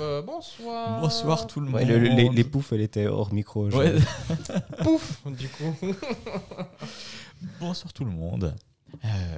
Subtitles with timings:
[0.00, 1.00] Euh, bonsoir.
[1.00, 1.74] Bonsoir tout le monde.
[1.76, 3.68] Ouais, le- le- les, les poufs, elle était hors micro.
[3.70, 3.94] Ouais.
[4.82, 5.72] Pouf, du coup.
[7.60, 8.56] Bonsoir tout le monde.
[9.04, 9.36] Euh,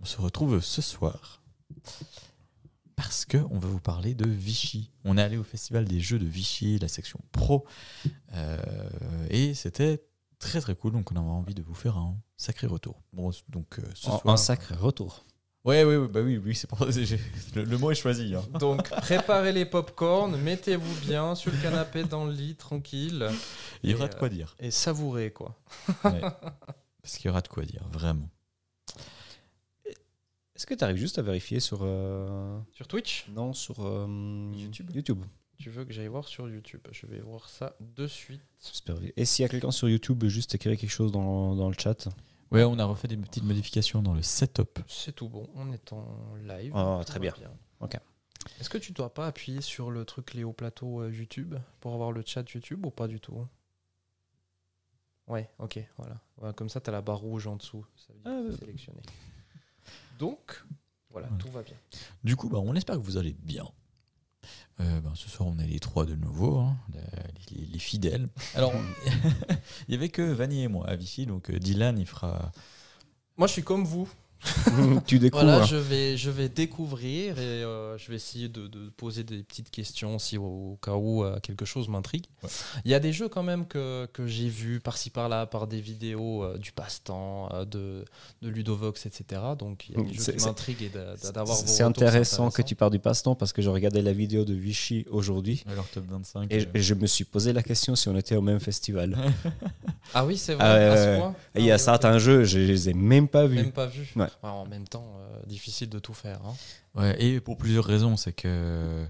[0.00, 1.40] on, se retrouve ce soir
[2.96, 4.90] parce que on va vous parler de Vichy.
[5.04, 7.64] On est allé au festival des jeux de Vichy, la section pro,
[8.34, 8.58] euh,
[9.30, 10.02] et c'était
[10.38, 10.92] très très cool.
[10.92, 13.00] Donc on avait envie de vous faire un sacré retour.
[13.14, 14.34] Bon, donc ce En- soir.
[14.34, 15.24] un sacré retour.
[15.64, 18.34] Ouais, ouais, ouais, bah oui, oui, c'est pour le, le mot est choisi.
[18.34, 18.42] hein.
[18.58, 23.28] Donc, préparez les pop-corn, mettez-vous bien sur le canapé dans le lit, tranquille.
[23.84, 24.56] Il y aura Et, de quoi dire.
[24.58, 25.56] Et savourez, quoi.
[26.04, 26.20] Ouais.
[26.20, 28.28] Parce qu'il y aura de quoi dire, vraiment.
[30.54, 31.80] Est-ce que tu arrives juste à vérifier sur.
[31.82, 33.26] euh, Sur Twitch?
[33.28, 33.76] Non, sur.
[33.86, 34.90] euh, YouTube.
[34.94, 35.22] YouTube.
[35.58, 36.80] Tu veux que j'aille voir sur YouTube?
[36.90, 38.42] Je vais voir ça de suite.
[38.58, 38.96] Super.
[39.16, 42.08] Et s'il y a quelqu'un sur YouTube, juste écrire quelque chose dans, dans le chat.
[42.52, 44.78] Ouais, on a refait des petites modifications dans le setup.
[44.86, 46.06] C'est tout bon, on est en
[46.44, 46.72] live.
[46.74, 47.32] Oh, très bien.
[47.80, 47.96] Ok.
[48.60, 52.12] Est-ce que tu dois pas appuyer sur le truc Léo Plateau euh, YouTube pour avoir
[52.12, 53.46] le chat YouTube ou pas du tout?
[55.28, 56.20] Ouais, ok, voilà.
[56.40, 57.86] Ouais, comme ça, tu as la barre rouge en dessous.
[57.96, 59.00] Ça veut dire Ah, que sélectionné.
[60.18, 60.64] Donc,
[61.10, 61.42] voilà, Voilà.
[61.42, 61.76] tout va bien.
[62.24, 63.66] Du coup, bah, on espère que vous allez bien.
[64.80, 68.28] Euh, ben, ce soir, on est les trois de nouveau, hein, les, les- les fidèles.
[68.54, 68.72] Alors,
[69.88, 72.52] il y avait que Vanny et moi à Vichy, donc euh, Dylan, il fera.
[73.36, 74.08] Moi, je suis comme vous.
[75.06, 75.44] tu découvres.
[75.44, 79.42] Voilà, je vais, je vais découvrir et euh, je vais essayer de, de poser des
[79.42, 82.24] petites questions si au, au cas où euh, quelque chose m'intrigue.
[82.42, 82.48] Ouais.
[82.84, 85.80] Il y a des jeux quand même que, que j'ai vus par-ci par-là, par des
[85.80, 88.04] vidéos euh, du passe-temps, euh, de,
[88.42, 89.40] de Ludovox, etc.
[89.58, 92.50] Donc il y a des jeux C'est- qui m'intriguent et d'a- d'a- d'avoir C'est intéressant
[92.50, 95.86] que tu parles du passe-temps parce que je regardais la vidéo de Vichy aujourd'hui Alors,
[95.88, 96.52] top 25.
[96.52, 99.16] et, euh, et je me suis posé la question si on était au même festival.
[100.14, 102.58] Ah oui, c'est vrai, Ah à ce point il y a Ah certains jeux, je
[102.58, 103.56] les ai même pas vus.
[103.56, 104.06] Même pas vu.
[104.16, 104.26] Ouais.
[104.42, 106.40] En même temps, euh, difficile de tout faire.
[106.44, 106.54] hein.
[106.94, 109.06] ouais, et pour plusieurs raisons, c'est que.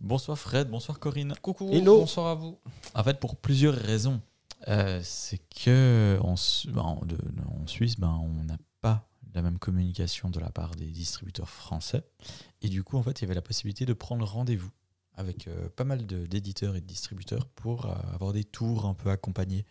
[0.00, 1.34] Bonsoir Fred, bonsoir Corinne.
[1.42, 1.98] Coucou, Hello.
[2.00, 2.58] bonsoir à vous.
[2.94, 4.20] En fait, pour plusieurs raisons.
[4.66, 6.34] Euh, c'est que en,
[6.72, 7.16] ben, en- de-
[7.48, 12.02] en Suisse, ben, on n'a pas la même communication de la part des distributeurs français.
[12.62, 14.70] Et du coup, en fait, il y avait la possibilité de prendre rendez-vous
[15.14, 19.10] avec euh, pas mal d'éditeurs et de distributeurs pour euh, avoir des tours un peu
[19.10, 19.64] accompagnés.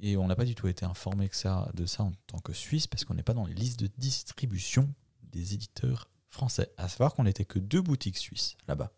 [0.00, 2.52] Et on n'a pas du tout été informé que ça, de ça en tant que
[2.52, 4.92] Suisse parce qu'on n'est pas dans les listes de distribution
[5.32, 6.70] des éditeurs français.
[6.76, 8.92] À savoir qu'on n'était que deux boutiques suisses là-bas.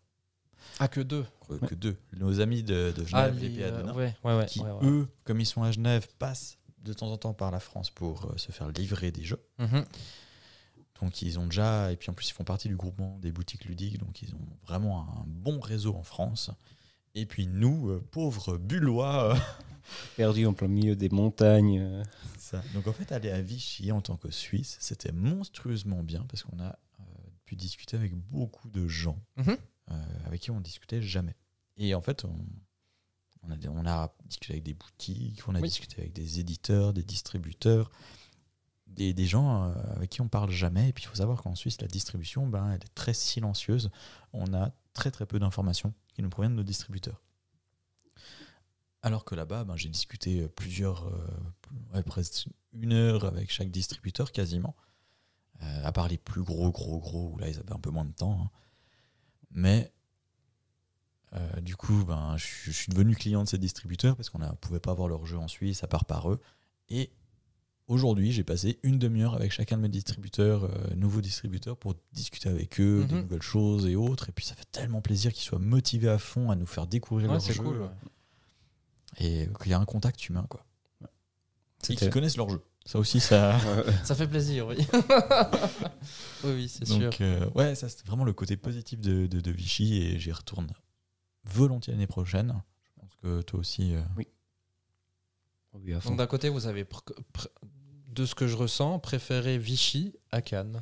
[0.79, 1.25] Ah, que deux.
[1.47, 1.95] Que, que deux.
[2.17, 4.71] Nos amis de, de Ah, Genève, les les, PA de euh, ouais, ouais, qui, ouais,
[4.71, 4.85] ouais.
[4.85, 8.25] eux, comme ils sont à Genève, passent de temps en temps par la France pour
[8.25, 9.41] euh, se faire livrer des jeux.
[9.59, 9.85] Mhm.
[11.01, 13.65] Donc ils ont déjà, et puis en plus ils font partie du groupement des boutiques
[13.65, 16.49] ludiques, donc ils ont vraiment un bon réseau en France.
[17.13, 19.39] Et puis nous, euh, pauvres bullois, euh,
[20.15, 21.79] Perdu en plein milieu des montagnes.
[21.79, 22.03] euh.
[22.37, 22.61] ça.
[22.73, 26.59] donc en fait aller à Vichy en tant que Suisse, c'était monstrueusement bien parce qu'on
[26.59, 27.03] a euh,
[27.45, 29.57] pu discuter avec beaucoup de gens Mhm.
[29.91, 31.35] euh, avec qui on discutait jamais.
[31.77, 32.35] Et en fait, on,
[33.43, 35.67] on, a, des- on a discuté avec des boutiques, on a Oui.
[35.69, 37.91] discuté avec des éditeurs, des distributeurs,
[38.87, 40.89] des, des gens euh, avec qui on parle jamais.
[40.89, 43.89] Et puis il faut savoir qu'en Suisse, la distribution, ben, elle est très silencieuse.
[44.33, 47.21] On a très très peu d'informations qui nous proviennent de nos distributeurs.
[49.03, 51.27] Alors que là-bas, ben, j'ai discuté euh, plusieurs, euh,
[51.93, 54.75] ouais, presque une heure avec chaque distributeur quasiment.
[55.63, 58.05] Euh, à part les plus gros, gros, gros, où là ils avaient un peu moins
[58.05, 58.39] de temps.
[58.43, 58.49] hein.
[59.51, 59.91] Mais
[61.33, 64.39] euh, du coup, ben, je, suis- je suis devenu client de ces distributeurs parce qu'on
[64.39, 66.39] ne pouvait pas avoir leur jeu en Suisse à part par eux.
[66.89, 67.11] Et
[67.87, 72.49] aujourd'hui, j'ai passé une demi-heure avec chacun de mes distributeurs, euh, nouveaux distributeurs, pour discuter
[72.49, 73.21] avec eux de Mhm.
[73.23, 74.29] nouvelles choses et autres.
[74.29, 77.27] Et puis ça fait tellement plaisir qu'ils soient motivés à fond à nous faire découvrir
[77.29, 77.63] Ouais, leur c'est jeu.
[77.63, 77.81] cool.
[77.81, 77.89] ouais.
[79.19, 80.65] Et qu'il y a un contact humain, quoi.
[81.89, 82.61] Et qu'ils connaissent leur jeu.
[82.85, 83.59] Ça aussi, ça.
[84.03, 84.77] Ça fait plaisir, oui.
[86.43, 87.09] oui, oui, c'est sûr.
[87.21, 90.67] Euh, ouais, ça c'était vraiment le côté positif de, de, de Vichy et j'y retourne
[91.43, 92.61] volontiers l'année prochaine.
[92.83, 93.93] Je pense que toi aussi.
[93.93, 94.01] euh,
[95.73, 96.09] Oui, fond.
[96.09, 96.87] Donc d'un côté, vous avez,
[98.07, 100.81] de ce que je ressens, préféré Vichy à Cannes.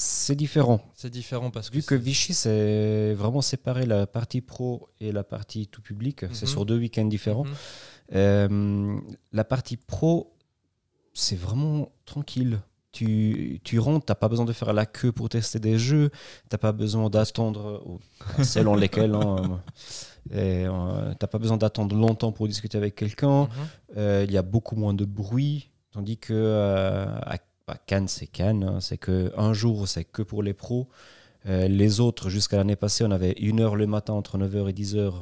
[0.00, 0.80] C'est différent.
[0.94, 5.24] C'est différent parce que Vu que Vichy, c'est vraiment séparé la partie pro et la
[5.24, 6.20] partie tout public.
[6.32, 6.52] C'est Mhm.
[6.52, 7.42] sur deux week-ends différents.
[7.44, 7.54] Mhm.
[8.14, 9.00] Euh,
[9.32, 10.36] la partie pro,
[11.14, 12.60] c'est vraiment tranquille.
[12.92, 16.10] Tu, tu rentres, tu n'as pas besoin de faire la queue pour tester des jeux,
[16.10, 16.16] tu
[16.52, 17.98] n'as pas besoin d'attendre,
[18.44, 19.60] selon lesquels, hein,
[20.32, 23.42] euh, t'as pas besoin d'attendre longtemps pour discuter avec quelqu'un.
[23.46, 23.48] Mhm.
[23.96, 27.36] Euh, il y a beaucoup moins de bruit, tandis que euh, à,
[27.76, 30.88] Cannes, c'est Cannes, hein, c'est que un jour, c'est que pour les pros.
[31.46, 34.72] Euh, les autres, jusqu'à l'année passée, on avait une heure le matin entre 9h et
[34.72, 35.12] 10h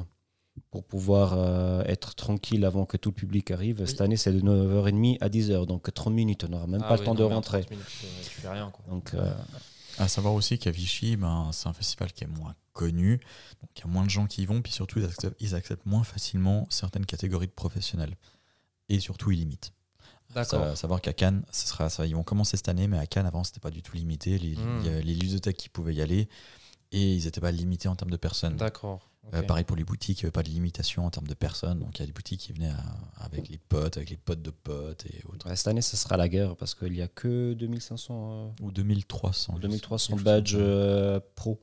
[0.71, 3.85] pour pouvoir euh, être tranquille avant que tout le public arrive.
[3.85, 6.93] Cette année, c'est de 9h30 à 10h, donc 30 minutes, on n'aura même Ah pas
[6.95, 7.59] oui, le temps non, de rentrer.
[7.61, 8.71] 30 minutes, tu, tu fais rien.
[8.71, 8.85] Quoi.
[8.89, 9.31] Donc, euh,
[9.99, 13.19] À savoir aussi qu'à Vichy, ben, c'est un festival qui est moins connu,
[13.61, 15.55] donc il y a moins de gens qui y vont, puis surtout ils acceptent, ils
[15.55, 18.15] acceptent moins facilement certaines catégories de professionnels.
[18.89, 19.73] Et surtout, ils limitent.
[20.33, 20.77] D'accord.
[20.77, 23.43] Savoir qu'à Cannes, ce sera, ça, ils vont commencer cette année, mais à Cannes, avant,
[23.43, 24.37] c'était pas du tout limité.
[24.37, 26.27] Les, il y a les ludothèques qui pouvaient y aller,
[26.91, 28.55] et ils n'étaient pas limités en termes de personnes.
[28.57, 29.09] D'accord.
[29.33, 31.79] Euh, pareil pour les boutiques, il n'y avait pas de limitation en termes de personnes.
[31.79, 34.41] Donc il y a des boutiques qui venaient à- avec les potes, avec les potes
[34.41, 35.49] de potes et autres.
[35.49, 38.13] Ouais, cette année, ce sera la guerre parce qu'il n'y a que 2500
[38.61, 39.53] euh, Ou 2300.
[39.53, 41.59] ou je 2300 sais- badges euh, pro.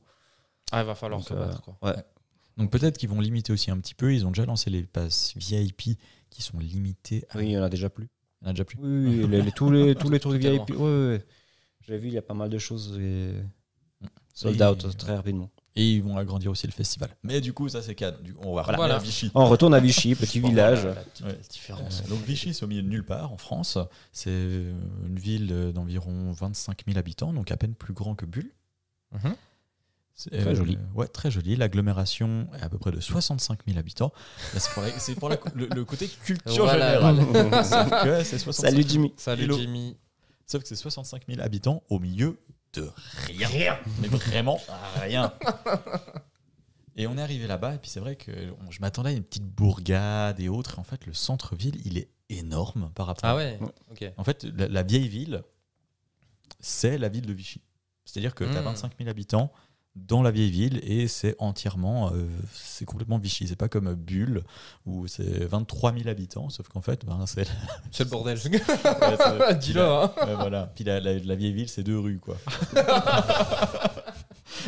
[0.71, 1.75] Ah, il va falloir Donc, se battre, quoi.
[1.81, 1.95] ouais.
[2.57, 4.13] Donc peut-être qu'ils vont limiter aussi un petit peu.
[4.13, 5.97] Ils ont déjà lancé les passes VIP
[6.29, 7.25] qui sont limitées.
[7.31, 7.37] À...
[7.39, 8.09] Oui, il y en a déjà plus.
[8.45, 8.77] Il y en a déjà plus.
[8.79, 10.41] Oui, oui, les- les- tous, les, tous les trucs.
[10.41, 10.69] VIP.
[10.71, 11.25] Ouais, ouais.
[11.87, 13.33] J'ai vu, il y a pas mal de choses et
[14.33, 15.49] sold Et- out très rapidement.
[15.77, 17.09] Et ils vont agrandir aussi le festival.
[17.23, 18.15] Mais du coup, ça c'est Cannes.
[18.23, 18.95] Du coup, on va Voilà.
[18.95, 18.99] à.
[18.99, 19.29] Vichy.
[19.35, 20.81] On retourne à Vichy, petit village.
[20.85, 21.39] Voilà, Ouais.
[21.49, 22.01] différence.
[22.05, 23.77] Euh, donc Vichy, c'est au milieu de nulle part en France.
[24.13, 28.51] C'est une ville d'environ 25 000 habitants, donc à peine plus grand que Bulle.
[29.11, 29.19] Mhm.
[29.23, 29.35] C'est,
[30.31, 30.77] Très joli.
[30.93, 31.55] Ouais, très joli.
[31.57, 34.13] L'agglomération est à peu près de 65 000 habitants.
[34.53, 36.93] C'est pour, la- c'est pour la- le, le côté culture Voilà.
[37.13, 37.63] générale.
[37.65, 39.13] Sauf que c'est 65 Salut Jimmy.
[39.17, 39.57] Salut Hello.
[39.59, 39.97] Jimmy.
[40.45, 42.39] Sauf que c'est 65 000 habitants au milieu
[42.73, 42.89] de
[43.27, 43.77] rien.
[43.99, 44.59] Mais vraiment
[45.01, 45.33] rien.
[46.97, 48.31] Et on est arrivé là-bas, et puis c'est vrai que
[48.65, 50.75] on- je m'attendais à une petite bourgade et autres.
[50.77, 53.29] Et en fait, le centre-ville, il est énorme par rapport.
[53.29, 53.59] Ah ouais.
[53.91, 54.05] Ok.
[54.17, 55.43] En fait, la, la vieille ville,
[56.61, 57.61] c'est la ville de Vichy.
[58.05, 58.65] C'est-à-dire que tu as Hmm.
[58.65, 59.51] 25 000 habitants
[59.95, 63.47] dans la vieille ville et c'est entièrement, euh, c'est complètement Vichy.
[63.47, 64.43] C'est pas comme Bulle
[64.85, 67.47] où c'est 23 000 habitants, sauf qu'en fait, ben, c'est.
[67.91, 68.37] C'est le bordel.
[68.45, 70.11] ouais, Dis-le, hein.
[70.17, 70.71] Ouais, voilà.
[70.75, 72.35] Puis la, la- la vieille ville, c'est deux rues, quoi.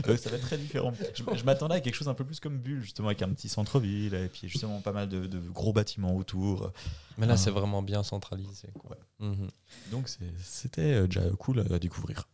[0.06, 0.94] Donc ça va être très différent.
[1.14, 3.50] Je, je m'attendais à quelque chose un peu plus comme Bulle, justement, avec un petit
[3.50, 6.72] centre-ville, et puis justement pas mal de, de gros bâtiments autour.
[7.18, 7.38] Mais là, Ah.
[7.38, 8.68] c'est vraiment bien centralisé.
[8.80, 8.98] Quoi.
[9.20, 9.48] Mhm.
[9.92, 10.10] Donc
[10.42, 12.28] c'était euh, déjà cool à découvrir.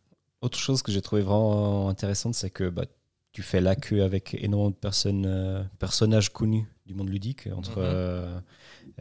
[0.44, 2.84] Autre chose que j'ai trouvé vraiment intéressante, c'est que bah,
[3.32, 7.78] tu fais la queue avec énormément de personnes, euh, personnages connus du monde ludique, entre
[7.78, 8.38] euh,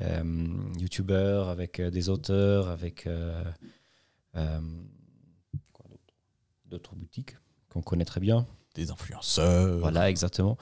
[0.02, 0.46] euh,
[0.78, 3.42] youtubeurs, avec euh, des auteurs, avec euh,
[4.36, 4.60] euh,
[6.66, 7.36] d'autres boutiques
[7.68, 8.46] qu'on connaît très bien.
[8.76, 9.80] Des influenceurs.
[9.80, 10.56] Voilà, exactement.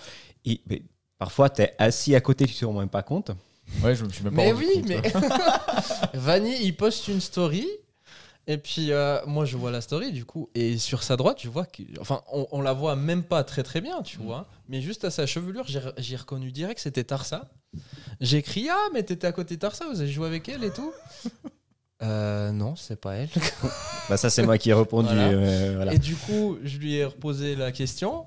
[0.46, 0.82] Et mais,
[1.18, 3.32] parfois, tu es assis à côté, tu te rends même pas compte.
[3.82, 4.88] Ouais, je me suis même pas Mais rendu oui, compte.
[4.88, 5.02] mais
[6.18, 7.68] Vanny, il poste une story.
[8.52, 11.48] Et puis euh, moi je vois la story du coup et sur sa droite je
[11.48, 14.22] vois que enfin on, on la voit même pas très très bien tu Mm.
[14.22, 15.66] vois mais juste à sa chevelure
[15.98, 17.48] j'ai reconnu direct c'était Tarsa
[18.20, 20.72] j'ai écrit ah mais t'étais à côté de Tarsa vous avez joué avec elle et
[20.72, 20.90] tout
[22.02, 23.28] euh, non c'est pas elle
[24.08, 25.06] Bah, ça, c'est moi qui ai répondu.
[25.06, 25.28] Voilà.
[25.28, 25.94] euh, voilà.
[25.94, 28.26] et du coup je lui ai reposé la question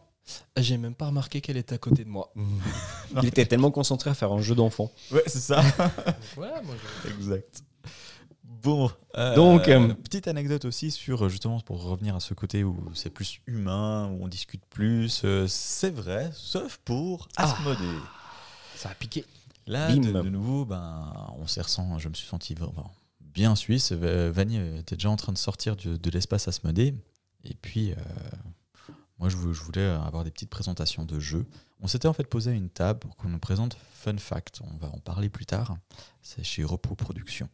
[0.56, 2.32] j'ai même pas remarqué qu'elle était à côté de moi
[3.22, 4.90] Il était tellement concentré à faire un jeu d'enfant.
[5.12, 5.62] Ouais, c'est ça.
[6.38, 7.64] voilà moi je- exact.
[8.64, 12.92] Bon, euh, Donc, euh, petite anecdote aussi sur justement pour revenir à ce côté où
[12.96, 15.22] c'est plus humain, où on discute plus.
[15.26, 17.84] euh, c'est vrai, sauf pour Asmodée.
[18.76, 19.26] ça a piqué
[19.68, 22.54] Là, de, nouveau, ben, on s'est ressent, je me suis senti
[23.22, 23.92] bien suisse.
[23.94, 26.94] Va- Vanny était déjà en train de sortir du- de, l'espace Asmodée.
[27.46, 27.96] Et puis, euh,
[29.20, 31.46] moi, je, vou- je voulais avoir des petites présentations de jeux.
[31.82, 34.60] On s'était en fait posé à une table pour qu'on nous présente Fun Fact.
[34.64, 35.76] On va en parler plus tard.
[36.22, 37.50] C'est chez Repos Productions.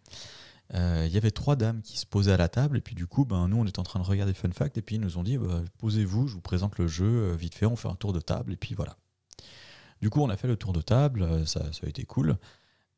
[0.75, 2.77] Euh, Il y avait trois dames qui se posaient à la table.
[2.77, 4.77] Et puis, du coup, ben, nous, on était en train de regarder Fun Fact.
[4.77, 7.56] Et puis, ils nous ont dit bah, Posez-vous, je vous présente le jeu euh, vite
[7.56, 7.66] fait.
[7.66, 8.54] On fait un tour de table.
[8.54, 8.95] Et puis, voilà.
[10.01, 12.38] Du coup, on a fait le tour de table, euh, ça, ça a été cool.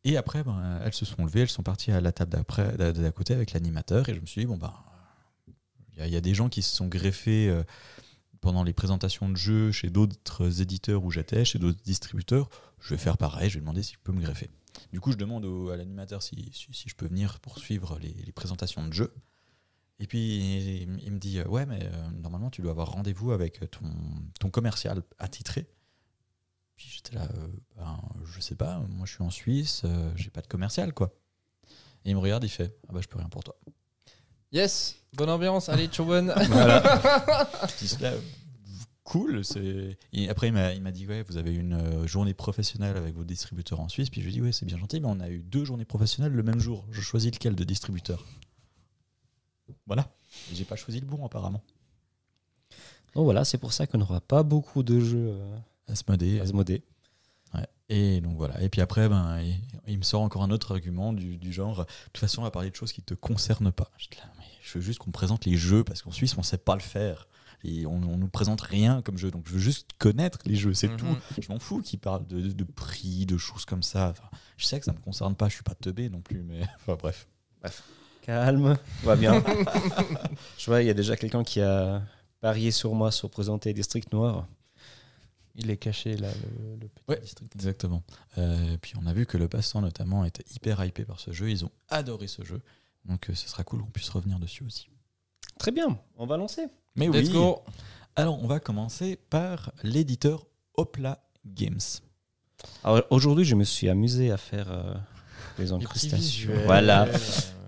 [0.04, 3.12] Et après, ben, elles se sont levées, elles sont parties à la table d'après, d'à
[3.12, 4.08] côté avec l'animateur.
[4.10, 4.74] Et je me suis dit, bon, ben,
[5.98, 7.56] il y, a- des gens qui se sont greffés
[8.40, 12.50] pendant les présentations de jeux chez d'autres éditeurs où j'étais, chez d'autres distributeurs.
[12.80, 14.50] Je vais faire pareil, je vais demander si je peux me greffer.
[14.92, 17.98] Du coup, je demande au- à l'animateur si, si, si je peux venir pour suivre
[18.00, 19.14] les, les présentations de jeux.
[20.00, 20.38] Et puis,
[20.84, 23.86] il, il me dit, euh, ouais, mais euh, normalement, tu dois avoir rendez-vous avec ton,
[24.40, 25.68] ton commercial attitré.
[26.76, 30.32] Puis j'étais là, euh, ben, je sais pas, moi je suis en Suisse, euh, j'ai
[30.32, 31.14] pas de commercial quoi.
[32.06, 33.56] Et il me regarde, il fait, ah bah je peux rien pour toi.
[34.52, 38.14] yes bonne ambiance allez Chouben Je dis là,
[39.12, 39.42] cool.
[40.14, 43.82] Et après il m'a, dit, ouais, vous avez une euh, journée professionnelle avec vos distributeurs
[43.82, 44.10] en Suisse.
[44.10, 45.86] Puis je lui ai dit, ouais, c'est bien gentil, mais on a eu deux journées
[45.86, 46.86] professionnelles le même jour.
[46.92, 48.26] Je choisis lequel de distributeur.
[49.86, 50.10] Voilà.
[50.54, 51.62] J'ai pas choisi le bon apparemment.
[53.14, 55.38] Donc voilà, c'est pour ça qu'on n'aura pas beaucoup de jeux
[55.88, 56.40] Asmodée.
[56.40, 56.82] Asmodée.
[57.54, 57.68] Ouais.
[57.90, 58.62] Et donc voilà.
[58.62, 61.80] Et puis après, ben, il, il me sort encore un autre argument du, du genre,
[61.80, 63.92] de toute façon, on va parler de choses qui ne te concernent pas.
[63.98, 66.36] Je, dis là, mais je veux juste qu'on me présente les jeux parce qu'en Suisse,
[66.38, 67.28] on ne sait pas le faire.
[67.64, 69.30] Et on, on nous présente rien comme jeu.
[69.32, 70.98] Donc je veux juste connaître les jeux, c'est Mhm.
[70.98, 71.18] tout.
[71.42, 74.10] Je m'en fous qu'ils parlent de, de- de prix, de choses comme ça.
[74.10, 75.48] Enfin, je sais que ça ne me concerne pas.
[75.50, 77.28] Je suis pas teubé non plus, mais enfin bref.
[78.24, 79.44] Calme, tout va bien.
[80.58, 82.02] Je vois, il y a déjà quelqu'un qui a
[82.40, 84.48] parié sur moi sur présenter District Noir.
[85.56, 87.20] Il est caché là, le, le petit Ouais.
[87.20, 87.54] district.
[87.56, 88.04] Exactement.
[88.38, 91.50] Euh, puis on a vu que le passant notamment était hyper hypé par ce jeu.
[91.50, 92.62] Ils ont adoré ce jeu.
[93.06, 94.88] Donc euh, ce sera cool qu'on puisse revenir dessus aussi.
[95.60, 96.68] Très bien, on va lancer.
[96.96, 97.34] Mais Let's oui.
[97.34, 97.62] go
[98.16, 100.46] Alors on va commencer par l'éditeur
[100.76, 101.80] Opla Games.
[102.84, 104.94] Alors aujourd'hui, je me suis amusé à faire euh,
[105.58, 106.52] les incrustations.
[106.66, 107.08] Voilà,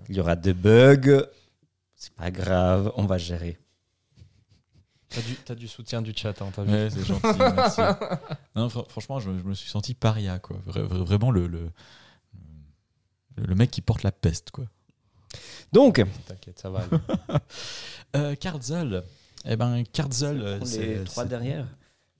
[0.08, 1.22] il y aura des bugs.
[1.96, 3.58] C'est pas grave, on va gérer.
[5.08, 7.80] T'as du, t'as du soutien du chat, hein, t'as vu Ouais, c'est gentil, merci.
[8.56, 10.56] Non, fr- franchement, je, me- je me suis senti paria, quoi.
[10.66, 11.70] Vra- vra- vraiment le, le,
[13.36, 14.64] le mec qui porte la peste, quoi.
[15.72, 16.84] Donc, T'inquiète, ça va.
[18.16, 18.36] Euh.
[19.44, 19.84] Eh ben, les
[20.64, 21.66] c'est trois derrière.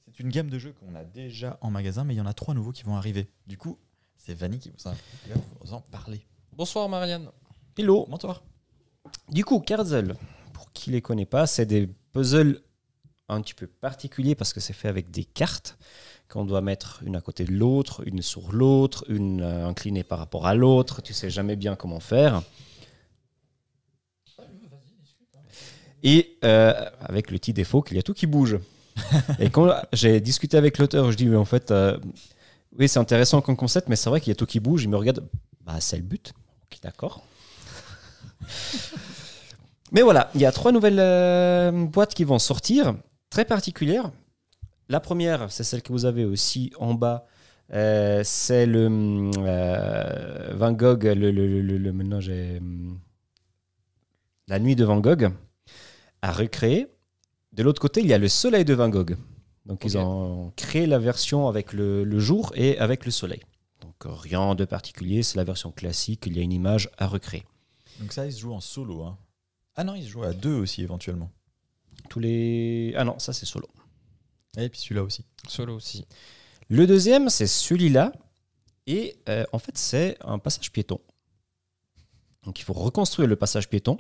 [0.07, 2.35] c'est une gamme de jeux qu'on a déjà en magasin, mais il y en a
[2.35, 3.31] trois nouveaux qui vont arriver.
[3.47, 3.79] Du coup,
[4.19, 4.95] c'est Vanny qui vous, va
[5.61, 6.27] vous en parler.
[6.53, 7.31] Bonsoir Marianne.
[7.79, 8.07] Hello.
[8.09, 8.43] Mentor.
[9.31, 10.17] Du coup, Karzel,
[10.53, 12.61] pour qui les connaît pas, c'est des puzzles
[13.29, 15.79] un petit peu particuliers parce que c'est fait avec des cartes
[16.29, 20.19] qu'on doit mettre une à côté de l'autre, une sur l'autre, une euh, inclinée par
[20.19, 21.03] rapport à l'autre.
[21.03, 22.43] Tu sais jamais bien comment faire.
[26.05, 28.59] Et euh, avec le petit défaut qu'il y a tout qui bouge.
[29.41, 31.99] Et quand j'ai discuté avec l'auteur, je dis, mais en fait, euh,
[32.79, 34.85] oui, c'est intéressant comme concept, mais c'est vrai qu'il y a tout qui bouge.
[34.85, 35.27] Il me regarde,
[35.65, 36.33] bah, c'est le but.
[36.65, 37.25] Ok, d'accord.
[39.93, 42.95] mais voilà, il y a trois nouvelles euh, boîtes qui vont sortir,
[43.31, 44.11] très particulières.
[44.89, 47.27] La première, c'est celle que vous avez aussi en bas.
[47.73, 48.87] Euh, c'est le
[50.55, 52.99] Van Gogh, le, le, le, le- le- maintenant j'ai hum,
[54.49, 55.33] la nuit de Van Gogh
[56.25, 56.87] à recréer.
[57.53, 59.15] De l'autre côté, il y a le soleil de Van Gogh.
[59.67, 63.43] Donc ils ont créé la version avec le, le jour et avec le soleil.
[63.83, 67.45] Donc rien de particulier, c'est la version classique, il y a une image à recréer.
[68.01, 69.03] Donc ça, il se joue en solo.
[69.03, 69.19] Hein.
[69.77, 71.31] Ah non, il se joue à deux aussi, éventuellement.
[72.09, 72.95] Tous les...
[72.97, 73.69] Ah non, ça c'est solo.
[74.57, 75.27] Et puis celui-là aussi.
[75.47, 76.07] Solo aussi.
[76.71, 78.13] Le deuxième, c'est celui-là.
[78.87, 81.01] Et euh, en fait, c'est un passage piéton.
[82.47, 83.97] Donc il faut reconstruire le passage piéton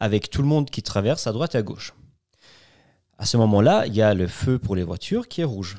[0.00, 1.94] avec tout le monde qui traverse à droite et à gauche.
[3.18, 5.78] À ce moment-là, il y a le feu pour les voitures qui est rouge.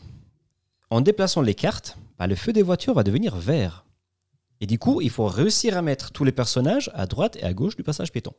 [0.89, 3.85] En déplaçant les cartes, bah, le feu des voitures va devenir vert.
[4.61, 7.53] Et du coup, il faut réussir à mettre tous les personnages à droite et à
[7.53, 8.31] gauche du passage piéton.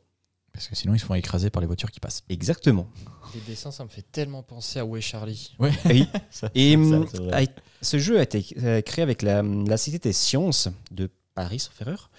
[0.51, 2.23] Parce que sinon, ils se font écraser par les voitures qui passent.
[2.29, 2.87] Exactement.
[3.35, 5.55] Les dessins, ça me fait tellement penser à Où est Charlie?
[5.59, 5.71] Ouais.
[5.91, 7.43] Et, Ça, et, ça, hum, c'est vrai.
[7.45, 11.59] a- ce jeu a été euh, créé avec la, la Cité des Sciences de Paris,
[11.59, 12.09] sauf erreur.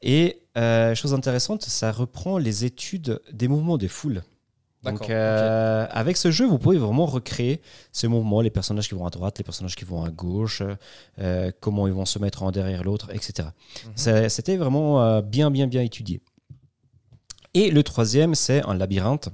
[0.00, 4.22] Et euh, chose intéressante, ça reprend les études des mouvements des foules.
[4.84, 7.60] Donc, euh, avec ce jeu, vous pouvez vraiment recréer
[7.92, 10.62] ces mouvements, les personnages qui vont à droite, les personnages qui vont à gauche,
[11.18, 13.48] euh, comment ils vont se mettre en derrière l'autre, etc.
[13.86, 14.28] Mhm.
[14.28, 16.20] C'était vraiment euh, bien, bien, bien étudié.
[17.54, 19.28] Et le troisième, c'est un labyrinthe.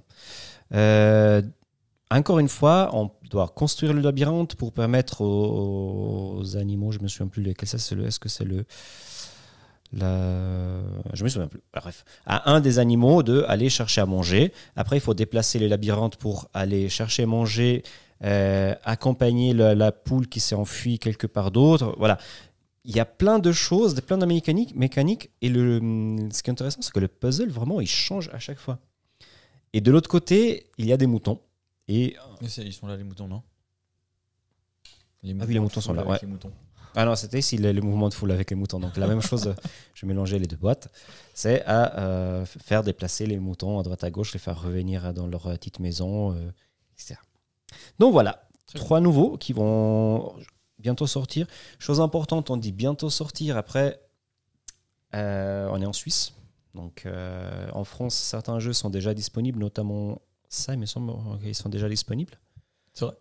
[2.13, 7.07] Encore une fois, on doit construire le labyrinthe pour permettre aux, aux animaux, je me
[7.07, 8.65] souviens plus lequel c'est est-ce que c'est le,
[9.93, 10.81] la,
[11.15, 11.61] je me souviens plus.
[11.75, 14.53] Bref, à un des animaux de aller chercher à manger.
[14.77, 17.83] Après, il faut déplacer les labyrinthes pour aller chercher à manger,
[18.23, 21.95] euh, accompagner la, la poule qui s'est enfuie quelque part d'autre.
[21.99, 22.19] Voilà.
[22.85, 25.79] Il y a plein de choses, plein de mécaniques, mécaniques et le,
[26.33, 28.79] ce qui est intéressant, c'est que le puzzle, vraiment, il change à chaque fois.
[29.73, 31.41] Et de l'autre côté, il y a des moutons.
[31.89, 32.17] Et
[32.47, 33.43] c'est- Ils sont là, les moutons, non?
[35.23, 36.19] Les Ah oui, les moutons sont là, ouais.
[36.23, 36.51] les moutons.
[36.97, 38.81] Ah non, c'était ici le, le mouvement de foule avec les moutons.
[38.81, 39.55] Donc la même chose,
[39.95, 40.89] je mélangeais les deux boîtes.
[41.35, 45.27] C'est à euh, faire déplacer les moutons à droite à gauche, les faire revenir dans
[45.27, 46.51] leur euh, petite maison, euh,
[46.95, 47.19] etc.
[47.99, 50.35] Donc voilà, Très trois nouveaux qui vont
[50.79, 51.47] bientôt sortir.
[51.79, 53.57] Chose importante, on dit bientôt sortir.
[53.57, 54.01] Après,
[55.15, 56.33] euh, on est en Suisse.
[56.75, 57.05] Donc
[57.73, 61.89] en France, certains jeux sont déjà disponibles, notamment ça, il me semble qu'ils sont déjà
[61.89, 62.39] disponibles.
[62.93, 63.17] C'est vrai.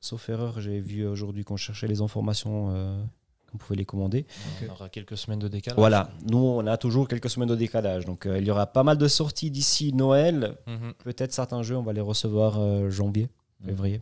[0.00, 3.02] Sauf erreur, j'ai vu aujourd'hui qu'on cherchait les informations, euh,
[3.50, 4.26] qu'on pouvait les commander.
[4.66, 5.76] On aura quelques semaines de décalage.
[5.78, 8.82] Voilà, nous on a toujours quelques semaines de décalage, donc euh, il y aura pas
[8.82, 10.56] mal de sorties d'ici Noël.
[10.66, 10.94] Mhm.
[11.04, 13.28] Peut-être certains jeux, on va les recevoir euh, janvier,
[13.64, 14.00] février.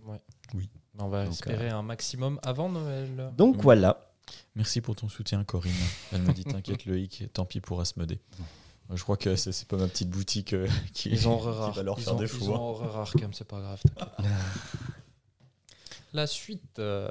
[1.01, 3.33] On va Donc, espérer un maximum avant Noël.
[3.37, 3.63] Donc Oui.
[3.63, 4.05] voilà.
[4.57, 5.73] Merci pour ton soutien, Corinne.
[6.13, 8.21] Elle me dit T'inquiète, Loïc, tant pis pour Asmodée.
[8.93, 11.73] Je crois que c'est c'est pas ma petite boutique euh, qui, Ils ont qui horreur.
[11.73, 12.39] va leur ils faire ont, défaut.
[12.45, 12.59] Ils ont hein.
[12.59, 13.81] horreur Arkham, c'est pas grave.
[16.19, 16.79] La suite.
[16.81, 17.09] euh,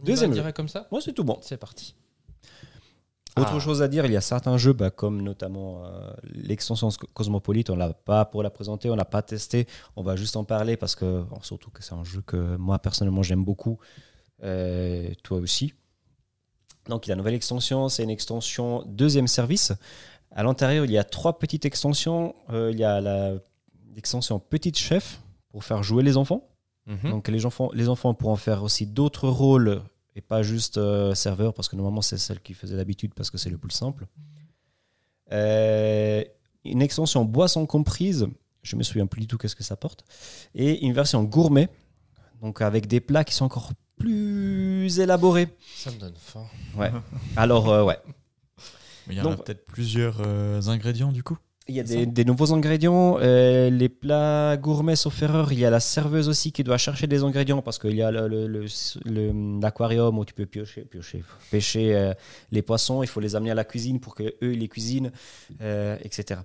[0.00, 0.40] on Deuxième va jeu.
[0.42, 1.38] dirait comme ça Moi c'est tout bon.
[1.40, 1.94] C'est parti.
[3.38, 3.60] Autre Ah.
[3.60, 7.76] chose à dire, il y a certains jeux, bah, comme notamment euh, l'extension Cosmopolite, on
[7.76, 9.66] l'a pas pour la présenter, on l'a pas testé,
[9.96, 12.78] on va juste en parler parce que bon, surtout que c'est un jeu que moi
[12.78, 13.78] personnellement j'aime beaucoup,
[14.42, 15.72] euh, toi aussi.
[16.90, 19.72] Donc il y a une nouvelle extension, c'est une extension deuxième service.
[20.30, 22.34] À l'intérieur, il y a trois petites extensions.
[22.50, 23.00] Euh, il y a
[23.94, 26.48] l'extension Petite Chef pour faire jouer les enfants.
[26.86, 27.10] Mhm.
[27.10, 29.82] Donc les enfants, les enfants pourront faire aussi d'autres rôles
[30.16, 33.38] et pas juste euh, serveur parce que normalement c'est celle qui faisait d'habitude parce que
[33.38, 34.06] c'est le plus simple.
[35.32, 36.24] Euh,
[36.64, 38.26] une extension boisson comprise,
[38.62, 40.04] je me souviens plus du tout qu'est-ce que ça porte,
[40.54, 41.68] et une version gourmet,
[42.40, 45.48] donc avec des plats qui sont encore plus élaborés.
[45.76, 46.46] Ça me donne faim.
[47.36, 47.98] Alors euh, ouais,
[49.06, 51.38] Mais il y en a Donc- peut-être plusieurs euh, ingrédients du coup?
[51.68, 55.70] Il y a des, nouveaux ingrédients, euh, les plats gourmets sauf erreur, il y a
[55.70, 60.34] la serveuse aussi qui doit chercher des ingrédients parce qu'il y a l'aquarium où tu
[60.34, 62.14] peux piocher, piocher pêcher euh,
[62.50, 65.12] les poissons, il faut les amener à la cuisine pour que eux les cuisinent,
[65.60, 66.40] euh, etc.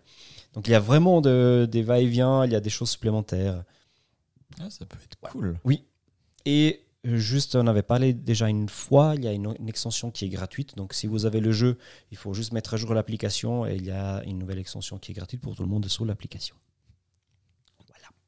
[0.54, 3.64] Donc il y a vraiment de- des va-et-vient, il y a des choses supplémentaires.
[4.60, 5.58] Ah, ça peut être cool.
[6.46, 6.84] Et euh,
[7.16, 10.30] juste, on avait parlé déjà une fois, il y a une, une extension qui est
[10.30, 10.76] gratuite.
[10.76, 11.78] Donc si vous avez le jeu,
[12.12, 15.12] il faut juste mettre à jour l'application et il y a une nouvelle extension qui
[15.12, 16.56] est gratuite pour tout le monde sur l'application.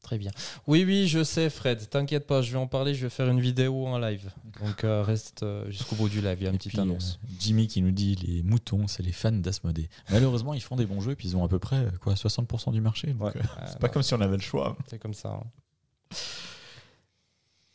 [0.01, 0.31] Très bien.
[0.65, 1.87] Oui, oui, je sais, Fred.
[1.89, 2.95] T'inquiète pas, je vais en parler.
[2.95, 4.31] Je vais faire une vidéo en live.
[4.63, 6.37] Donc euh, reste euh, jusqu'au bout du live.
[6.39, 7.19] Il y a une Et petite puis, annonce.
[7.23, 9.89] euh, Jimmy qui nous dit les moutons, c'est les fans d'Asmodée.
[10.09, 12.81] Malheureusement, ils font des bons jeux, puis ils ont à peu près quoi, 60% du
[12.81, 13.07] marché.
[13.13, 13.41] donc, Ouais.
[13.67, 14.77] c'est pas comme si on avait le choix.
[14.87, 15.29] C'est comme ça.
[15.43, 16.15] hein.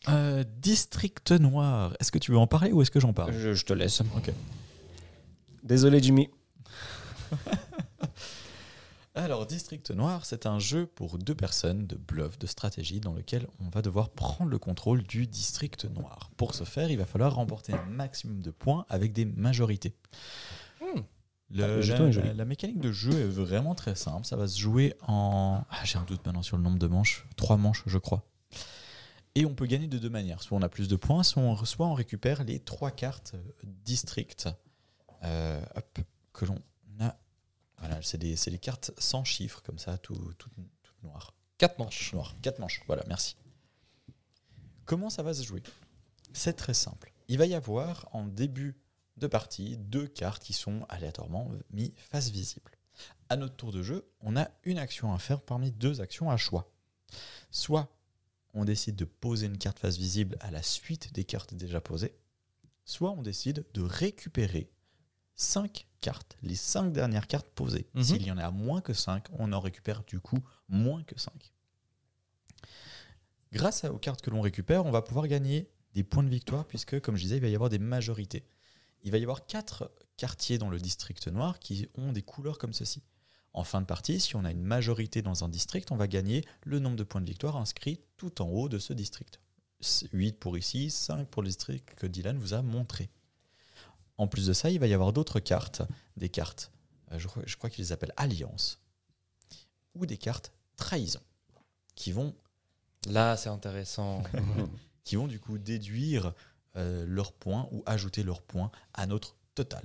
[0.08, 3.54] Euh, District Noir, est-ce que tu veux en parler ou est-ce que j'en parle Je,
[3.54, 4.00] je te laisse.
[4.16, 4.30] Ok.
[5.62, 6.28] Désolé Jimmy.
[9.16, 13.46] Alors, District Noir, c'est un jeu pour deux personnes de bluff, de stratégie, dans lequel
[13.64, 16.30] on va devoir prendre le contrôle du District Noir.
[16.36, 19.94] Pour ce faire, il va falloir remporter un maximum de points avec des majorités.
[20.80, 21.00] Hmm.
[21.50, 21.76] Le- Ah,
[22.26, 24.26] la- la mécanique de jeu est vraiment très simple.
[24.26, 25.62] Ça va se jouer en.
[25.70, 27.24] Ah, j'ai un doute maintenant sur le nombre de manches.
[27.36, 28.24] Trois manches, je crois.
[29.34, 30.42] Et on peut gagner de deux manières.
[30.42, 33.52] Soit on a plus de points, soit on, soit on récupère les trois cartes euh,
[33.84, 34.48] district
[35.24, 35.98] euh, hop,
[36.32, 36.62] que l'on
[37.00, 37.16] a.
[37.78, 40.50] Voilà, c'est des, des cartes sans chiffres, comme ça, tout, tout,
[40.82, 41.34] toutes noires.
[41.58, 42.12] Quatre manches.
[42.12, 42.34] Noir.
[42.42, 42.82] Quatre manches.
[42.86, 43.36] Voilà, merci.
[44.84, 45.62] Comment ça va se jouer?
[46.32, 47.12] C'est très simple.
[47.28, 48.76] Il va y avoir en début
[49.16, 52.72] de partie deux cartes qui sont aléatoirement mis face visible.
[53.28, 56.36] À notre tour de jeu, on a une action à faire parmi deux actions à
[56.36, 56.70] choix.
[57.50, 57.88] Soit
[58.54, 62.14] on décide de poser une carte face visible à la suite des cartes déjà posées,
[62.84, 64.70] soit on décide de récupérer
[65.34, 67.88] cinq cartes, les cinq dernières cartes posées.
[67.94, 68.04] Mhm.
[68.04, 70.38] S'il y en a moins que 5, on en récupère du coup
[70.68, 71.52] moins que 5.
[73.52, 77.00] Grâce aux cartes que l'on récupère, on va pouvoir gagner des points de victoire puisque,
[77.00, 78.44] comme je disais, il va y avoir des majorités.
[79.02, 82.72] Il va y avoir quatre quartiers dans le district noir qui ont des couleurs comme
[82.72, 83.02] ceci.
[83.54, 86.44] En fin de partie, si on a une majorité dans un district, on va gagner
[86.64, 89.40] le nombre de points de victoire inscrits tout en haut de ce district.
[90.12, 93.10] 8 pour ici, 5 pour le district que Dylan vous a montré.
[94.18, 95.82] En plus de ça, il va y avoir d'autres cartes,
[96.16, 96.70] des cartes,
[97.12, 98.80] euh, je, crois- je crois qu'ils les appellent alliance,
[99.94, 101.20] ou des cartes trahison,
[101.94, 102.34] qui vont,
[103.10, 104.22] Là, c'est intéressant.
[105.04, 106.32] qui vont du coup déduire
[106.76, 109.84] euh, leurs points ou ajouter leurs points à notre total.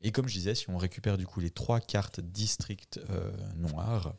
[0.00, 4.14] Et comme je disais, si on récupère du coup les trois cartes district euh, noires,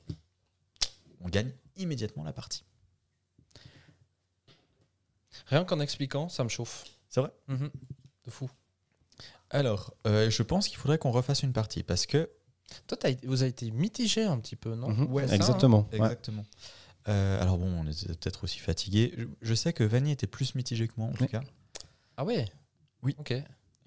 [1.21, 2.63] on gagne immédiatement la partie.
[5.47, 6.83] Rien qu'en expliquant, ça me chauffe.
[7.09, 7.31] C'est vrai?
[7.47, 7.69] Mhm.
[8.25, 8.49] De fou.
[9.49, 12.29] Alors, euh, je pense qu'il faudrait qu'on refasse une partie parce que
[12.87, 14.89] Toi, été- vous avez été mitigé un petit peu, non?
[14.89, 15.11] Mhm.
[15.11, 15.35] Ouais, ça, hein.
[15.35, 15.87] Exactement.
[15.91, 15.97] ouais.
[15.97, 16.45] Exactement.
[17.07, 19.13] Euh, alors bon, on était peut-être aussi fatigué.
[19.17, 21.29] Je, je sais que Vanny était plus mitigé que moi en tout Oui.
[21.29, 21.41] cas.
[22.17, 22.45] Ah ouais?
[23.01, 23.15] Oui.
[23.17, 23.33] Ok.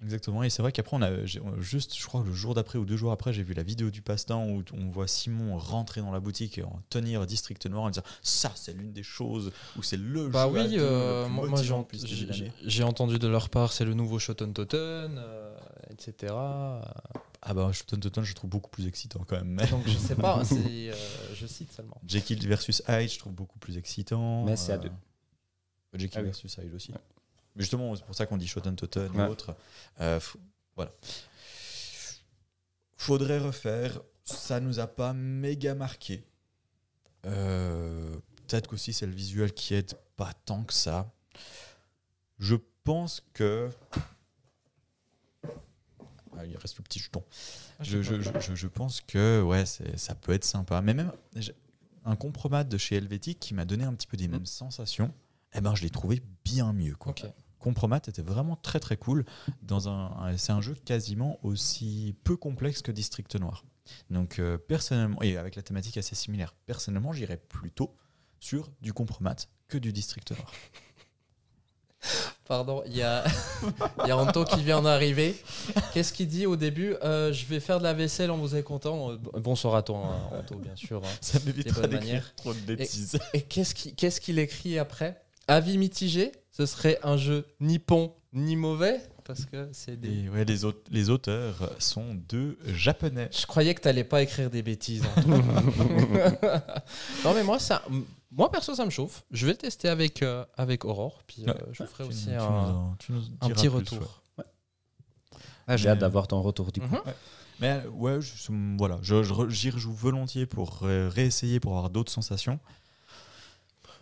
[0.03, 0.43] Exactement.
[0.43, 1.25] Et c'est vrai qu'après, on a
[1.59, 4.01] juste, je crois, le jour d'après ou deux jours après, j'ai vu la vidéo du
[4.01, 7.89] passe-temps où on voit Simon rentrer dans la boutique et en tenir District Noir en
[7.89, 11.47] disant ça, c'est l'une des choses où c'est le Bah jeu à oui, euh, moi,
[11.47, 11.61] moi,
[12.63, 15.55] j'ai entendu de leur part, c'est le nouveau Shoten Toten, euh,
[15.89, 16.33] etc.
[17.45, 19.55] Ah bah, Shoten Toten, je trouve beaucoup plus excitant quand même.
[19.71, 20.93] Donc je sais pas, euh,
[21.33, 21.99] je cite seulement.
[22.07, 24.43] Jekyll versus Hyde, je trouve beaucoup plus excitant.
[24.43, 24.91] Mais c'est à deux.
[25.93, 26.25] Jekyll Ah oui.
[26.25, 26.91] versus Hyde aussi.
[27.55, 29.25] Justement, c'est pour ça qu'on dit Shoten Toten Ouais.
[29.25, 29.55] et autres.
[30.01, 30.19] Euh,
[30.75, 30.91] voilà.
[32.97, 33.99] Faudrait refaire.
[34.25, 36.23] Ça nous a pas méga marqué.
[37.25, 38.15] Euh,
[38.47, 41.11] Peut-être qu'aussi c'est le visuel qui aide pas tant que ça.
[42.39, 43.69] Je pense que.
[46.37, 47.23] Ah, il reste le petit jeton.
[47.79, 50.81] Je, je- je- je- je pense que ouais, c'est- ça peut être sympa.
[50.81, 51.11] Mais même
[52.05, 55.13] un compromat de chez Helvetic qui m'a donné un petit peu des mêmes sensations,
[55.53, 56.95] eh ben, je l'ai trouvé bien mieux.
[56.95, 57.13] Quoi.
[57.63, 59.25] Compromat était vraiment très très cool.
[59.61, 63.63] Dans un, un- c'est un jeu quasiment aussi peu complexe que District Noir.
[64.09, 67.95] Donc euh, personnellement, et avec la thématique assez similaire, personnellement j'irais plutôt
[68.39, 69.35] sur du Compromat
[69.67, 70.51] que du District Noir.
[72.45, 73.23] Pardon, il y a,
[74.05, 75.41] y a Anto qui vient d'arriver.
[75.93, 76.95] Qu'est-ce qu'il dit au début?
[77.01, 79.11] Euh, Je vais faire de la vaisselle, on vous est content.
[79.11, 79.99] Euh, Bonsoir à toi,
[80.33, 81.01] hein, Anto, bien sûr.
[81.05, 81.09] hein.
[81.21, 83.17] Ça m'évitera d'écrire trop de bêtises.
[83.33, 85.23] Et qu'est-ce qu'il qu'est-ce qu'il écrit après?
[85.47, 90.25] Avis mitigé Ce serait un jeu ni bon ni mauvais Parce que c'est des.
[90.25, 93.29] Et ouais, les, aute- les auteurs sont deux japonais.
[93.31, 95.03] Je croyais que t'allais pas écrire des bêtises.
[95.17, 95.27] Anto.
[97.23, 97.83] non mais moi ça,
[98.31, 99.23] moi perso ça me chauffe.
[99.31, 101.59] Je vais le tester avec avec avec Aurore, puis euh, Ouais.
[101.71, 103.69] je vous ferai Tu aussi nous- tu un, nous en- tu nous un petit plus,
[103.69, 104.23] retour.
[104.37, 104.45] ouais.
[105.67, 106.87] Ah, J'ai Mais- hâte d'avoir ton retour du coup.
[106.87, 107.01] Mhm.
[107.59, 111.73] Mais euh, ouais, je- voilà, je, je re- j'y rejoue volontiers pour euh, réessayer pour
[111.77, 112.59] avoir d'autres sensations.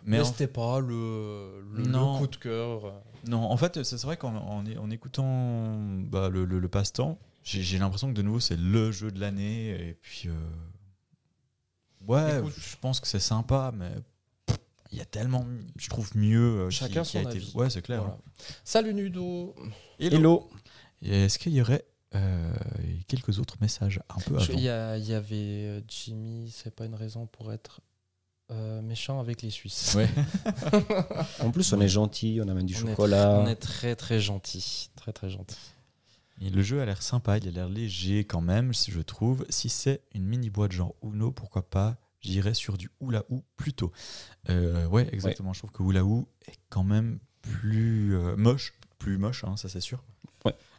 [0.04, 2.18] Mais, Mais en- c'était pas le, le, le Non.
[2.18, 3.02] coup de cœur.
[3.28, 5.76] non, en fait, c'est vrai qu'en en, en écoutant
[6.10, 9.20] bah, le, le- le passe-temps, j'ai j'ai l'impression que de nouveau c'est le jeu de
[9.20, 9.68] l'année.
[9.88, 10.32] Et puis, euh,
[12.06, 12.54] ouais, Écoute.
[12.56, 13.90] je pense que c'est sympa, mais
[14.90, 16.62] il y a tellement, je trouve mieux.
[16.62, 17.52] euh, qui- Chacun qui a son été- avis.
[17.54, 18.00] Ouais, c'est clair.
[18.02, 18.18] Voilà.
[18.64, 19.54] Salut Nudo.
[19.98, 20.16] Hello.
[20.18, 20.50] Hello.
[21.02, 21.84] Et Est-ce qu'il y aurait
[22.14, 22.52] euh,
[23.08, 26.94] quelques autres messages un peu avant Il y, a- y avait Jimmy, c'est pas une
[26.94, 27.80] raison pour être
[28.52, 29.94] euh, méchant avec les Suisses.
[29.96, 30.08] Ouais.
[31.40, 33.30] En plus, on est gentil, on amène du On est chocolat.
[33.42, 35.56] On est très très gentil, très très gentil.
[36.40, 39.44] Et le jeu a l'air sympa, il a l'air léger quand même, si je trouve.
[39.48, 43.90] Si c'est une mini boîte genre Uno, pourquoi pas J'irais sur du Oula Ou plutôt.
[44.48, 45.52] Euh, ouais, exactement.
[45.52, 49.68] Je trouve que Oula Ou est quand même plus euh, moche, plus moche, hein, ça
[49.68, 50.02] c'est sûr.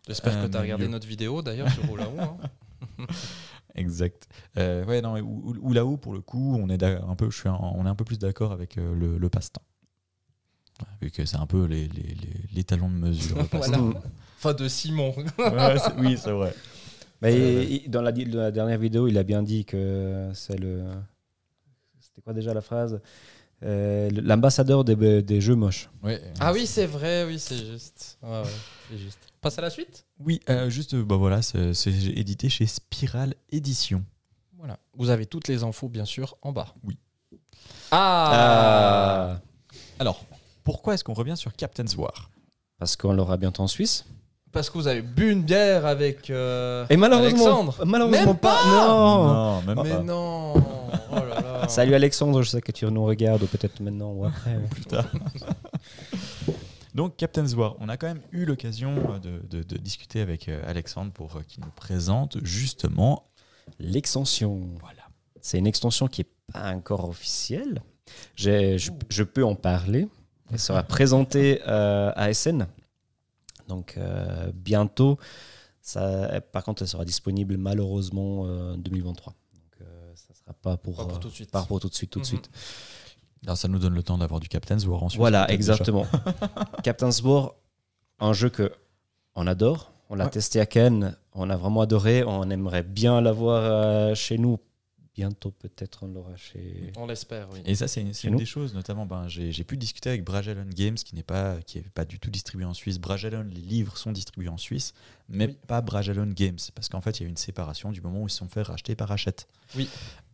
[0.06, 0.92] J'espère Euh, que tu as regardé mieux.
[0.92, 2.20] notre vidéo d'ailleurs sur Oulaou.
[2.20, 2.38] hein.
[3.76, 4.28] Exact.
[4.58, 7.50] Euh, ouais, non, mais Ou- Ou, pour le coup, on est un peu, je suis
[7.50, 9.64] un- on est un peu plus d'accord avec euh, le, le passe-temps.
[10.82, 13.38] Ouais, Vu que c'est un peu les, les, les, les talons de mesure.
[13.38, 13.78] le Voilà.
[13.78, 13.94] passe-temps.
[14.38, 15.14] Enfin de Simon.
[15.40, 16.54] Ouais, oui, c'est vrai.
[17.22, 20.30] Mais Euh, il- dans, la, di- dans la dernière vidéo, il a bien dit que
[20.34, 20.84] c'est le.
[22.00, 23.00] C'était quoi déjà la phrase?
[23.64, 25.90] Euh, L'ambassadeur des, des jeux moches.
[26.04, 28.18] Ouais, Ah oui, c'est vrai, oui, c'est juste.
[28.22, 28.48] Ouais, ouais,
[28.92, 29.20] c'est juste.
[29.44, 31.72] Passe à la suite Oui, euh, juste, bah voilà, c'est
[32.16, 34.04] édité chez Spiral Édition.
[34.58, 34.80] Voilà.
[34.98, 36.74] Vous avez toutes les infos, bien sûr, en bas.
[36.86, 36.98] Oui.
[37.92, 39.38] Ah,
[40.00, 40.24] Alors,
[40.64, 42.30] pourquoi est-ce qu'on revient sur Captain's War?
[42.80, 44.06] Parce qu'on l'aura bientôt en Suisse.
[44.54, 47.86] Parce que vous avez bu une bière avec euh, Et malheureusement, Alexandre.
[47.86, 48.56] malheureusement Même pas.
[48.64, 49.62] pas Non.
[49.64, 50.04] même Mais pas.
[50.04, 50.54] non
[51.12, 54.26] Oh là là Salut Alexandre, je sais que tu nous regardes, ou peut-être maintenant ou
[54.26, 54.58] après.
[54.70, 55.06] Plus tard.
[56.94, 60.48] Donc, Captain's War, on a quand même eu l'occasion euh, de, de- de discuter avec
[60.48, 63.30] euh, Alexandre pour euh, qu'il nous présente justement.
[63.80, 64.62] L'extension.
[64.80, 65.02] Voilà.
[65.42, 67.82] C'est une extension qui n'est pas encore officielle.
[68.36, 68.78] Je,
[69.10, 70.08] je peux en parler.
[70.52, 72.68] Elle sera présentée euh, à SN.
[73.68, 75.18] Donc euh, bientôt.
[75.82, 79.34] Ça, par contre, elle sera disponible malheureusement euh, en 2023.
[79.54, 81.50] Donc ça ne sera pas pour, Pas pour tout de suite.
[81.52, 82.28] pas pour tout de suite, tout de Mhm.
[82.28, 82.50] suite.
[83.46, 85.20] Alors, ça nous donne le temps d'avoir du Captain's War ensuite.
[85.20, 86.06] Voilà, exactement.
[86.84, 87.56] Captain's War,
[88.20, 88.72] un jeu que
[89.36, 89.92] on adore.
[90.10, 90.30] On l'a Ouais.
[90.32, 92.24] testé à Cannes, on a vraiment adoré.
[92.24, 94.60] On aimerait bien l'avoir euh, chez nous.
[95.16, 96.92] Bientôt, peut-être, on l'aura chez.
[96.98, 97.60] On l'espère, oui.
[97.66, 101.14] Et ça, c'est une des choses, notamment, ben, j'ai pu discuter avec Bragellon Games, qui
[101.16, 102.98] n'est pas, qui est pas du tout distribué en Suisse.
[103.00, 104.94] Bragellon, les livres sont distribués en Suisse,
[105.30, 105.58] mais Oui.
[105.68, 108.28] pas Bragellon Games, parce qu'en fait, il y a eu une séparation du moment où
[108.28, 109.48] ils se sont fait racheter par Hachette.
[109.76, 109.88] Oui.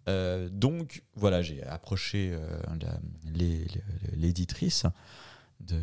[0.07, 2.59] Euh, donc, voilà, j'ai approché euh,
[4.15, 4.85] l'éditrice,
[5.59, 5.79] de,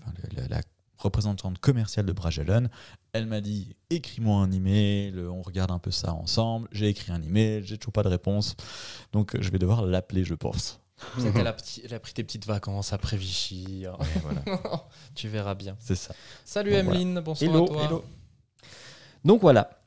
[0.00, 0.60] enfin, la, la
[0.96, 2.68] représentante commerciale de Bragellon.
[3.12, 6.68] Elle m'a dit écris-moi un email, on regarde un peu ça ensemble.
[6.72, 8.56] J'ai écrit un email, j'ai toujours pas de réponse.
[9.12, 10.80] Donc, je vais devoir l'appeler, je pense.
[11.24, 13.86] Elle, a petit- elle a pris tes petites vacances après Vichy.
[13.86, 13.96] hein.
[14.00, 14.42] Ouais, voilà,
[15.14, 15.76] tu verras bien.
[15.78, 16.14] c'est ça.
[16.44, 17.84] Salut Bon, Emeline, bonsoir Hello, à toi.
[17.84, 18.04] hello.
[19.24, 19.77] Donc voilà.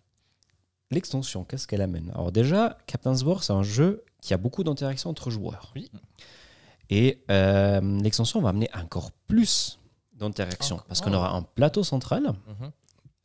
[0.92, 2.12] L'extension, qu'est-ce qu'elle amène?
[2.14, 5.72] Alors déjà, Captain's War, c'est un jeu qui a beaucoup d'interactions entre joueurs.
[5.76, 5.90] Oui.
[6.90, 9.80] Et euh, l'extension va amener encore plus
[10.14, 10.82] d'interactions.
[10.88, 12.72] Parce qu'on aura un plateau central Mhm.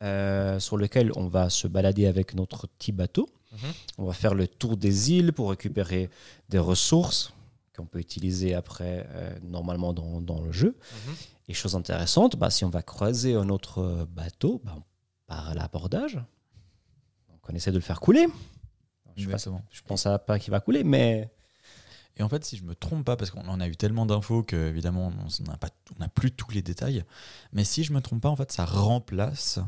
[0.03, 3.27] euh, sur lequel on va se balader avec notre petit bateau.
[3.51, 3.59] Mhm.
[3.99, 6.09] On va faire le tour des îles pour récupérer
[6.49, 7.33] des ressources
[7.75, 10.75] qu'on peut utiliser après, euh, normalement, dans, dans le jeu.
[11.07, 11.13] Mhm.
[11.49, 14.83] Et chose intéressante, bah, si on va croiser un autre bateau, bah, on
[15.27, 16.19] part à l'abordage.
[17.47, 18.27] Donc on essaie de le faire couler.
[19.15, 21.31] Je, pas, je pense à pas qu'il va couler, mais
[22.17, 24.43] Et en fait, si je me trompe pas, parce qu'on en a eu tellement d'infos
[24.43, 27.03] que évidemment on n'a pas, on n'a plus tous les détails.
[27.53, 29.59] Mais si je me trompe pas, en fait, ça remplace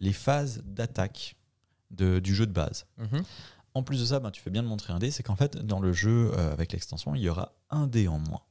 [0.00, 1.36] les phases d'attaque
[1.90, 2.86] du jeu de base.
[2.98, 3.22] Mhm.
[3.74, 5.56] En plus de ça, ben, tu fais bien de montrer un dé, c'est qu'en fait,
[5.56, 8.42] dans le jeu euh, avec l'extension, il y aura un dé en moins.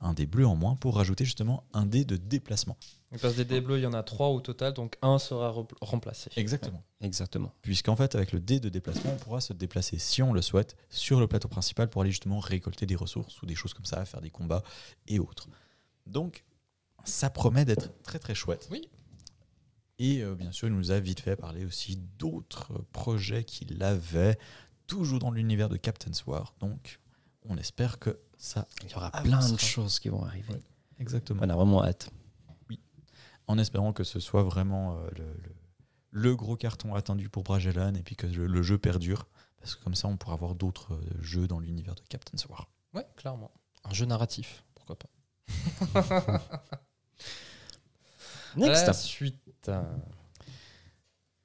[0.00, 2.76] Un dé bleu en moins pour rajouter justement un dé de déplacement.
[3.10, 5.50] Il passe des dés bleus, il y en a trois au total, donc un sera
[5.50, 6.30] re- remplacé.
[6.36, 6.82] Exactement.
[7.00, 7.52] exactement.
[7.62, 10.76] Puisqu'en fait, avec le dé de déplacement, on pourra se déplacer, si on le souhaite,
[10.90, 14.04] sur le plateau principal pour aller justement récolter des ressources ou des choses comme ça,
[14.04, 14.62] faire des combats
[15.06, 15.48] et autres.
[16.06, 16.44] Donc,
[17.04, 18.68] ça promet d'être très très chouette.
[18.70, 18.90] Oui.
[19.98, 24.38] Et euh, bien sûr, il nous a vite fait parler aussi d'autres projets qu'il avait,
[24.86, 26.54] toujours dans l'univers de Captain's War.
[26.60, 27.00] Donc,
[27.48, 28.66] on espère que ça.
[28.84, 30.52] Il y aura plein de choses qui vont arriver.
[30.52, 30.60] Ouais.
[31.00, 31.40] Exactement.
[31.42, 32.10] On a vraiment hâte.
[33.48, 35.54] En espérant que ce soit vraiment euh, le, le-
[36.10, 39.26] le gros carton attendu pour Bragellan et puis que le, le jeu perdure.
[39.60, 42.68] Parce que comme ça, on pourra avoir d'autres euh, jeux dans l'univers de Captain's War.
[42.94, 43.50] Ouais, clairement.
[43.84, 45.08] Un jeu narratif, pourquoi pas.
[48.56, 48.86] Next.
[48.86, 49.70] La suite.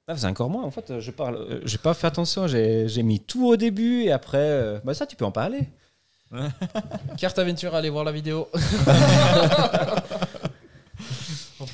[0.06, 1.36] Ah, c'est encore moi, en fait, je parle.
[1.36, 4.38] euh, J'ai pas fait attention, j'ai j'ai mis tout au début et après.
[4.38, 5.68] euh, Bah, ça, tu peux en parler.
[7.18, 8.48] Carte Aventure, allez voir la vidéo.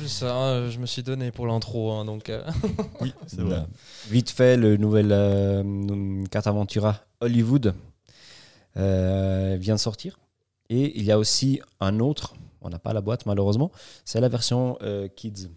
[0.01, 2.29] plus, hein, je me suis donné pour l'intro, hein, donc.
[2.31, 2.43] euh,
[3.01, 3.61] Oui, c'est Euh,
[4.11, 7.75] Vite fait, le nouvel euh, carte Aventura Hollywood
[8.77, 10.19] euh, vient de sortir.
[10.69, 13.71] Et il y a aussi un autre, on n'a pas la boîte malheureusement,
[14.05, 15.49] c'est la version euh, Kids.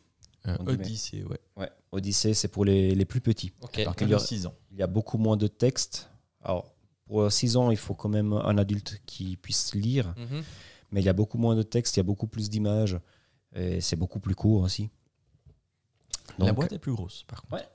[0.48, 1.40] Euh, Odyssey, ouais.
[1.56, 1.70] Ouais.
[1.92, 3.52] Odyssey, c'est pour les, les plus petits.
[3.62, 3.80] Ok.
[3.80, 4.54] Alors il y a aura- 6 ans.
[4.72, 6.10] Il y a beaucoup moins de texte.
[6.44, 6.74] Alors,
[7.06, 10.14] pour 6 ans, il faut quand même un adulte qui puisse lire.
[10.18, 10.44] Mhm.
[10.92, 12.98] Mais il y a beaucoup moins de texte, il y a beaucoup plus d'images.
[13.56, 14.90] Et c'est beaucoup plus court aussi.
[16.40, 17.54] la boîte est plus grosse, par contre.
[17.56, 17.68] Ouais.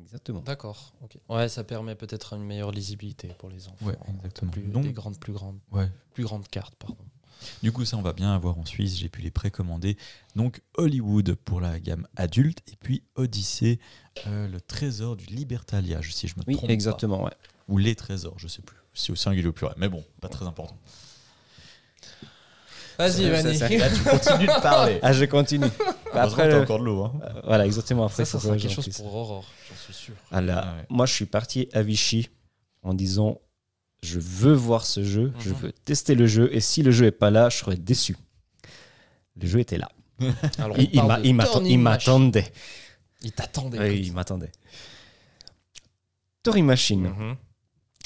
[0.00, 0.40] Exactement.
[0.40, 0.92] D'accord.
[1.02, 1.18] ok.
[1.28, 3.86] Ouais, ça permet peut-être une meilleure lisibilité pour les enfants.
[3.86, 4.50] Ouais, exactement.
[4.52, 5.90] Plus, Donc- des grandes, plus grandes, Ouais.
[6.14, 6.96] plus grandes cartes, pardon.
[7.62, 8.96] Du coup, ça, on va bien avoir en Suisse.
[8.96, 9.96] J'ai pu les précommander.
[10.36, 12.60] Donc, Hollywood pour la gamme adulte.
[12.72, 13.78] Et puis, Odyssey,
[14.26, 17.24] euh, le trésor du Libertalia, je- si je me Oui, trompe exactement.
[17.24, 17.32] Ouais.
[17.68, 18.76] Ou les trésors, je sais plus.
[18.94, 19.76] Si au singulier ou au pluriel.
[19.78, 20.76] Mais bon, pas très important.
[22.98, 23.58] Vas-y, Vanny.
[23.58, 24.98] Là, tu continues de parler.
[25.02, 25.66] Ah, je continue.
[26.12, 27.04] Après, t'as encore de l'eau.
[27.04, 27.12] Hein.
[27.22, 28.04] euh, voilà, exactement.
[28.06, 30.14] Après, Ça, ça sera que quelque chose pour Aurore, j'en suis sûr.
[30.32, 30.86] Ah là, Ah ouais.
[30.88, 32.28] Moi, je suis parti à Vichy
[32.82, 33.40] en disant
[34.02, 35.56] je veux voir ce jeu, je Mhm.
[35.56, 38.16] veux tester le jeu, et si le jeu est pas là, je serais déçu.
[39.40, 39.88] Le jeu était là.
[40.58, 42.52] Alors, Il, m'attendait.
[43.22, 43.78] Il t'attendait.
[43.78, 44.50] Oui, il m'attendait.
[46.42, 47.36] Turing Machine, Mhm.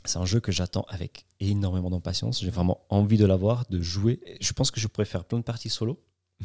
[0.04, 2.40] c'est un jeu que j'attends avec énormément d'impatience.
[2.40, 4.20] J'ai vraiment envie de l'avoir, de jouer.
[4.40, 6.00] Je pense que je pourrais faire plein de parties solo.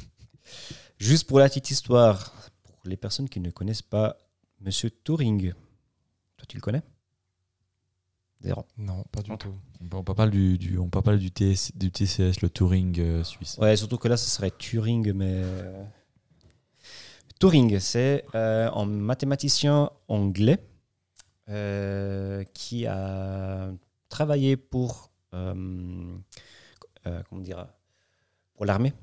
[1.00, 2.34] Juste pour la petite histoire,
[2.64, 4.18] pour les personnes qui ne connaissent pas
[4.60, 5.54] Monsieur Turing,
[6.38, 6.82] toi tu le connais?
[8.42, 8.66] Zéro.
[8.78, 9.54] Non, pas du tout.
[9.92, 13.24] On peut parler du, du- on peut parler du, TS, du TCS, le Touring euh,
[13.24, 13.58] suisse.
[13.60, 15.32] Ouais, surtout que là, ce serait Turing, mais.
[15.32, 15.84] euh,
[17.40, 20.58] Turing, c'est euh, un mathématicien anglais
[21.50, 23.72] euh, qui a
[24.10, 25.12] travaillé pour.
[25.34, 26.16] euh,
[27.06, 27.68] euh, comment dire
[28.56, 28.94] Pour l'armée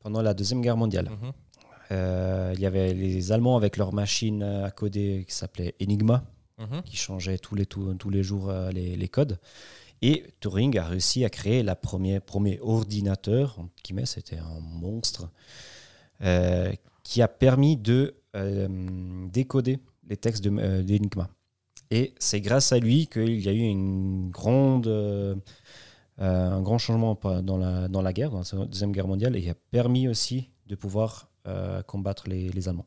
[0.00, 1.08] pendant la Deuxième Guerre mondiale.
[1.10, 1.32] Mhm.
[1.92, 6.24] Euh, il y avait les Allemands avec leur machine à coder qui s'appelait Enigma
[6.58, 6.82] Mhm.
[6.82, 9.38] qui changeait tous les, tous, tous les jours les, les codes.
[10.02, 13.58] Et Turing a réussi à créer la première, premier ordinateur,
[14.04, 15.30] c'était un monstre,
[17.02, 18.14] qui a permis de
[19.32, 19.78] décoder
[20.08, 21.28] les textes de, d'Enigma.
[21.90, 25.34] Et c'est grâce à lui qu'il y a eu euh,
[26.20, 29.54] euh, un grand changement dans la, guerre, dans la Deuxième Guerre mondiale, et il a
[29.54, 32.86] permis aussi de pouvoir euh, combattre les, Allemands.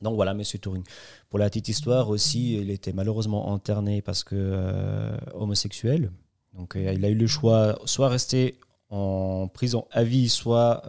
[0.00, 0.82] Donc voilà, Monsieur Turing.
[1.30, 6.10] Pour la petite histoire aussi, il était malheureusement interné parce que homosexuel.
[6.54, 8.58] Donc il a eu le choix soit rester
[8.90, 10.82] en prison à vie, soit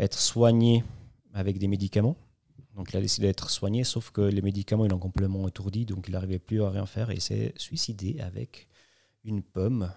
[0.00, 0.82] être soigné
[1.32, 2.16] avec des médicaments.
[2.74, 6.08] Donc il a décidé d'être soigné, sauf que les médicaments, il l'ont complètement étourdi, donc
[6.08, 8.66] il n'arrivait plus à rien faire et il s'est suicidé avec
[9.24, 9.92] une pomme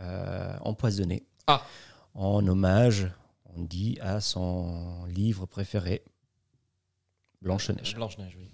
[0.00, 1.26] euh, empoisonnée.
[1.48, 1.64] Ah.
[2.14, 3.08] En hommage,
[3.56, 6.04] on dit, à son livre préféré,
[7.40, 7.94] Blanche-Neige.
[7.96, 8.48] Blanche-Neige, oui.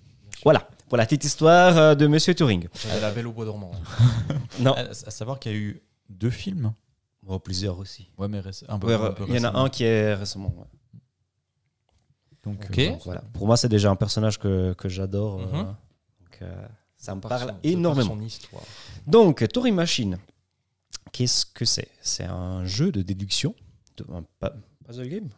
[0.44, 2.68] Voilà, pour la petite histoire euh, de Monsieur Turing.
[2.82, 3.72] J'avais la belle au bois dormant.
[4.60, 6.72] Non, À, à savoir qu'il y a eu deux films.
[7.26, 8.08] Oh, plusieurs aussi.
[8.16, 10.14] Ouais, mais réc- un peu, Ouais, un peu il y en a un qui est
[10.14, 10.54] récemment.
[10.56, 10.64] ouais.
[12.48, 13.20] Donc, euh, Donc, voilà.
[13.32, 15.40] Pour moi, c'est déjà un personnage que, que j'adore.
[15.40, 15.64] euh, Mhm.
[16.20, 18.10] donc, euh, ça me Par parle son- énormément.
[18.10, 18.62] son histoire.
[19.06, 20.18] Donc, Turing Machine,
[21.12, 21.88] qu'est-ce que c'est?
[22.02, 23.54] C'est un jeu de déduction,
[23.96, 24.24] de- un
[24.86, 25.28] puzzle game?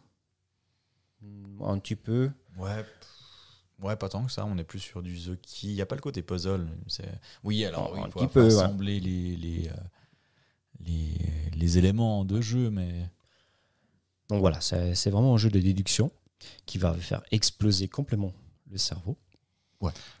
[1.21, 2.31] Hmm, Un petit peu.
[2.57, 2.83] Ouais,
[3.81, 4.45] ouais, pas tant que ça.
[4.45, 5.67] On est plus sur du The Key.
[5.67, 6.67] Il n'y a pas le côté puzzle.
[6.87, 7.07] C'est...
[7.43, 8.47] Oui, alors Oh, oui, il faut, peu, ouais.
[8.47, 9.69] assembler les, les,
[10.79, 11.17] les,
[11.55, 13.09] les éléments de jeu, mais
[14.29, 16.11] Donc voilà, c'est c'est vraiment un jeu de déduction
[16.65, 18.33] qui va faire exploser complètement
[18.69, 19.17] le cerveau.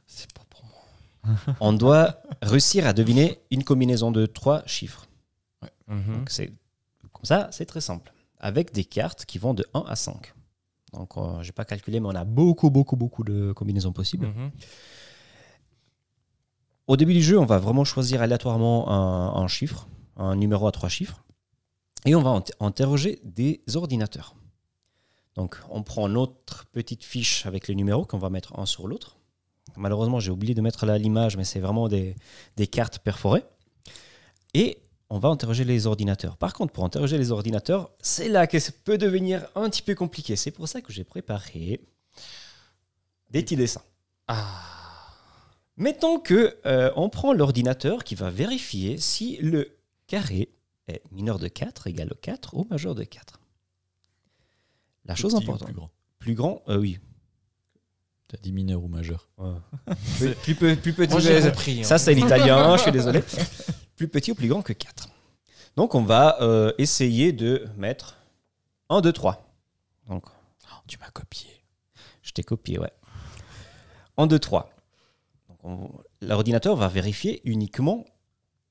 [0.07, 1.35] C'est pas pour moi.
[1.59, 5.07] On doit réussir à deviner une combinaison de trois chiffres.
[5.87, 6.15] Mhm.
[6.17, 6.53] Donc c'est
[7.13, 8.11] comme ça, c'est très simple.
[8.39, 10.33] Avec des cartes qui vont de 1 à 5.
[10.93, 14.27] Donc euh, j'ai pas calculé, mais on a beaucoup, beaucoup, beaucoup de combinaisons possibles.
[14.27, 14.51] Mhm.
[16.87, 20.71] Au début du jeu, on va vraiment choisir aléatoirement un, un chiffre, un numéro à
[20.71, 21.23] trois chiffres,
[22.05, 24.35] et on va int- interroger des ordinateurs.
[25.35, 29.17] Donc, on prend notre petite fiche avec les numéros qu'on va mettre un sur l'autre.
[29.77, 32.15] Malheureusement, j'ai oublié de mettre là l'image, mais c'est vraiment des,
[32.57, 33.43] des cartes perforées.
[34.53, 36.37] Et on va interroger les ordinateurs.
[36.37, 39.93] Par contre, pour interroger les ordinateurs, c'est là que ça peut devenir un petit peu
[39.93, 40.37] compliqué.
[40.37, 41.81] C'est pour ça que j'ai préparé
[43.29, 43.83] des petits dessins.
[44.29, 44.47] Ah.
[45.75, 50.49] Mettons que euh, on prend l'ordinateur qui va vérifier si le carré
[50.87, 53.40] est mineur de 4 égale au 4 ou majeur de 4.
[55.05, 55.67] La chose Petit ou importante.
[55.67, 55.91] Plus grand.
[56.19, 56.99] Plus grand, euh, oui.
[58.27, 59.29] T'as dit mineur ou majeur.
[60.17, 61.11] plus, plus, plus petit.
[61.11, 61.79] Moi, j'ai mais- compris.
[61.81, 61.83] hein.
[61.83, 63.23] Ça, c'est l'italien, je suis désolé.
[63.95, 65.09] Plus petit ou plus grand que 4.
[65.75, 68.17] Donc, on va euh, essayer de mettre
[68.89, 69.53] 1, 2, 3.
[70.07, 70.25] Donc,
[70.73, 71.49] Oh, tu m'as copié.
[72.21, 72.91] je t'ai copié, ouais.
[74.17, 74.69] 1, 2, 3.
[75.49, 78.05] Donc, on- L'ordinateur va vérifier uniquement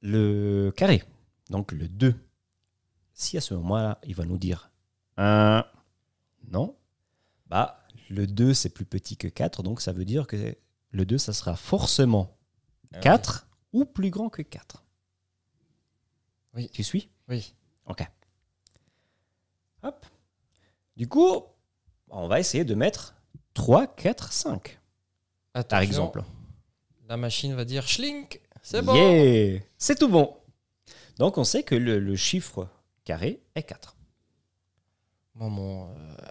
[0.02, 1.02] le carré,
[1.50, 2.14] donc le 2.
[3.12, 4.70] Si à ce moment-là, il va nous dire
[5.16, 5.64] 1,
[6.48, 6.76] non,
[7.46, 10.56] bah, le 2, c'est plus petit que 4, donc ça veut dire que
[10.90, 12.36] le 2, ça sera forcément
[12.92, 13.00] Ah oui.
[13.02, 14.84] 4 ou plus grand que 4.
[16.54, 16.68] Oui.
[16.72, 17.08] Tu suis?
[17.28, 17.54] Oui.
[17.86, 18.02] Ok.
[19.82, 20.06] Hop.
[20.96, 21.42] Du coup,
[22.08, 23.14] on va essayer de mettre
[23.54, 24.80] 3, 4, 5,
[25.68, 26.22] par exemple.
[27.08, 28.94] La machine va dire Schlink, c'est bon.
[28.94, 30.36] Yeah C'est tout bon.
[31.18, 32.68] Donc, on sait que le, le chiffre
[33.04, 33.96] carré est 4.
[35.40, 35.84] Euh,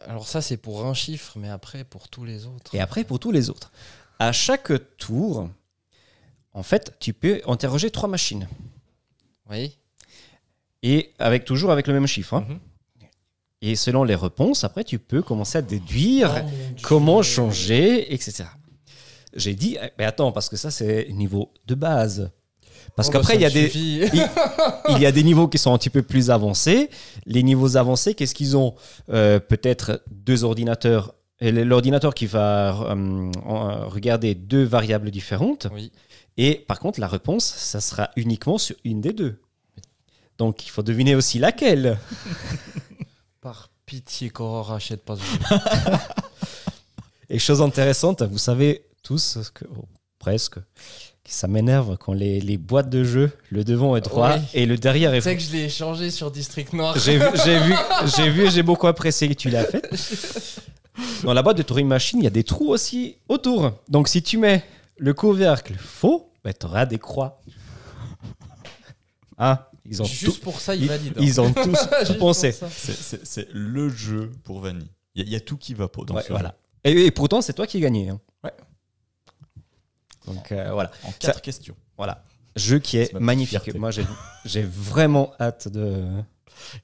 [0.08, 2.74] alors ça c'est pour un chiffre, mais après pour tous les autres.
[2.76, 3.72] Et après, pour tous les autres.
[4.19, 5.50] À chaque tour,
[6.54, 8.48] en fait, tu peux interroger trois machines.
[9.50, 9.78] Oui.
[10.84, 12.36] Et avec, toujours avec le même chiffre.
[12.36, 12.45] hein.
[12.48, 12.60] Mhm.
[13.62, 16.50] Et selon les réponses, après, tu peux commencer à déduire Oh,
[16.82, 18.45] comment changer, etc.
[19.36, 22.32] J'ai dit, eh, mais attends, parce que ça, c'est niveau de base.
[22.96, 24.30] Parce Oh, bah, qu'après, il y a des, il,
[24.89, 26.89] il y a des niveaux qui sont un petit peu plus avancés.
[27.26, 28.76] Les niveaux avancés, qu'est-ce qu'ils ont
[29.12, 31.13] Euh, Peut-être deux ordinateurs.
[31.42, 35.68] L'ordinateur qui va euh, en- regarder deux variables différentes.
[35.74, 35.92] Oui.
[36.38, 39.39] Et par contre, la réponse, ça sera uniquement sur une des deux.
[40.38, 41.98] Donc, il faut deviner aussi laquelle.
[43.42, 45.39] Par pitié, qu'Aurore achète pas ce jeu.
[47.30, 49.86] Et chose intéressante, vous savez tous, que, oh,
[50.18, 50.62] presque, que
[51.32, 55.13] ça m'énerve quand les, les boîtes de jeu, le devant est droit et le derrière
[55.13, 56.98] est Tu sais que je l'ai échangé sur District Noir.
[56.98, 57.74] J'ai vu, j'ai vu,
[58.18, 59.88] j'ai vu et j'ai beaucoup apprécié que tu l'as fait.
[61.24, 63.72] Dans la boîte de Turing Machine, il y a des trous aussi autour.
[63.88, 64.63] Donc si tu mets
[64.98, 67.42] le couvercle faux, ben, tu auras des croix.
[69.38, 71.13] Hein ils, ont Juste tout- pour ça, il ils, valide.
[71.15, 71.22] hein.
[71.22, 72.52] ils ont tous pensé.
[72.54, 74.89] C'est- le jeu pour Vanille.
[75.15, 76.56] Il y, a- il y a tout qui va pour dans Ouais, ce voilà.
[76.84, 78.10] Et, et pourtant, c'est toi qui as gagné.
[78.10, 78.20] hein.
[80.34, 80.92] Donc euh, voilà.
[81.04, 81.08] jeu.
[81.10, 81.76] En quatre questions.
[81.98, 82.24] Voilà.
[82.56, 83.62] Jeu qui est magnifique.
[83.62, 83.80] fierté.
[83.80, 83.92] Moi,
[84.46, 86.04] j'ai, vraiment hâte de,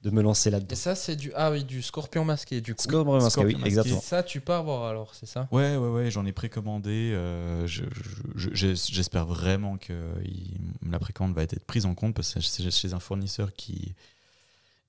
[0.04, 0.76] de me lancer Et là-dedans.
[0.76, 1.32] ça, c'est du.
[1.34, 2.82] Ah oui, du scorpion masqué, du coup.
[2.82, 3.68] Scorpion masqué, Scorpion oui, masqué.
[3.68, 3.98] exactement.
[3.98, 5.48] Et ça, tu peux avoir alors, c'est ça?
[5.50, 7.12] Ouais, ouais, ouais, j'en ai précommandé.
[7.14, 7.84] euh, je-
[8.36, 9.92] je- je- J'espère vraiment que
[10.24, 10.56] il-
[10.88, 13.94] la précommande va être prise en compte parce que c'est chez un fournisseur qui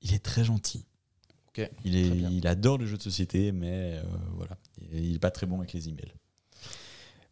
[0.02, 0.86] il est très gentil.
[1.50, 2.30] Ok, Il, est, très bien.
[2.30, 4.04] il adore les jeux de société, mais euh,
[4.36, 4.58] voilà,
[4.94, 6.14] Et il est pas très bon avec les emails.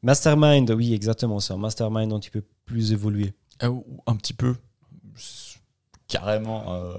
[0.06, 1.40] Mastermind, oui, exactement.
[1.40, 3.34] C'est un mastermind un petit peu plus évolué.
[3.64, 4.56] Ou un petit peu,
[6.08, 6.74] carrément.
[6.74, 6.98] euh,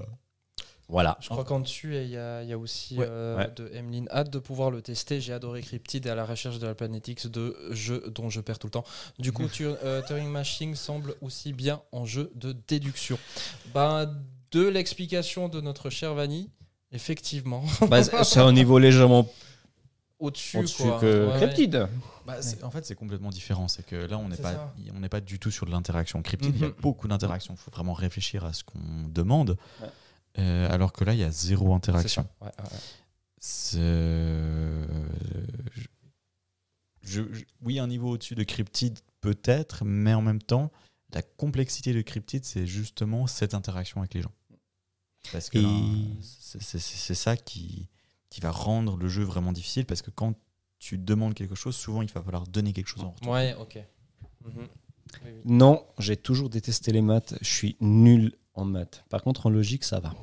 [0.88, 1.16] Voilà.
[1.21, 3.51] Je crois qu'en dessus, il y, a il y a aussi Ouais, euh, ouais.
[3.57, 4.09] de Emeline.
[4.11, 5.21] Hâte de pouvoir le tester.
[5.21, 8.59] J'ai adoré Cryptid et à la recherche de la Planetix de jeux dont je perds
[8.59, 8.85] tout le temps.
[9.19, 13.19] Du coup, tu- euh, Turing Machine semble aussi bien en jeu de déduction.
[13.75, 14.12] Ben,
[14.53, 16.51] de l'explication de notre cher Vanny,
[16.92, 19.29] effectivement, Bah, c'est c'est un niveau légèrement
[20.18, 20.59] au-dessus.
[20.59, 21.00] au-dessus quoi.
[21.00, 21.38] que Ouais, ouais.
[21.46, 21.88] Cryptid.
[22.26, 23.68] bah, c'est- En fait, c'est complètement différent.
[23.68, 24.74] C'est que là, on n'est pas, ça.
[24.94, 26.22] on n'est pas du tout sur de l'interaction.
[26.22, 26.74] Cryptid, il y a Mhm.
[26.81, 27.55] beaucoup d'interactions.
[27.55, 29.57] Il faut vraiment réfléchir à ce qu'on demande.
[29.83, 29.88] Ouais.
[30.38, 32.22] Euh, alors que là, il y a zéro C'est interaction.
[32.40, 32.46] ça.
[32.46, 32.79] Ouais, ouais, ouais.
[33.38, 33.87] C'est-
[37.02, 40.70] je- je- oui, un niveau au-dessus de Cryptid peut-être, mais en même temps,
[41.12, 44.33] la complexité de Cryptid, c'est justement cette interaction avec les gens.
[45.33, 45.68] Parce que Et- là,
[46.22, 47.88] c'est- c'est c'est ça qui,
[48.31, 50.35] qui va rendre le jeu vraiment difficile, parce que quand
[50.79, 53.33] tu demandes quelque chose, souvent il va falloir donner quelque chose en retour.
[53.33, 53.79] Ouais, ok.
[54.45, 54.53] Mhm.
[55.25, 55.41] Oui, oui.
[55.45, 57.35] Non, j'ai toujours détesté les maths.
[57.41, 59.05] Je suis nul en maths.
[59.09, 60.15] Par contre, en logique, ça va.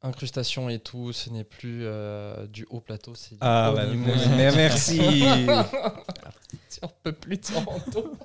[0.00, 3.86] Incrustation et tout, ce n'est plus euh, du haut plateau, c'est du Ah, haut bah,
[3.86, 4.12] niveau.
[4.36, 5.00] mais merci.
[6.82, 8.16] On peut plus Toronto.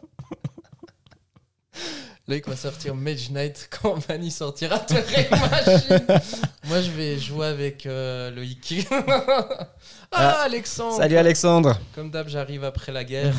[2.27, 6.05] Le Blake va sortir Mage Knight quand Vanny sortira Turing Machine.
[6.69, 8.87] Moi, je vais jouer avec euh, Loïc.
[8.91, 9.67] ah,
[10.11, 13.33] Ah, Alexandre Salut Alexandre Comme d'hab, j'arrive après la guerre.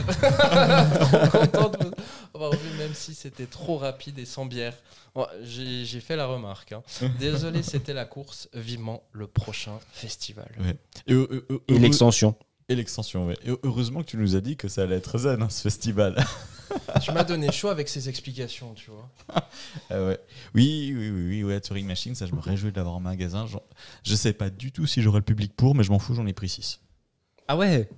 [1.01, 1.93] trop content de vous
[2.35, 4.75] avoir vu, même si c'était trop rapide et sans bière.
[5.15, 6.73] Bon, J'ai j'ai fait la remarque.
[6.73, 6.83] hein.
[7.19, 8.49] Désolé, c'était la course.
[8.53, 10.51] Vivement le prochain festival.
[11.07, 12.35] Et, euh, euh, Et l'extension.
[12.69, 13.39] et l'extension, ouais.
[13.47, 16.23] Et heureusement que tu nous as dit que ça allait être zen, hein, ce festival.
[17.03, 19.09] Tu m'as donné chaud avec ces explications, tu vois.
[19.91, 20.19] Ah ouais.
[20.55, 23.47] Oui, oui, oui, oui, ouais, Turing Machine, ça je me réjouis de l'avoir en magasin.
[23.47, 23.63] J'en-
[24.03, 26.27] Je sais pas du tout si j'aurai le public pour, mais je m'en fous, j'en
[26.27, 26.81] ai pris 6.
[27.49, 27.89] Ah ouais?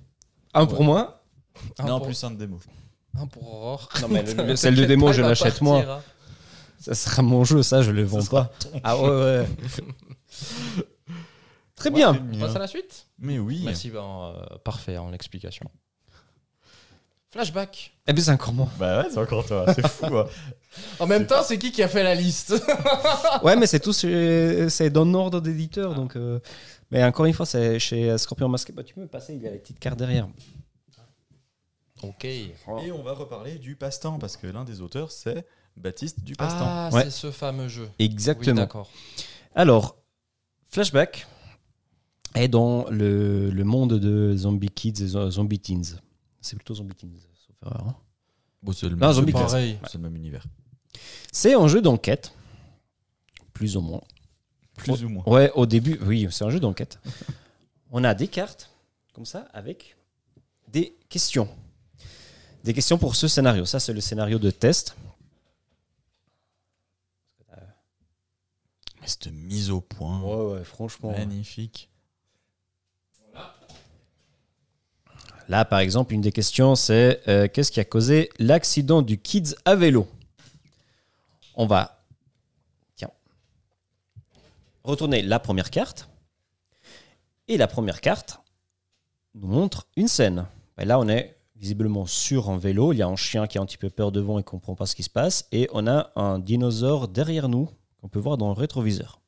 [0.53, 1.23] Un pour moi?
[1.79, 2.59] Un non, pour- plus un de démo.
[3.17, 3.89] Un pour Aurore.
[4.01, 5.81] Non, mais le- le- celle de démo, je l'achète moi.
[5.81, 6.01] hein.
[6.79, 8.51] Ça sera mon jeu, ça, je le vends pas.
[8.83, 9.47] Ah ouais, ouais.
[11.75, 12.19] Très bien.
[12.33, 13.07] On passe à la suite?
[13.19, 13.61] Mais oui.
[13.65, 15.69] Merci, ben, euh, parfait en l'explication.
[17.31, 17.93] Flashback.
[18.07, 18.69] Eh bien, c'est encore moi.
[18.79, 20.05] Bah ouais, c'est encore toi, c'est fou.
[20.17, 20.27] hein.
[20.99, 22.53] En même temps, c'est qui qui a fait la liste
[23.43, 26.15] Ouais, mais c'est tout, chez- c'est dans l'ordre d'éditeur, donc.
[26.15, 26.39] euh,
[26.91, 28.71] Mais encore une fois, c'est chez Scorpion Masqué.
[28.71, 30.27] Bah, tu peux me passer, il y a les petites cartes derrière.
[32.03, 32.25] Ok.
[32.25, 32.53] Et
[32.93, 36.59] on va reparler du passe-temps, parce que l'un des auteurs, c'est Baptiste du passe-temps.
[36.65, 37.03] Ah, Ouais.
[37.05, 37.89] c'est ce fameux jeu.
[37.99, 38.53] Exactement.
[38.55, 38.89] Oui, d'accord.
[39.55, 39.95] Alors,
[40.69, 41.27] Flashback
[42.35, 45.99] est dans le, le monde de Zombie Kids et Zo- Zombie Teens.
[46.47, 47.09] C'est plutôt Zombie Teens,
[47.45, 47.87] sauf erreur.
[47.89, 47.95] hein.
[48.63, 49.77] Bon, c'est le, Non, Zombie le- Pareil.
[49.87, 50.45] c'est le même univers.
[51.31, 52.33] C'est un jeu d'enquête,
[53.53, 54.01] plus ou moins.
[54.77, 55.23] Plus ou moins.
[55.27, 56.99] Ouais, au début, oui, c'est un jeu d'enquête.
[57.91, 58.69] On a des cartes,
[59.13, 59.95] comme ça, avec
[60.69, 61.49] des questions.
[62.63, 63.65] Des questions pour ce scénario.
[63.65, 64.95] Ça, c'est le scénario de test.
[69.01, 71.11] Mais cette mise au point, ouais, franchement.
[71.11, 71.89] magnifique.
[75.47, 79.55] Là, par exemple, une des questions, c'est euh, qu'est-ce qui a causé l'accident du Kids
[79.65, 80.07] à vélo?
[81.55, 81.97] On va,
[84.87, 86.09] retourner la première carte.
[87.47, 88.39] Et la première carte
[89.35, 90.45] nous montre une scène.
[90.77, 92.93] Là, on est visiblement sur un vélo.
[92.93, 94.85] Il y a un chien qui a un petit peu peur devant et comprend pas
[94.85, 95.47] ce qui se passe.
[95.51, 97.69] Et on a un dinosaure derrière nous
[98.01, 99.21] qu'on peut voir dans le rétroviseur.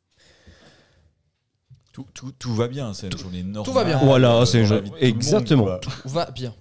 [1.92, 3.74] Tout, tout, tout va bien, c'est une journée normale.
[3.74, 3.98] va bien.
[3.98, 5.78] Voilà, euh, c'est tout le monde, exactement.
[5.80, 6.54] Tout va bien.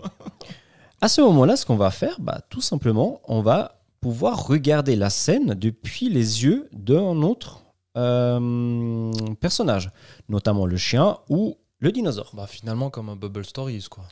[1.00, 5.10] À ce moment-là, ce qu'on va faire, bah, tout simplement, on va pouvoir regarder la
[5.10, 7.62] scène depuis les yeux d'un autre
[7.96, 9.90] euh, personnage,
[10.28, 12.30] notamment le chien ou le dinosaure.
[12.34, 14.04] Bah, finalement, comme un Bubble Stories, quoi.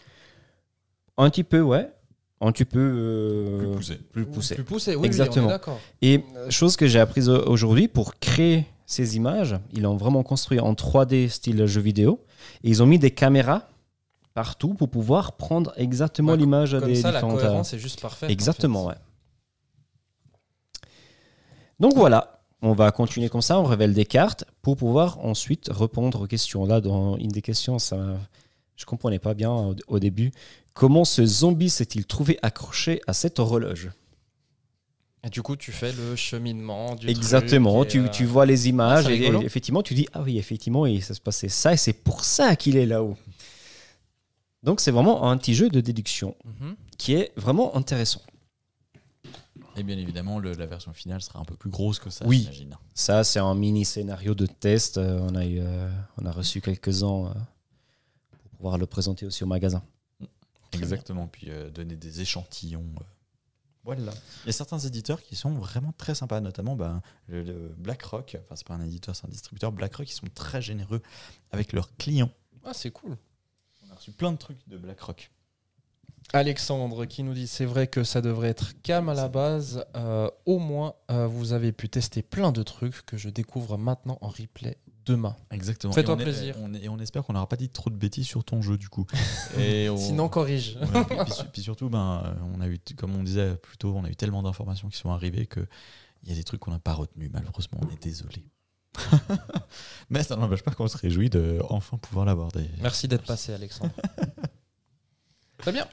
[1.17, 1.89] Un petit peu, ouais.
[2.43, 3.95] Un petit peu euh, Plus poussé.
[4.12, 4.55] plus poussé.
[4.57, 5.47] Plus poussé, oui, oui, Exactement.
[5.47, 5.81] on est d'accord.
[6.03, 10.61] Et chose que j'ai apprise au- aujourd'hui, pour créer ces images, ils l'ont vraiment construit
[10.61, 12.24] en 3D style jeu vidéo.
[12.64, 13.68] Et ils ont mis des caméras
[14.32, 17.39] partout pour pouvoir prendre exactement Bah, l'image des ça, différentes...
[17.39, 18.28] euh, cohérence est juste parfaite.
[18.28, 18.89] en Exactement, fait.
[18.91, 19.01] ouais.
[21.80, 26.22] Donc voilà, on va continuer comme ça, on révèle des cartes pour pouvoir ensuite répondre
[26.22, 26.64] aux questions.
[26.64, 27.99] Là, dans une des questions, ça,
[28.76, 30.32] je comprenais pas bien au, au début.
[30.74, 33.91] Comment ce zombie s'est-il trouvé accroché à cette horloge?
[35.27, 38.47] Et du coup, tu fais le cheminement du Exactement, truc et, tu, euh, tu vois
[38.47, 41.49] les images c'est et, et effectivement tu dis ah oui effectivement il ça se passait
[41.49, 43.16] ça et c'est pour ça qu'il est là-haut.
[44.62, 46.77] Donc c'est vraiment un petit jeu de déduction mhm.
[46.97, 48.22] qui est vraiment intéressant.
[49.77, 52.41] Et bien évidemment, le- la version finale sera un peu plus grosse que ça, Oui.
[52.43, 52.77] j'imagine.
[52.95, 54.97] Ça, c'est un mini scénario de test.
[54.97, 57.35] Euh, on, a eu, euh, on a reçu quelques-uns euh,
[58.31, 59.83] pour pouvoir le présenter aussi au magasin.
[60.72, 62.87] Exactement, puis euh, donner des échantillons.
[63.87, 64.12] Voilà.
[64.43, 68.37] Il y a certains éditeurs qui sont vraiment très sympas, notamment ben, le, le BlackRock.
[68.43, 69.70] Enfin, c'est pas un éditeur, c'est un distributeur.
[69.70, 71.01] BlackRock, ils sont très généreux
[71.53, 72.32] avec leurs clients.
[72.64, 73.16] Ah, c'est cool.
[73.87, 75.30] On a reçu plein de trucs de BlackRock.
[76.32, 79.84] Alexandre qui nous dit c'est vrai que ça devrait être calme à la base.
[79.95, 84.18] Euh, au moins, euh, vous avez pu tester plein de trucs que je découvre maintenant
[84.20, 85.37] en replay demain.
[85.51, 85.93] Exactement.
[85.93, 86.57] Fais-toi Et on est- plaisir.
[86.61, 88.77] on est- et on espère qu'on n'aura pas dit trop de bêtises sur ton jeu,
[88.77, 89.07] du coup.
[89.59, 90.77] Et on- Sinon, corrige.
[90.77, 93.95] Ouais, puis, puis- puis surtout, ben, euh, on a eu, comme on disait plus tôt,
[93.97, 95.61] on a eu tellement d'informations qui sont arrivées que
[96.25, 97.31] il y a des trucs qu'on n'a pas retenus.
[97.33, 98.45] Malheureusement, on est désolé.
[100.11, 102.69] Mais ça n'empêche pas qu'on se réjouit de enfin pouvoir l'aborder.
[102.81, 103.93] Merci d'être passé, Alexandre.
[105.59, 105.87] Très bien.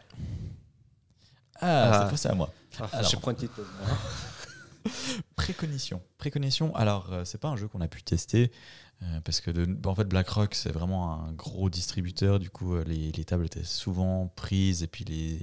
[1.59, 1.99] Ah, Ah.
[1.99, 2.51] cette fois c'est à moi.
[2.91, 3.09] Alors.
[3.09, 3.65] je prends une petite pause.
[5.35, 6.01] Préconition.
[6.17, 6.75] Préconition.
[6.75, 8.51] Alors, euh, c'est pas un jeu qu'on a pu tester
[9.01, 12.39] euh, parce que bah, BlackRock c'est vraiment un gros distributeur.
[12.39, 15.39] Du coup, euh, les, les tables étaient souvent prises et puis les,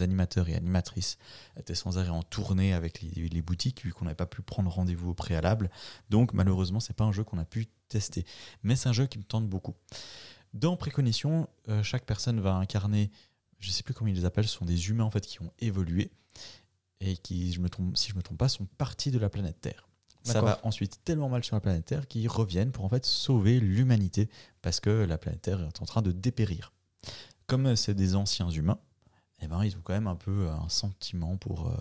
[0.00, 1.18] animateurs et animatrices
[1.56, 5.10] étaient sans arrêt en tournée avec les, boutiques vu qu'on n'avait pas pu prendre rendez-vous
[5.10, 5.70] au préalable.
[6.10, 8.24] Donc, malheureusement, c'est pas un jeu qu'on a pu tester.
[8.62, 9.74] Mais c'est un jeu qui me tente beaucoup.
[10.52, 13.10] Dans Préconition, euh, chaque personne va incarner,
[13.58, 15.52] je sais plus comment ils les appellent, ce sont des humains en fait qui ont
[15.58, 16.10] évolué.
[17.00, 17.52] et qui,
[17.94, 19.88] si je me trompe pas, sont partis de la planète Terre.
[20.24, 23.60] Ça va ensuite tellement mal sur la planète Terre qu'ils reviennent pour en fait sauver
[23.60, 24.30] l'humanité
[24.62, 26.72] parce que la planète Terre est en train de dépérir.
[27.46, 28.78] Comme c'est des anciens humains,
[29.42, 31.76] eh ben, ils ont quand même un peu un sentiment pour, euh,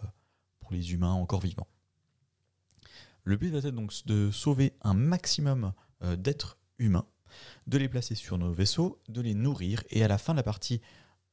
[0.59, 1.67] pour les humains encore vivants.
[3.23, 5.71] Le but va être donc de sauver un maximum
[6.03, 7.07] euh, d'êtres humains,
[7.67, 10.43] de les placer sur nos vaisseaux, de les nourrir, et à la fin de la
[10.43, 10.81] partie,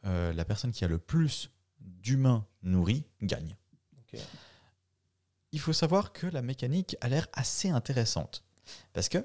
[0.04, 1.50] euh, la personne qui a le plus
[1.80, 3.56] d'humains nourris gagne.
[5.52, 8.44] Il faut savoir que la mécanique a l'air assez intéressante,
[8.92, 9.24] parce que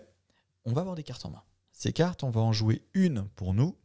[0.65, 1.43] on va avoir des cartes en main.
[1.71, 3.77] Ces cartes, on va en jouer une pour nous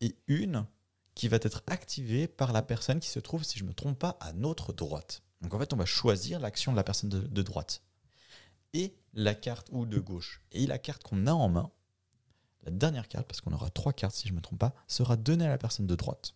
[0.00, 0.66] et une
[1.14, 3.98] qui va être activée par la personne qui se trouve, si je ne me trompe
[3.98, 5.22] pas, à notre droite.
[5.40, 7.82] Donc en fait, on va choisir l'action de la personne de, droite.
[8.74, 10.42] Et la carte, ou de gauche.
[10.52, 11.70] Et la carte qu'on a en main,
[12.64, 15.16] la dernière carte, parce qu'on aura trois cartes si je ne me trompe pas, sera
[15.16, 16.34] donnée à la personne de droite.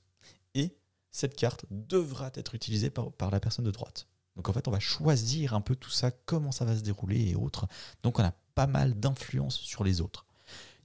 [0.54, 0.78] Et
[1.10, 4.06] cette carte devra être utilisée par la personne de droite.
[4.40, 7.28] Donc en fait, on va choisir un peu tout ça, comment ça va se dérouler
[7.28, 7.66] et autres.
[8.02, 10.24] Donc on a pas mal d'influence sur les autres.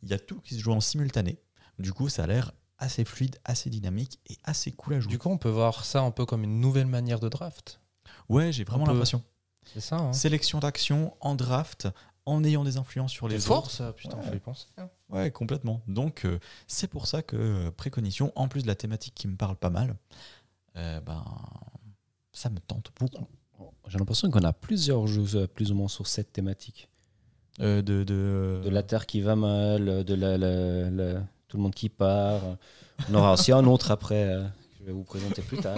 [0.03, 1.39] Il y a tout qui se joue en simultané.
[1.79, 5.09] Du coup, ça a l'air assez fluide, assez dynamique et assez cool à jouer.
[5.09, 7.79] Du coup, on peut voir ça un peu comme une nouvelle manière de draft.
[8.27, 9.23] ouais, j'ai vraiment peut- l'impression.
[9.73, 11.87] C'est ça, hein Sélection d'action en draft,
[12.25, 14.23] en ayant des influences sur les fort, ça, putain, Ouais.
[14.27, 14.67] faut y penser.
[15.07, 15.81] Ouais, complètement.
[15.87, 19.37] Donc, euh, c'est pour ça que euh, Précognition, en plus de la thématique qui me
[19.37, 19.95] parle pas mal,
[20.75, 21.23] euh, ben,
[22.33, 23.27] ça me tente beaucoup.
[23.87, 26.89] J'ai l'impression qu'on a plusieurs jeux euh, plus ou moins sur cette thématique.
[27.61, 31.63] Euh, de, de, De la Terre qui va mal, de la, la- la- tout le
[31.63, 32.41] monde qui part.
[33.09, 35.77] On aura aussi un autre après, euh, que je vais vous présenter plus tard.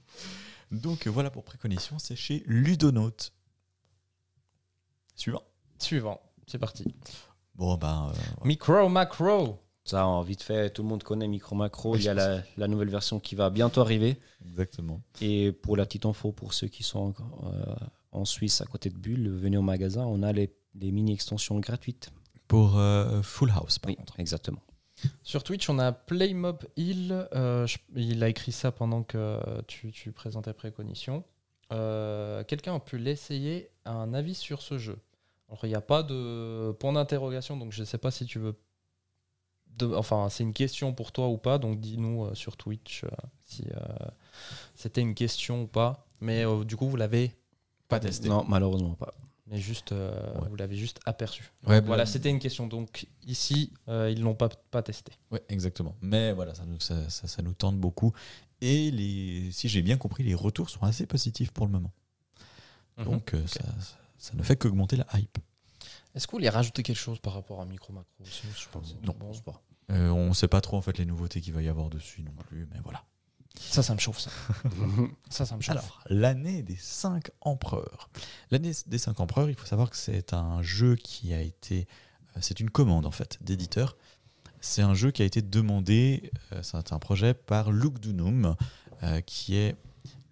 [0.70, 3.32] Donc, euh, voilà pour Précognition, c'est chez Ludonote.
[5.14, 5.42] Suivant.
[5.78, 6.84] Suivant, c'est parti.
[7.54, 9.58] Bon, ben, euh, Micro, macro.
[9.88, 11.92] Ça, en vite fait, tout le monde connaît Micro Macro.
[11.94, 14.16] Oui, Il y a la, la nouvelle version qui va bientôt arriver.
[14.46, 15.00] exactement.
[15.20, 17.14] Et pour la petite info, pour ceux qui sont
[17.44, 17.74] euh,
[18.12, 22.10] en Suisse à côté de Bulle, venez au magasin, on a les, les mini-extensions gratuites.
[22.48, 24.18] Pour euh, Full House, par Oui, contre.
[24.20, 24.60] exactement.
[25.22, 27.26] Sur Twitch, on a Playmob Hill.
[27.34, 31.24] euh, je- il a écrit ça pendant que tu, tu présentais Précognition.
[31.72, 34.98] Euh, Quelqu'un a pu l'essayer, un avis sur ce jeu.
[35.48, 38.38] Alors, il n'y a pas de point d'interrogation, donc je ne sais pas si tu
[38.38, 38.54] veux.
[39.76, 43.08] De- enfin, c'est une question pour toi ou pas, donc dis-nous euh, sur Twitch euh,
[43.44, 43.78] si euh,
[44.74, 46.06] c'était une question ou pas.
[46.20, 47.36] Mais du coup, vous l'avez
[47.88, 48.28] Pas testé.
[48.28, 49.14] Non, malheureusement pas.
[49.46, 50.10] mais juste, euh,
[50.40, 50.48] Ouais.
[50.48, 51.52] vous l'avez juste aperçu.
[51.66, 52.66] Ouais, Voilà, bah, c'était une question.
[52.66, 55.12] Donc ici, euh, ils l'ont pas, pas testé.
[55.30, 55.94] Ouais, exactement.
[56.02, 58.12] Mais voilà, ça nous, ça, ça- ça nous tente beaucoup.
[58.60, 61.92] Et les, si j'ai bien compris, les retours sont assez positifs pour le moment.
[62.98, 63.04] Mhm.
[63.04, 63.60] Donc, euh, ça-
[64.18, 65.38] ça ne fait qu'augmenter la hype.
[66.14, 68.96] Est-ce que vous voulez rajouter quelque chose par rapport à Micro Macro aussi Je pense
[69.02, 69.14] Non.
[69.18, 69.62] Bon, c'est pas.
[69.90, 72.22] Euh, on ne sait pas trop en fait les nouveautés qu'il va y avoir dessus
[72.22, 73.04] non plus, mais voilà.
[73.58, 74.30] Ça, ça me chauffe, ça.
[75.30, 75.70] ça, ça me chauffe.
[75.76, 78.08] Alors, l'année des cinq empereurs.
[78.50, 81.86] L'année des cinq empereurs, il faut savoir que c'est un jeu qui a été.
[82.36, 83.96] euh, C'est une commande en fait d'éditeur.
[84.60, 88.56] C'est un jeu qui a été demandé, euh, c'est un projet par Lugdunum,
[89.04, 89.76] euh, qui est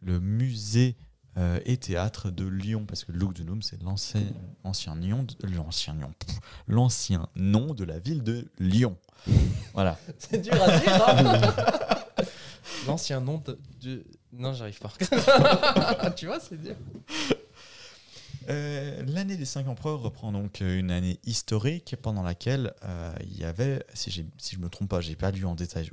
[0.02, 0.96] le musée
[1.38, 5.96] euh, et théâtre de Lyon, parce que Lugdunum, c'est l'ancien de- l'ancien
[6.66, 8.96] l'ancien nom de la ville de Lyon.
[9.74, 9.98] Voilà.
[10.18, 11.08] c'est dur à dire.
[11.08, 12.24] hein.
[12.86, 14.92] L'ancien nom de, de- Non, j'arrive pas.
[16.16, 16.76] tu vois, c'est dur.
[18.48, 23.36] Euh, L'année des cinq empereurs reprend donc euh, une année historique pendant laquelle euh, il
[23.36, 25.88] y avait, si, si je me trompe pas, j'ai pas lu en détail,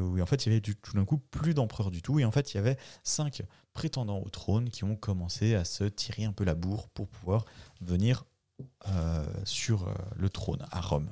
[0.00, 2.24] où, en fait il y avait du- tout d'un coup plus d'empereurs du tout, et
[2.24, 3.42] en fait il y avait cinq
[3.74, 7.44] prétendants au trône qui ont commencé à se tirer un peu la bourre pour pouvoir
[7.80, 8.24] venir
[8.88, 11.08] euh, sur euh, le trône à Rome.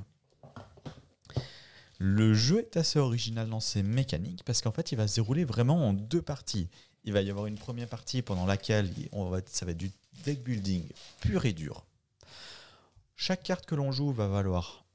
[1.99, 5.45] Le jeu est assez original dans ses mécaniques parce qu'en fait il va se dérouler
[5.45, 6.69] vraiment en deux parties.
[7.05, 9.91] Il va y avoir une première partie pendant laquelle on va, ça va être du
[10.25, 10.83] deck building
[11.21, 11.87] pur et dur.
[13.15, 14.86] Chaque carte que l'on joue va valoir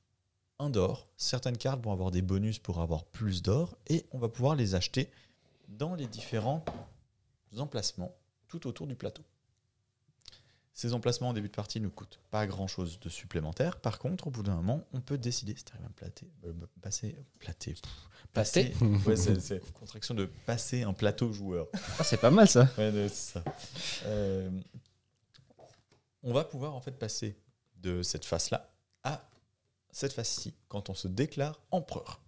[0.61, 1.07] un d'or.
[1.17, 4.75] Certaines cartes vont avoir des bonus pour avoir plus d'or et on va pouvoir les
[4.75, 5.09] acheter
[5.67, 6.63] dans les différents
[7.57, 8.15] emplacements
[8.47, 9.23] tout autour du plateau.
[10.73, 13.79] Ces emplacements en début de partie ne coûtent pas grand chose de supplémentaire.
[13.79, 16.53] Par contre, au bout d'un moment, on peut décider, tu arrives à me plater, euh,
[16.53, 18.73] me passer, plater, pff, passer,
[19.05, 21.67] ouais, c'est, c'est contraction de passer un plateau joueur.
[21.99, 22.69] Ah, c'est pas mal ça.
[22.77, 23.43] Ouais, c'est ça.
[24.05, 24.49] Euh,
[26.23, 27.37] on va pouvoir en fait passer
[27.75, 28.70] de cette face-là
[29.91, 32.21] cette face-ci quand on se déclare empereur.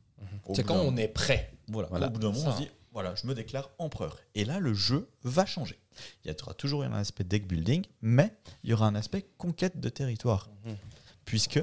[0.45, 1.51] Au C'est quand on est prêt.
[1.67, 2.07] Voilà, Voilà.
[2.07, 4.17] au bout d'un moment, on se dit voilà, je me déclare empereur.
[4.35, 5.79] Et là, le jeu va changer.
[6.23, 8.31] Il y aura toujours un aspect deck building, mais
[8.63, 10.75] il y aura un aspect conquête de territoire, Mhm.
[11.25, 11.59] puisque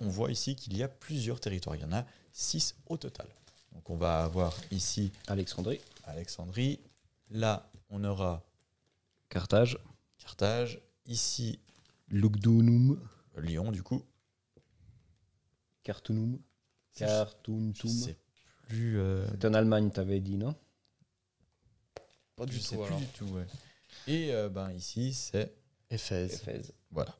[0.00, 1.76] on voit ici qu'il y a plusieurs territoires.
[1.76, 3.26] Il y en a six au total.
[3.72, 5.80] Donc on va avoir ici Alexandrie.
[6.04, 6.80] Alexandrie.
[7.30, 8.42] Là, on aura
[9.28, 9.78] Carthage,
[10.18, 11.58] Carthage, ici
[12.08, 12.98] Lugdunum,
[13.38, 14.02] Lyon du coup.
[17.88, 18.16] Sais
[18.68, 18.98] plus.
[18.98, 20.54] euh, C'est en Allemagne, t'avais dit, non?
[22.36, 23.26] Pas je sais plus du tout.
[23.26, 23.46] ouais.
[24.06, 25.54] Et euh, ben ici c'est
[25.90, 26.34] Éphèse.
[26.34, 26.72] Éphèse.
[26.90, 27.14] voilà.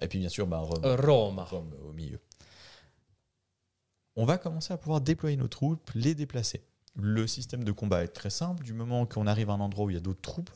[0.00, 0.80] Et puis bien sûr ben, Rome.
[0.84, 1.38] Rome.
[1.40, 2.18] Rome au milieu.
[4.16, 6.64] On va commencer à pouvoir déployer nos troupes, les déplacer.
[6.94, 8.64] Le système de combat est très simple.
[8.64, 10.50] Du moment qu'on arrive à un endroit où il y a d'autres troupes,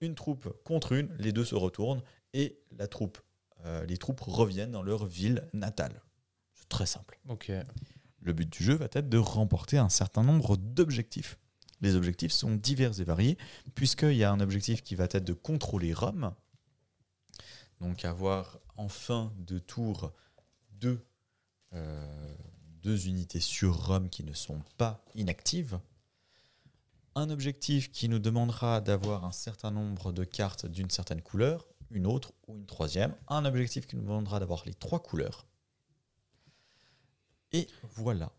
[0.00, 2.02] une troupe contre une, les deux se retournent
[2.34, 3.18] et la troupe,
[3.64, 6.00] euh, les troupes reviennent dans leur ville natale.
[6.68, 7.18] C'est très simple.
[7.28, 7.50] Ok.
[8.20, 11.38] Le but du jeu va être de remporter un certain nombre d'objectifs.
[11.80, 13.38] Les objectifs sont divers et variés,
[13.74, 16.34] puisqu'il y a un objectif qui va être de contrôler Rome,
[17.80, 20.12] donc avoir en fin de tour
[20.72, 21.06] deux,
[21.72, 22.34] euh,
[22.82, 25.78] deux unités sur Rome qui ne sont pas inactives.
[27.14, 32.06] Un objectif qui nous demandera d'avoir un certain nombre de cartes d'une certaine couleur, une
[32.06, 33.14] autre ou une troisième.
[33.28, 35.47] Un objectif qui nous demandera d'avoir les trois couleurs.
[37.52, 38.30] Et voilà.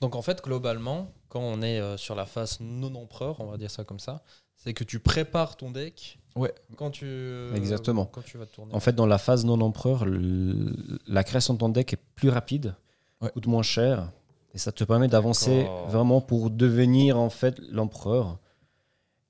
[0.00, 3.70] Donc en fait, globalement, quand on est euh, sur la phase non-empereur, on va dire
[3.70, 4.22] ça comme ça,
[4.56, 6.52] c'est que tu prépares ton deck Ouais.
[6.76, 8.06] quand tu, euh, Exactement.
[8.06, 8.74] quand tu vas tourner.
[8.74, 10.04] En fait, dans la phase non-empereur,
[11.06, 12.74] la création de ton deck est plus rapide,
[13.20, 13.30] Ouais.
[13.30, 14.10] coûte moins cher,
[14.52, 18.38] et ça te permet d'avancer vraiment pour devenir en fait l'empereur.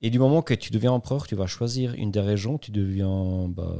[0.01, 3.47] Et du moment que tu deviens empereur, tu vas choisir une des régions, tu deviens.
[3.49, 3.75] Bah,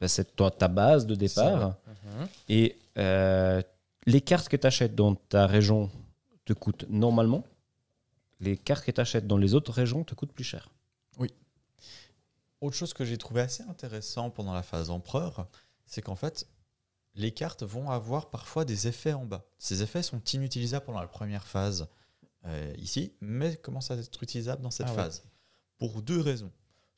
[0.00, 1.68] bah, c'est toi, ta base de départ.
[1.86, 2.28] Mhm.
[2.48, 3.62] Et euh,
[4.08, 5.90] les cartes que tu achètes dans ta région
[6.46, 7.44] te coûtent normalement.
[8.40, 10.70] Les cartes que tu achètes dans les autres régions te coûtent plus cher.
[12.60, 15.46] Autre chose que j'ai trouvé assez intéressant pendant la phase empereur,
[15.86, 16.48] c'est qu'en fait,
[17.14, 19.44] les cartes vont avoir parfois des effets en bas.
[19.60, 21.86] Ces effets sont inutilisables pendant la première phase
[22.46, 24.96] euh, ici, mais commencent à être utilisables dans cette Ah ouais.
[24.96, 25.22] phase.
[25.78, 26.50] Pour deux raisons.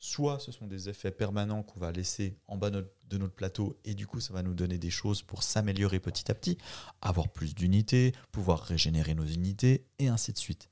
[0.03, 3.93] Soit ce sont des effets permanents qu'on va laisser en bas de notre plateau et
[3.93, 6.57] du coup ça va nous donner des choses pour s'améliorer petit à petit,
[7.03, 10.69] avoir plus d'unités, pouvoir régénérer nos unités et ainsi de suite.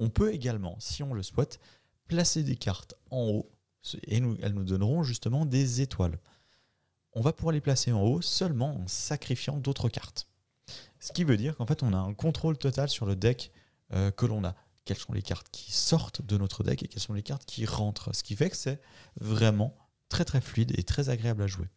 [0.00, 1.60] On peut également, si on le souhaite,
[2.08, 3.52] placer des cartes en haut
[4.08, 6.18] et elles nous donneront justement des étoiles.
[7.12, 10.26] On va pouvoir les placer en haut seulement en sacrifiant d'autres cartes.
[10.98, 13.52] Ce qui veut dire qu'en fait on a un contrôle total sur le deck
[13.92, 14.56] euh, que l'on a.
[14.84, 17.66] Quelles sont les cartes qui sortent de notre deck et quelles sont les cartes qui
[17.66, 18.14] rentrent.
[18.14, 18.80] Ce qui fait que c'est
[19.20, 19.76] vraiment
[20.08, 21.68] très très fluide et très agréable à jouer.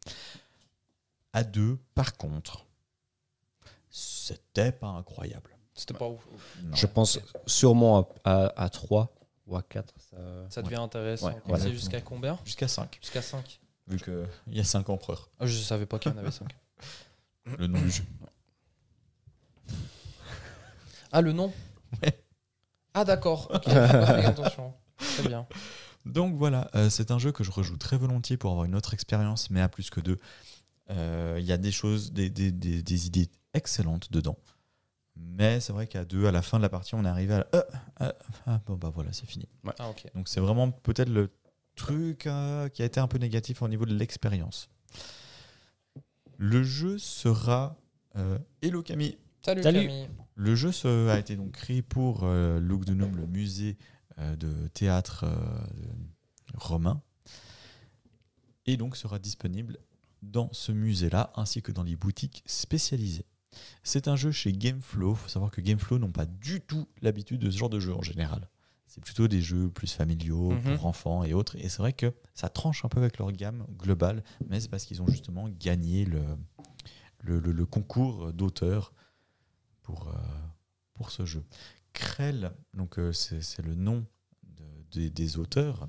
[1.33, 2.65] À deux, par contre,
[3.89, 5.55] c'était pas incroyable.
[5.73, 6.25] C'était pas ouf.
[6.63, 6.75] Non.
[6.75, 9.13] Je pense sûrement à, à, 3
[9.45, 9.93] ou à 4.
[9.99, 10.17] Ça...
[10.49, 11.27] Ça devient intéressant.
[11.27, 11.63] Ouais, voilà.
[11.63, 12.39] C'est jusqu'à combien?
[12.45, 13.59] Jusqu'à 5, Jusqu'à 5.
[13.87, 15.29] vu qu'il y a 5 empereurs.
[15.39, 16.47] Ah, je savais pas qu'il y en avait 5.
[17.57, 18.03] Le nom du jeu.
[21.11, 21.53] Ah, le nom?
[22.01, 22.24] Ouais.
[22.95, 23.51] Ah, d'accord.
[23.53, 24.73] Ok, pas fait attention.
[24.97, 25.45] Très bien.
[26.05, 28.93] Donc voilà, euh, c'est un jeu que je rejoue très volontiers pour avoir une autre
[28.93, 30.17] expérience, mais à plus que deux.
[30.91, 34.37] Euh, Il y a des choses, des, des- des- des idées excellentes dedans.
[35.17, 37.37] Mais c'est vrai qu'à deux, à la fin de la partie, on est arrivé à
[37.39, 37.63] la- euh,
[38.01, 38.11] euh,
[38.47, 39.47] ah, bon bah voilà, c'est fini.
[39.79, 40.05] Ah, ok.
[40.15, 41.31] Donc c'est vraiment peut-être le
[41.75, 44.69] truc euh, qui a été un peu négatif au niveau de l'expérience.
[46.37, 47.77] Le jeu sera
[48.17, 49.17] euh, Hello Camille.
[49.43, 49.79] Salut, Salut.
[49.87, 50.09] Camille.
[50.35, 53.77] Le jeu se- a été donc créé pour euh, Lugdunum, le musée
[54.19, 55.35] euh, de théâtre euh,
[56.55, 57.01] romain,
[58.65, 59.77] et donc sera disponible
[60.21, 63.25] dans ce musée-là, ainsi que dans les boutiques spécialisées.
[63.83, 65.11] C'est un jeu chez Gameflow.
[65.11, 67.93] Il faut savoir que Gameflow n'ont pas du tout l'habitude de ce genre de jeu
[67.93, 68.49] en général.
[68.87, 70.61] C'est plutôt des jeux plus familiaux Mhm.
[70.77, 71.55] pour enfants et autres.
[71.57, 74.85] Et c'est vrai que ça tranche un peu avec leur gamme globale, mais c'est parce
[74.85, 76.21] qu'ils ont justement gagné le,
[77.21, 78.93] le, le- le concours d'auteurs
[79.85, 80.13] pour, euh,
[80.93, 81.43] pour ce jeu.
[81.93, 84.05] Krell, donc euh, c'est c'est le nom
[84.43, 85.87] de- des- des auteurs.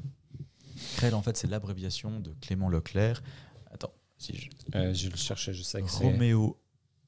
[0.97, 3.23] Krell, en fait, c'est l'abréviation de Clément Leclerc.
[3.71, 6.05] Attends, si je, Euh, je le cherchais, je sais que c'est.
[6.05, 6.61] Roméo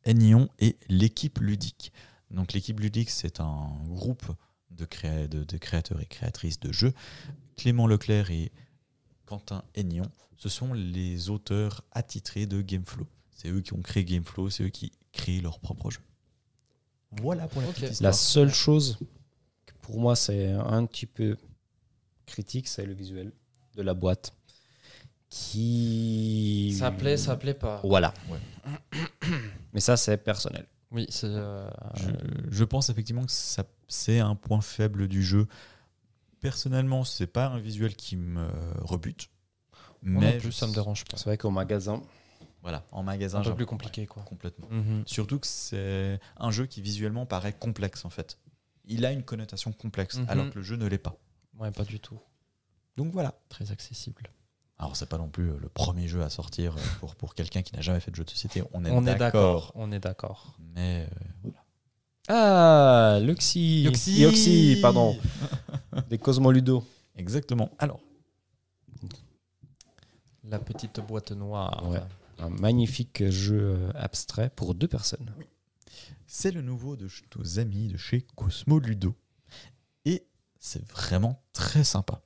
[0.05, 1.93] Aignon et l'équipe ludique.
[2.31, 4.27] Donc l'équipe ludique, c'est un groupe
[4.71, 6.95] de, créa- de- de créateurs et créatrices de jeux.
[7.57, 8.51] Clément Leclerc et
[9.27, 13.07] Quentin Aignon, ce sont les auteurs attitrés de Gameflow.
[13.35, 16.01] C'est eux qui ont créé Gameflow, c'est eux qui créent leur propre jeu.
[17.13, 17.77] Voilà pour la Ok.
[17.81, 18.99] petite La seule chose
[19.67, 21.37] que pour moi c'est un petit peu
[22.27, 23.33] critique, c'est le visuel
[23.77, 24.33] de la boîte.
[25.31, 26.75] Qui.
[26.79, 27.81] Ça plaît, ça plaît pas.
[27.85, 28.15] Voilà.
[28.31, 28.39] Ouais.
[29.75, 30.67] Mais ça, c'est personnel.
[30.91, 31.27] Oui, c'est.
[31.27, 32.11] euh, Je,
[32.51, 35.47] je pense effectivement que ça- c'est un point faible du jeu.
[36.41, 38.47] Personnellement, c'est pas un visuel qui me
[38.81, 39.29] rebute.
[40.03, 41.17] moi Mais non plus, je- ça me dérange pas.
[41.19, 42.03] C'est vrai qu'au magasin,
[42.69, 44.23] Voilà, en magasin, Un peu plus compliqué, quoi.
[44.25, 44.69] Complètement.
[44.71, 45.03] Mhm.
[45.07, 48.37] Surtout que c'est un jeu qui visuellement paraît complexe en fait.
[48.85, 50.27] Il a une connotation complexe, Mhm.
[50.29, 51.17] alors que le jeu ne l'est pas.
[51.59, 52.19] Ouais, pas du tout.
[52.99, 53.33] Donc voilà.
[53.49, 54.25] Très accessible.
[54.77, 57.63] Alors c'est pas non plus euh, le premier jeu à sortir euh, pour, pour quelqu'un
[57.63, 58.63] qui n'a jamais fait de jeu de société.
[58.75, 59.73] On est On est d'accord.
[59.75, 60.55] On est d'accord.
[60.75, 61.65] Mais euh, voilà.
[62.29, 63.85] Ah, Luxi.
[63.85, 65.17] Yoxi, pardon.
[66.11, 66.85] Des Cosmo Ludo.
[67.17, 67.71] Exactement.
[67.79, 67.99] Alors,
[70.45, 71.83] La petite boîte noire.
[71.89, 72.01] Ouais.
[72.39, 75.35] Un magnifique jeu euh, abstrait pour deux personnes.
[76.27, 79.17] c'est le nouveau de nos amis de chez Cosmo Ludo.
[80.05, 80.25] Et
[80.59, 82.23] c'est vraiment très sympa.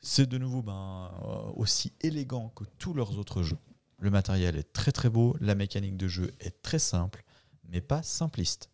[0.00, 3.58] C'est de nouveau ben, euh, aussi élégant que tous leurs autres jeux.
[3.98, 7.22] Le matériel est très très beau, la mécanique de jeu est très simple,
[7.68, 8.70] mais pas simpliste.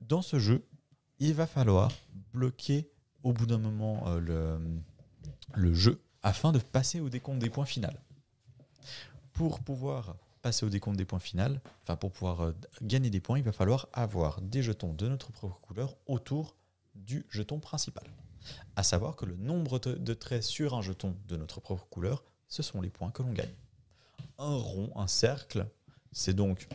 [0.00, 0.64] Dans ce jeu,
[1.18, 1.90] il va falloir
[2.32, 2.88] bloquer
[3.24, 4.58] au bout d'un moment euh, le,
[5.54, 8.00] le jeu afin de passer au décompte des points final.
[9.34, 13.38] Pour pouvoir passer au décompte des points final, enfin pour pouvoir euh, gagner des points,
[13.38, 16.56] il va falloir avoir des jetons de notre propre couleur autour
[16.94, 18.04] du jeton principal.
[18.76, 22.62] À savoir que le nombre de, traits sur un jeton de notre propre couleur, ce
[22.62, 23.54] sont les points que l'on gagne.
[24.38, 25.66] Un rond, un cercle,
[26.12, 26.68] c'est donc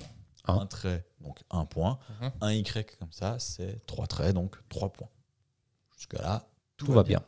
[0.46, 0.56] Un.
[0.60, 2.00] un trait, donc un point.
[2.22, 2.32] Mhm.
[2.42, 5.10] Un Y comme ça, c'est trois traits, donc trois points.
[5.96, 7.22] Jusque-là, tout, Tout va bien.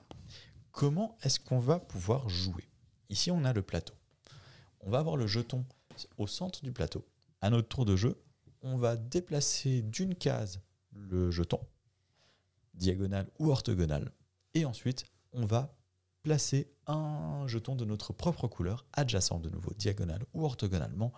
[0.71, 2.67] Comment est-ce qu'on va pouvoir jouer?
[3.09, 3.93] Ici, on a le plateau.
[4.83, 5.65] On va avoir le jeton
[6.17, 7.05] au centre du plateau.
[7.41, 8.21] À notre tour de jeu,
[8.61, 10.61] on va déplacer d'une case
[10.91, 11.59] le jeton,
[12.73, 14.11] diagonale ou orthogonale.
[14.53, 15.75] Et ensuite, on va
[16.23, 21.13] placer un jeton de notre propre couleur, adjacent de nouveau, diagonale ou orthogonalement,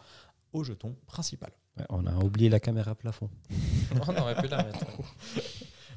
[0.53, 1.51] au jeton principal.
[1.77, 3.29] Ouais, on a oublié la caméra plafond.
[4.07, 4.85] On aurait pu la mettre.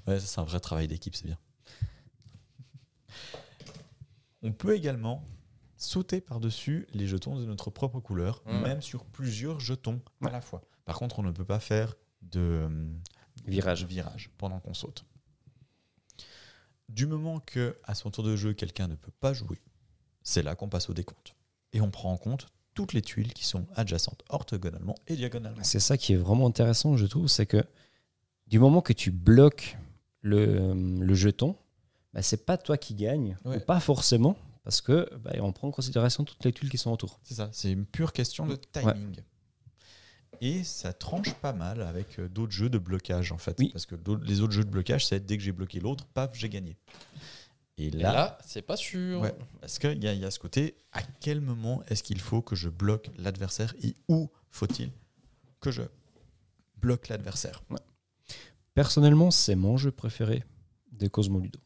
[0.07, 1.39] Ouais, c'est un vrai travail d'équipe, c'est bien.
[4.43, 5.23] On peut également
[5.77, 8.61] sauter par-dessus les jetons de notre propre couleur, Mm.
[8.63, 10.63] même sur plusieurs jetons à la fois.
[10.85, 12.69] Par contre, on ne peut pas faire de euh,
[13.47, 13.85] Virage.
[13.85, 15.05] virage pendant qu'on saute.
[16.89, 19.61] Du moment que à son tour de jeu, quelqu'un ne peut pas jouer,
[20.23, 21.35] c'est là qu'on passe au décompte.
[21.73, 25.63] Et on prend en compte toutes les tuiles qui sont adjacentes orthogonalement et diagonalement.
[25.65, 27.65] C'est ça qui est vraiment intéressant, je trouve, c'est que
[28.47, 29.77] du moment que tu bloques
[30.21, 31.57] le, le jeton,
[32.13, 33.57] bah, c'est pas toi qui gagne, Ouais.
[33.57, 34.37] ou pas forcément,
[34.67, 37.21] parce que bah, on prend en considération toutes les tuiles qui sont autour.
[37.23, 39.15] C'est ça, c'est une pure question de timing.
[40.41, 43.55] Et ça tranche pas mal avec euh, d'autres jeux de blocage en fait.
[43.61, 43.69] Oui.
[43.69, 43.95] Parce que
[44.25, 46.77] les autres jeux de blocage, c'est dès que j'ai bloqué l'autre, paf, j'ai gagné.
[47.79, 49.21] Et là, là, c'est pas sûr.
[49.21, 49.33] Ouais.
[49.61, 52.43] parce qu'il y, a- il y a ce côté, à quel moment est-ce qu'il faut
[52.43, 54.91] que je bloque l'adversaire et où faut-il
[55.61, 55.83] que je
[56.79, 57.63] bloque l'adversaire?
[58.75, 60.43] Personnellement, c'est mon jeu préféré
[60.91, 61.61] des Cosmo Ludo.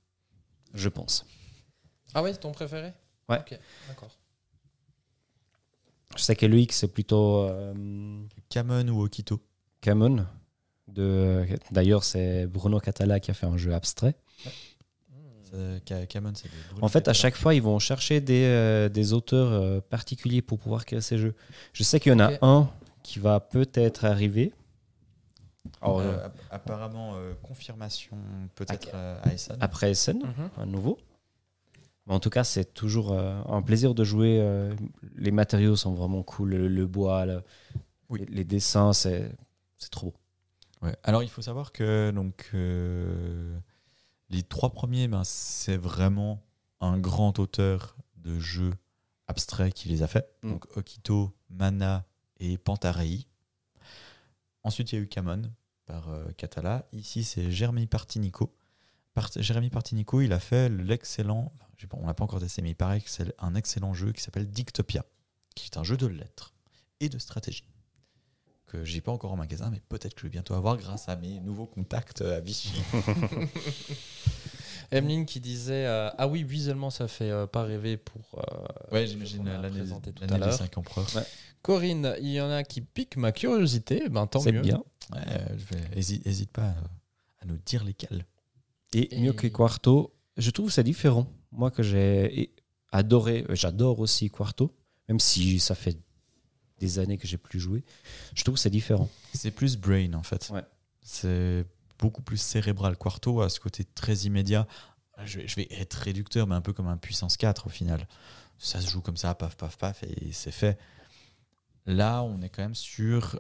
[0.75, 1.25] Je pense.
[2.15, 2.93] Ah ouais, ton préféré
[3.29, 3.39] Ouais.
[3.39, 3.59] Ok,
[3.89, 4.11] d'accord.
[6.17, 9.41] Je sais que Loïc, c'est plutôt euh, Camon ou Okito
[9.81, 10.27] Camon.
[10.89, 11.47] De...
[11.71, 14.17] D'ailleurs, c'est Bruno Catala qui a fait un jeu abstrait.
[15.87, 16.49] Ca- Camon, c'est
[16.81, 20.59] En fait, à chaque fois, ils vont chercher des, euh, des auteurs euh, particuliers pour
[20.59, 21.35] pouvoir créer ces jeux.
[21.73, 22.71] Je sais qu'il y en a un
[23.03, 24.53] qui va peut-être arriver.
[25.83, 28.17] Alors, Euh, apparemment, euh, confirmation
[28.55, 29.57] peut-être euh, à Essen.
[29.61, 30.51] après SN, Mhm.
[30.57, 30.99] un nouveau.
[32.11, 34.41] Mais en tout cas, c'est toujours euh, un plaisir de jouer.
[34.41, 34.75] euh,
[35.15, 36.51] les matériaux sont vraiment cool.
[36.51, 37.43] Le, le bois, le-
[38.09, 38.19] Oui.
[38.21, 39.31] les, les dessins, c'est
[39.79, 40.17] c'est trop beau.
[40.83, 40.97] Ouais.
[41.05, 43.57] Alors, il faut savoir que donc, euh,
[44.29, 46.43] les trois premiers, ben, c'est vraiment
[46.81, 48.75] un grand auteur de jeux
[49.29, 50.27] abstraits qui les a fait.
[50.43, 50.51] Mm.
[50.51, 52.05] Donc, Okito, Mana
[52.41, 53.25] et Pantarei.
[54.65, 55.43] Ensuite, il y a eu Camon
[55.87, 56.87] par euh, Catala.
[56.93, 58.53] Ici, c'est Jérémy Partinico.
[59.15, 61.53] Part- Jérémy Partinico, il a fait l'excellent,
[61.93, 64.49] on l'a pas encore testé, mais il paraît que c'est un excellent jeu qui s'appelle
[64.49, 65.05] Dictopia,
[65.55, 66.53] qui est un jeu de lettres
[67.01, 67.65] et de stratégie
[68.67, 71.17] que j'ai pas encore en magasin, mais peut-être que je vais bientôt avoir grâce à
[71.17, 72.71] mes nouveaux contacts à Vichy.
[74.93, 78.23] Emeline qui disait euh, Ah oui, visuellement, ça fait euh, pas rêver pour.
[78.39, 80.53] euh, Ouais, j'imagine l'année des l'heure.
[80.53, 81.07] 5 empereurs.
[81.63, 84.09] Corinne, il y en a qui piquent ma curiosité.
[84.09, 84.63] Ben tant C'est mieux.
[84.63, 84.83] bien.
[85.13, 85.21] Ouais,
[85.57, 88.25] je vais, hésite, hésite pas euh, à nous dire lesquels.
[88.93, 91.27] Et, Et- mieux que Quarto, je trouve que c'est différent.
[91.53, 92.53] Moi que j'ai
[92.93, 94.75] adoré, euh, j'adore aussi Quarto,
[95.09, 95.97] même si ça fait
[96.79, 97.85] des années que j'ai plus joué.
[98.35, 99.09] Je trouve que c'est différent.
[99.35, 100.49] C'est plus brain en fait.
[100.51, 100.65] Ouais.
[101.03, 101.67] C'est
[101.99, 102.97] beaucoup plus cérébral.
[102.97, 104.67] Quarto a ce côté très immédiat.
[105.25, 108.09] Je vais, je vais être réducteur, mais un peu comme un puissance 4 au final.
[108.59, 110.79] Ça se joue comme ça, paf, paf, paf, et c'est fait.
[111.87, 113.39] Là, on est quand même sur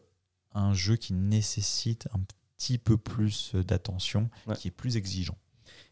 [0.52, 2.20] un jeu qui nécessite un
[2.60, 4.54] petit peu plus d'attention, Ouais.
[4.54, 5.38] qui est plus exigeant.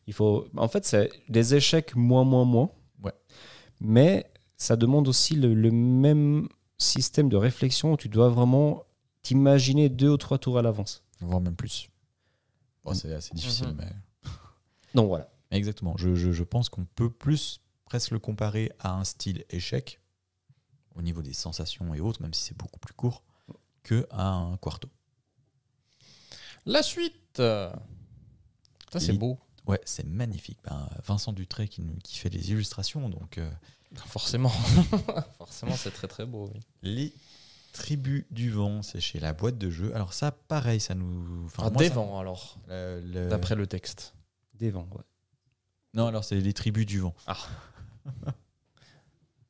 [0.06, 2.70] Il faut, en fait, c'est des échecs moins, moins, moins.
[3.02, 3.12] Ouais.
[3.80, 6.46] Mais ça demande aussi le, le même
[6.76, 8.84] système de réflexion où tu dois vraiment
[9.22, 11.02] t'imaginer deux ou trois tours à l'avance.
[11.20, 11.88] voire même plus.
[12.84, 13.76] Bon, c'est assez difficile, Mhm.
[13.78, 14.30] mais.
[14.94, 15.28] Donc voilà.
[15.50, 15.96] Exactement.
[15.96, 20.00] Je, je- je pense qu'on peut plus presque le comparer à un style échec,
[20.94, 23.22] au niveau des sensations et autres, même si c'est beaucoup plus court,
[23.82, 24.88] que à un quarto.
[26.68, 27.72] La suite Ça,
[28.92, 29.38] c'est beau.
[29.66, 30.58] Ouais, c'est magnifique.
[30.64, 31.82] Ben, Vincent Dutré qui,
[32.16, 33.50] fait les illustrations, donc euh,
[34.06, 34.48] Forcément.
[35.38, 36.50] Forcément, c'est très très beau.
[36.54, 36.60] oui.
[36.82, 37.12] les
[37.72, 39.94] tribus du vent, c'est chez la boîte de jeu.
[39.94, 41.44] Alors ça, pareil, ça nous.
[41.46, 44.14] enfin, Ah, moi, des ça- vents, alors, le- d'après le texte.
[44.54, 45.04] Des vents, ouais.
[45.94, 47.14] Non, alors c'est les tribus du vent.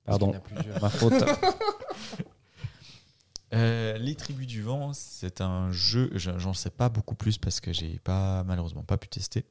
[0.04, 0.82] Pardon, Parce qu'il y en a plusieurs.
[0.82, 1.12] ma faute.
[3.54, 7.60] Euh, les tribus du vent, c'est un jeu, je- j'en sais pas beaucoup plus parce
[7.60, 9.46] que j'ai pas malheureusement pas pu tester.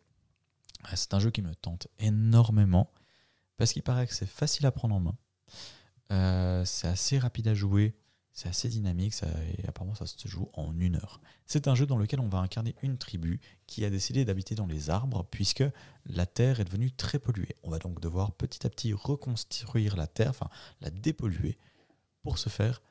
[0.85, 2.91] Euh, C'est un jeu qui me tente énormément
[3.57, 5.17] parce qu'il paraît que c'est facile à prendre en main.
[6.11, 7.95] Euh, c'est assez rapide à jouer,
[8.31, 9.15] c'est assez dynamique
[9.57, 11.19] et apparemment ça se joue en une heure.
[11.47, 14.67] C'est un jeu dans lequel on va incarner une tribu qui a décidé d'habiter dans
[14.67, 15.63] les arbres puisque
[16.05, 17.55] la terre est devenue très polluée.
[17.63, 20.49] On va donc devoir petit à petit reconstruire la terre, enfin
[20.81, 21.57] la dépolluer.
[22.21, 22.81] Pour ce faire,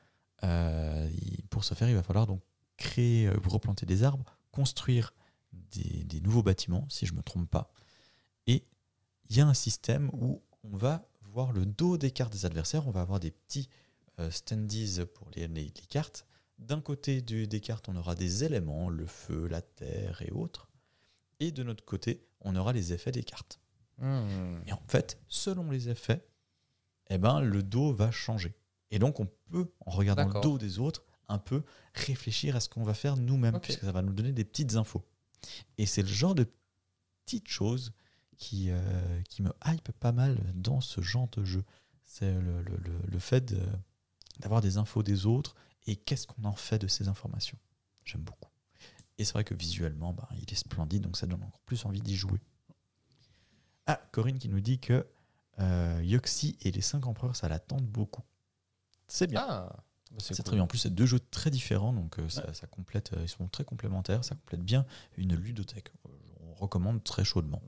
[0.43, 1.09] euh,
[1.49, 2.41] pour ce faire, il va falloir donc
[2.77, 5.13] créer, euh, replanter des arbres, construire
[5.51, 7.71] des, des nouveaux bâtiments, si je ne me trompe pas.
[8.45, 8.65] Et
[9.29, 12.87] il y a un système où on va voir le dos des cartes des adversaires.
[12.87, 13.69] On va avoir des petits
[14.19, 16.25] euh, standees pour les, les- les cartes.
[16.59, 20.67] D'un côté du- des cartes, on aura des éléments, le feu, la terre et autres.
[21.39, 23.59] Et de notre côté, on aura les effets des cartes.
[23.99, 24.59] Hmm.
[24.65, 26.25] Et en fait, selon les effets,
[27.09, 28.55] eh ben, le dos va changer.
[28.91, 31.63] Et donc, on peut, en regardant le dos des autres, un peu
[31.93, 35.05] réfléchir à ce qu'on va faire nous-mêmes, puisque ça va nous donner des petites infos.
[35.77, 36.47] Et c'est le genre de
[37.25, 37.91] petites choses
[38.37, 41.63] qui, euh, qui me hype pas mal dans ce genre de jeu.
[42.05, 43.59] C'est le, le- le- le fait de-
[44.39, 47.57] d'avoir des infos des autres et qu'est-ce qu'on en fait de ces informations.
[48.05, 48.49] J'aime beaucoup.
[49.17, 52.01] Et c'est vrai que visuellement, ben, il est splendide, donc ça donne encore plus envie
[52.01, 52.39] d'y jouer.
[53.87, 55.05] Ah, Corinne qui nous dit que
[55.59, 58.21] euh, Yoxi et les 5 empereurs, ça la tente beaucoup.
[59.07, 59.45] C'est bien.
[59.47, 59.69] Ah,
[60.11, 60.43] bah, c'est cool.
[60.45, 60.63] très bien.
[60.63, 63.47] En plus, c'est deux jeux très différents, donc euh, ça, ça complète, euh, ils sont
[63.47, 64.85] très complémentaires, ça complète bien
[65.17, 65.91] une ludothèque.
[66.07, 66.11] Euh,
[66.49, 67.61] On recommande très chaudement.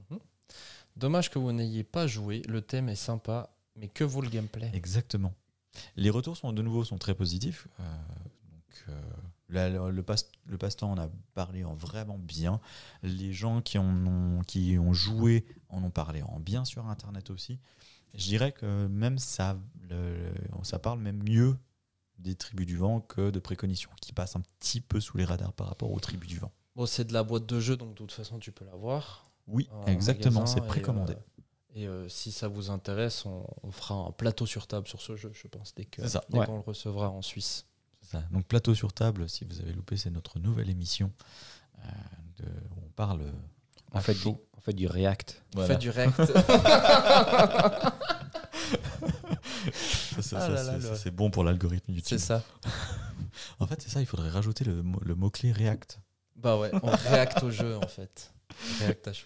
[0.96, 2.42] Dommage que vous n'ayez pas joué.
[2.48, 4.70] Le thème est sympa, mais que vaut le gameplay?
[4.74, 5.34] Exactement.
[5.96, 7.68] Les retours sont de nouveau sont très positifs.
[7.80, 7.84] euh,
[8.52, 9.02] donc, euh,
[9.50, 12.60] là, le, le passe- le passe-temps en a parlé en vraiment bien.
[13.04, 17.30] Les gens qui, en ont, qui ont joué en ont parlé en bien sur Internet
[17.30, 17.60] aussi.
[18.14, 19.58] Je dirais que même ça,
[19.90, 20.34] le-
[20.64, 21.58] ça parle même mieux
[22.18, 25.54] des tribus du vent que de préconitions, qui passent un petit peu sous les radars
[25.54, 26.52] par rapport aux tribus du vent.
[26.76, 29.30] Bon, c'est de la boîte de jeu, donc de toute façon, tu peux l'avoir.
[29.48, 31.14] Oui, en exactement, c'est précommandé.
[31.14, 31.24] Et, euh,
[31.76, 35.16] et, euh, si ça vous intéresse, on, on fera un plateau sur table sur ce
[35.16, 36.46] jeu, je pense, dès dès Ouais.
[36.46, 37.66] qu'on le recevra en Suisse.
[38.02, 38.22] Ça.
[38.32, 41.12] Donc plateau sur table, si vous avez loupé, c'est notre nouvelle émission
[41.80, 41.82] euh,
[42.38, 43.22] de, où on parle.
[43.94, 44.28] On à fait, du,
[44.62, 45.44] fait du React.
[45.54, 45.68] Voilà.
[45.70, 46.22] Faites du React.
[50.16, 52.06] Ça, ça, Ah ça, là c'est- ça, bon pour l'algorithme YouTube.
[52.08, 52.44] c'est ça.
[53.60, 56.00] En fait, c'est ça, il faudrait rajouter le, mot- le mot-clé React.
[56.36, 58.32] Bah ouais, on réacte au jeu, en fait.
[58.82, 59.26] React à chaud.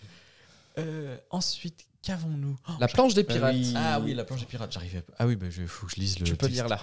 [0.79, 2.57] Euh, ensuite, qu'avons-nous?
[2.67, 3.53] Oh, La planche des pirates.
[3.55, 3.73] oui.
[3.75, 5.13] Ah oui, la planche des pirates, j'arrivais pas.
[5.19, 6.25] Ah oui, il faut que je lise le.
[6.25, 6.53] Tu peux texte.
[6.55, 6.79] lire là.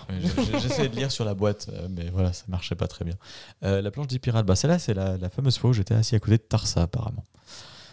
[0.60, 3.16] J'essayais de lire sur la boîte, euh, mais voilà, ça marchait pas très bien.
[3.64, 6.14] Euh, la planche des pirates, bah celle-là, c'est la, la fameuse fois où j'étais assis
[6.14, 7.24] à côté de Tarsa, apparemment.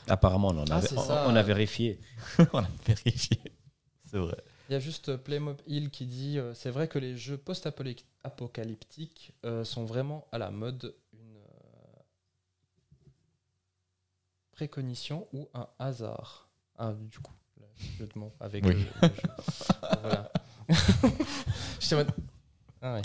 [0.07, 1.99] Apparemment, on, en Ah, avait- on- a vérifié.
[2.53, 3.39] On a vérifié.
[4.03, 4.37] C'est vrai.
[4.69, 7.37] Il y a juste euh, Playmob Hill qui dit euh, c'est vrai que les jeux
[7.37, 10.93] post-apocalyptiques euh, sont vraiment à la mode.
[11.13, 12.01] Une euh,
[14.51, 17.33] précognition ou un hasard Ah, du coup,
[17.97, 18.73] jeu de mots avec Oui.
[18.73, 19.21] le, le jeu.
[20.01, 20.31] voilà.
[22.81, 23.01] Ah ouais.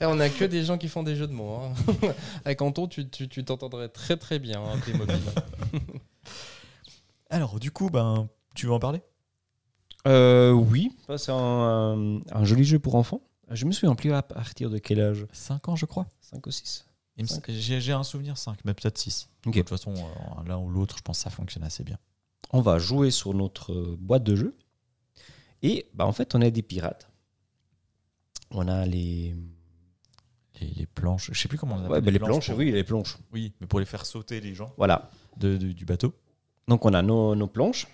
[0.00, 1.54] Et on a que des gens qui font des jeux de mots.
[1.56, 1.72] hein.
[2.44, 5.16] Avec Anton, tu tu- tu t'entendrais très très bien, hein, Playmobil.
[7.30, 9.00] Alors, du coup, ben, tu veux en parler?
[10.06, 13.20] Euh, oui, c'est un, un joli jeu pour enfants.
[13.50, 16.06] Je me souviens plus à partir de quel âge 5 ans, je crois.
[16.20, 16.86] 5 ou 6
[17.16, 17.44] Il me- Cinq.
[17.50, 19.28] J'ai j'ai un souvenir 5, mais peut-être 6.
[19.46, 19.54] Ok.
[19.54, 21.98] De toute façon, euh, l'un ou l'autre, je pense que ça fonctionne assez bien.
[22.52, 24.56] On va jouer sur notre euh, boîte de jeu.
[25.62, 27.08] Et bah, en fait, on est des pirates.
[28.50, 29.34] On a les,
[30.60, 32.04] Les, les planches, je sais plus comment on les ouais, appelle.
[32.04, 32.48] bah, les planches.
[32.48, 33.18] pour- Oui, les planches.
[33.32, 35.10] Oui, mais pour les faire sauter les gens Voilà.
[35.36, 36.14] de- de- du bateau.
[36.66, 37.86] Donc, on a nos, nos planches.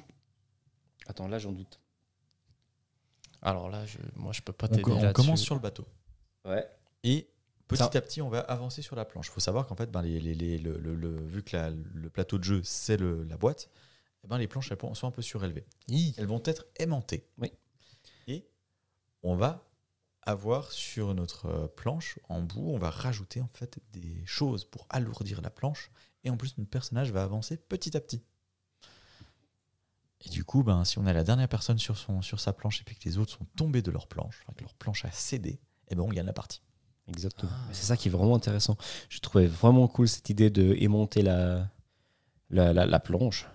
[1.06, 1.80] Attends, là, j'en doute.
[3.40, 5.12] Alors là, je, moi, je peux pas On, t'aider on là-dessus.
[5.14, 5.84] commence sur le bateau.
[6.44, 6.64] Ouais.
[7.02, 7.28] Et
[7.66, 9.26] petit Ça- à petit, on va avancer sur la planche.
[9.28, 11.70] Il faut savoir qu'en fait, ben, les, les- les- le, le- le- vu que la-
[11.70, 13.68] le plateau de jeu, c'est le- la boîte,
[14.22, 15.66] eh ben, les planches elles sont un peu surélevées.
[15.88, 16.14] Hi.
[16.16, 17.26] Elles vont être aimantées.
[17.38, 17.50] Oui.
[18.28, 18.46] Et
[19.24, 19.68] on va
[20.22, 24.86] avoir sur notre euh, planche, en bout, on va rajouter en fait des choses pour
[24.88, 25.90] alourdir la planche.
[26.24, 28.22] Et en plus, notre personnage va avancer petit à petit.
[30.24, 32.80] Et du coup, ben, si on est la dernière personne sur, son, sur sa planche
[32.80, 35.10] et puis que les autres sont tombés de leur planche, enfin, que leur planche a
[35.10, 36.62] cédé, et ben on gagne la partie.
[37.08, 37.50] Exactement.
[37.52, 37.68] Ah.
[37.72, 38.76] C'est ça qui est vraiment intéressant.
[39.08, 41.68] Je trouvais vraiment cool cette idée de émonter la,
[42.50, 43.48] la, la, la planche.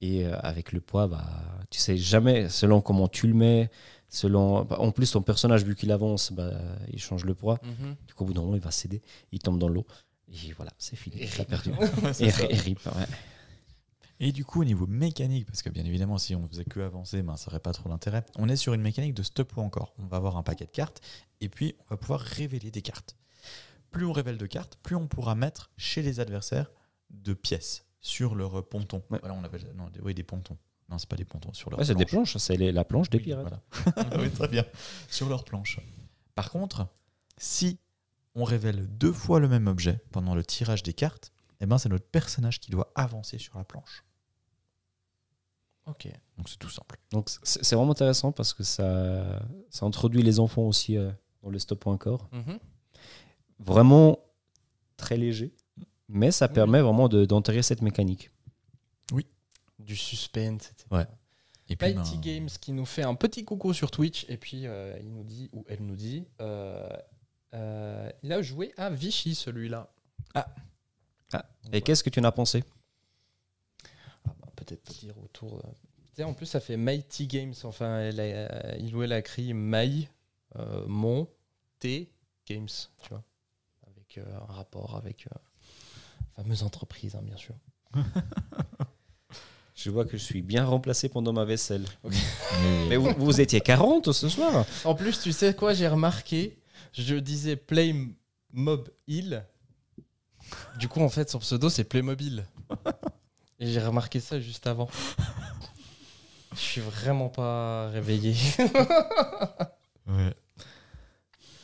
[0.00, 1.26] Et euh, avec le poids, bah,
[1.70, 3.70] tu sais jamais, selon comment tu le mets,
[4.12, 4.64] selon.
[4.64, 6.52] bah, en plus, ton personnage, vu qu'il avance, bah,
[6.92, 7.58] il change le poids.
[7.62, 7.96] Mhm.
[8.06, 9.02] Du coup, au bout d'un moment, il va céder,
[9.32, 9.86] il tombe dans l'eau.
[10.28, 11.22] Et voilà, c'est fini.
[11.22, 11.70] Et perdu.
[12.20, 12.44] Et, ça.
[12.48, 13.06] et rip, ouais.
[14.20, 17.22] Et du coup, au niveau mécanique, parce que bien évidemment, si on faisait que avancer,
[17.22, 18.24] ben, ça n'aurait pas trop d'intérêt.
[18.36, 19.94] On est sur une mécanique de stop ou encore.
[19.98, 21.00] On va avoir un paquet de cartes
[21.40, 23.16] et puis on va pouvoir révéler des cartes.
[23.90, 26.70] Plus on révèle de cartes, plus on pourra mettre chez les adversaires
[27.10, 29.02] de pièces sur leur ponton.
[29.10, 29.18] Ouais.
[29.20, 30.56] Voilà, on appelle non, des, oui, des pontons.
[30.92, 32.32] Non, c'est pas des pontons, sur leur Ouais, c'est des planche.
[32.32, 33.46] planches, c'est les- la planche des Oui, pirates.
[33.46, 33.62] voilà.
[34.22, 34.64] oui, très bien.
[35.08, 35.80] Sur leur planche.
[36.34, 36.86] Par contre,
[37.38, 37.78] si
[38.34, 41.88] on révèle deux fois le même objet pendant le tirage des cartes, eh ben, c'est
[41.88, 44.04] notre personnage qui doit avancer sur la planche.
[45.86, 46.08] Ok.
[46.36, 46.98] Donc c'est tout simple.
[47.10, 49.40] Donc c'est vraiment intéressant parce que ça,
[49.70, 51.10] ça introduit les enfants aussi euh,
[51.42, 52.28] dans le stop encore.
[52.32, 52.58] Mhm.
[53.60, 54.18] Vraiment
[54.96, 55.54] très léger,
[56.08, 56.52] mais ça Oui.
[56.54, 58.30] permet vraiment de- d'enterrer cette mécanique.
[59.84, 60.86] Du suspense, etc.
[60.90, 61.06] Ouais.
[61.68, 64.66] Et puis, Mighty ben, Games qui nous fait un petit coucou sur Twitch et puis
[64.66, 66.88] euh, il nous dit ou elle nous dit euh,
[67.54, 69.90] euh, il a joué à Vichy celui-là.
[70.34, 70.46] Ah.
[71.32, 71.80] Donc, Et voilà.
[71.80, 72.62] qu'est-ce que tu en as pensé?
[74.26, 75.58] Ah bah, peut-être dire autour.
[75.58, 77.54] de- Tu sais, en plus ça fait Mighty Games.
[77.64, 80.08] Enfin, elle a, il ou elle a écrit My
[80.56, 81.28] euh, Mon
[81.78, 82.12] T
[82.46, 82.68] Games,
[83.02, 83.24] tu vois,
[83.86, 85.38] avec euh, un rapport avec euh,
[86.36, 87.54] fameuse entreprise, hein, bien sûr.
[89.74, 91.84] Je vois que je suis bien remplacé pendant ma vaisselle.
[92.04, 92.16] mais-
[92.90, 96.58] Mais vous, vous étiez 40 ce soir En plus, tu sais quoi, j'ai remarqué,
[96.92, 97.94] je disais Play
[98.52, 99.44] Mob Hill.
[100.78, 102.44] Du coup, en fait, son pseudo, c'est Playmobil.
[103.58, 104.88] Et j'ai remarqué ça juste avant.
[106.54, 108.34] Je suis vraiment pas réveillé.
[110.08, 110.34] Ouais.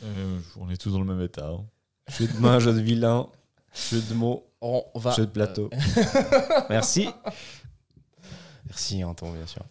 [0.03, 1.47] Euh, on est tous dans le même état.
[1.49, 1.65] hein.
[2.17, 3.27] Jeu de main, jeu de vilain,
[3.91, 5.11] jeu de mots, On va.
[5.11, 5.69] jeu de plateau.
[6.69, 7.09] Merci.
[8.69, 9.65] Merci, Anton, bien sûr.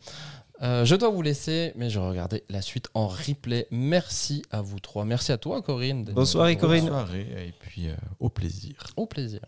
[0.61, 3.69] Euh, je dois vous laisser, mais je vais regarder la suite en replay.
[3.71, 5.05] Merci à vous trois.
[5.05, 6.05] Merci à toi, Corinne.
[6.05, 6.51] Bonsoir.
[6.59, 6.87] Corinne.
[6.87, 8.75] Bonne soirée et puis euh, au plaisir.
[8.97, 9.41] Au plaisir.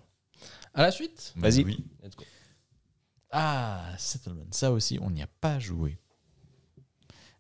[0.73, 1.33] À la suite.
[1.37, 1.65] Vas-y.
[1.65, 1.85] Oui.
[2.03, 2.25] Let's go.
[3.33, 4.47] Ah, Settlement.
[4.53, 5.99] Ça aussi, on n'y a pas joué.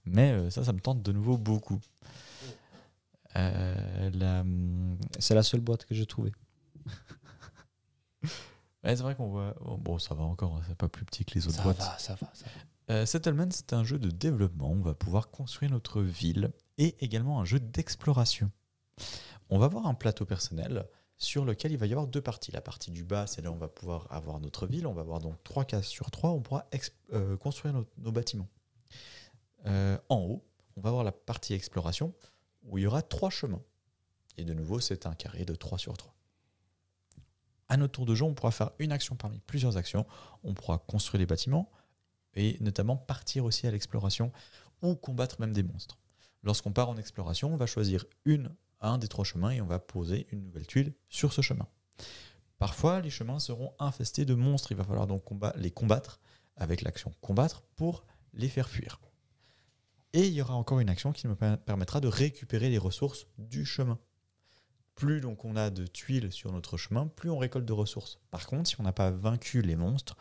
[0.04, 1.80] Mais euh, ça, ça me tente de nouveau beaucoup.
[3.36, 6.32] Euh, la, hum, C'est la seule boîte que j'ai trouvée.
[8.85, 9.55] ouais, c'est vrai qu'on voit.
[9.64, 11.78] oh, Bon, ça va encore, hein, c'est pas plus petit que les autres Ça boîtes.
[11.78, 12.95] va, ça va, ça va.
[12.95, 14.70] Euh, Settlement, c'est un jeu de développement.
[14.70, 18.51] On va pouvoir construire notre ville et également un jeu d'exploration.
[19.49, 22.51] On va avoir un plateau personnel sur lequel il va y avoir deux parties.
[22.51, 24.87] La partie du bas, c'est là où on va pouvoir avoir notre ville.
[24.87, 26.31] On va avoir donc trois cases sur trois.
[26.31, 26.66] On pourra
[27.12, 28.49] euh, construire nos, nos bâtiments.
[29.66, 30.45] Euh, en haut,
[30.76, 32.14] on va avoir la partie exploration
[32.62, 33.62] où il y aura trois chemins.
[34.37, 36.14] Et de nouveau, c'est un carré de 3 sur 3.
[37.70, 40.04] À notre tour de jeu, on pourra faire une action parmi plusieurs actions.
[40.42, 41.70] On pourra construire des bâtiments,
[42.34, 44.32] et notamment partir aussi à l'exploration
[44.82, 45.96] ou combattre même des monstres.
[46.42, 48.04] Lorsqu'on part en exploration, on va choisir
[48.80, 51.66] un des trois chemins et on va poser une nouvelle tuile sur ce chemin.
[52.58, 54.72] Parfois, les chemins seront infestés de monstres.
[54.72, 55.22] Il va falloir donc
[55.56, 56.20] les combattre
[56.56, 59.00] avec l'action combattre pour les faire fuir.
[60.12, 63.26] Et il y aura encore une action qui me per- permettra de récupérer les ressources
[63.38, 63.98] du chemin.
[65.01, 68.18] Plus donc on a de tuiles sur notre chemin, plus on récolte de ressources.
[68.30, 70.14] Par contre, si on n'a pas vaincu les monstres,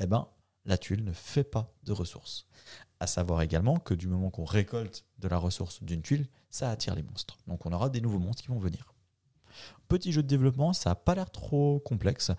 [0.00, 0.26] eh ben,
[0.64, 2.48] la tuile ne fait pas de ressources.
[2.98, 6.96] À savoir également que du moment qu'on récolte de la ressource d'une tuile, ça attire
[6.96, 7.38] les monstres.
[7.46, 8.92] Donc on aura des nouveaux monstres qui vont venir.
[9.86, 12.32] Petit jeu de développement, ça n'a pas l'air trop complexe.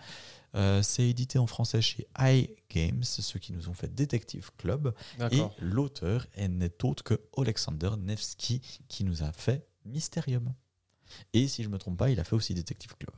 [0.56, 4.94] Euh, c'est édité en français chez iGames, ceux qui nous ont fait Detective Club.
[5.32, 10.54] Et l'auteur est n'est autre que Alexander Nevsky qui nous a fait Mysterium.
[11.34, 13.16] Et si je ne me trompe pas, il a fait aussi Detective Club.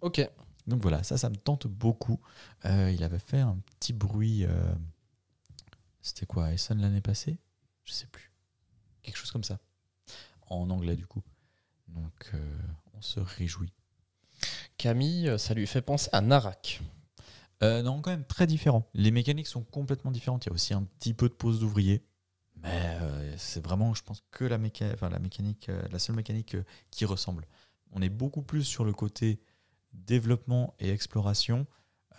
[0.00, 0.28] Ok.
[0.66, 2.20] Donc voilà, ça, ça me tente beaucoup.
[2.64, 4.44] Euh, il avait fait un petit bruit.
[4.44, 4.74] euh,
[6.00, 7.38] C'était quoi Essen l'année passée?
[7.84, 8.32] Je sais plus.
[9.02, 9.58] Quelque chose comme ça.
[10.46, 11.22] En anglais, du coup.
[11.88, 12.58] Donc, euh,
[12.94, 13.72] on se réjouit.
[14.76, 16.80] Camille, ça lui fait penser à Narak.
[17.60, 18.88] Non, quand même très différent.
[18.92, 20.44] Les mécaniques sont complètement différentes.
[20.44, 22.04] Il y a aussi un petit peu de pose d'ouvrier.
[22.62, 26.14] Mais euh, c'est vraiment, je pense, que la, méca- enfin, la mécanique, euh, la seule
[26.16, 27.46] mécanique euh, qui ressemble.
[27.92, 29.40] On est beaucoup plus sur le côté
[29.92, 31.66] développement et exploration.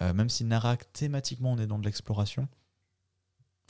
[0.02, 2.48] même si Narak, thématiquement, on est dans de l'exploration.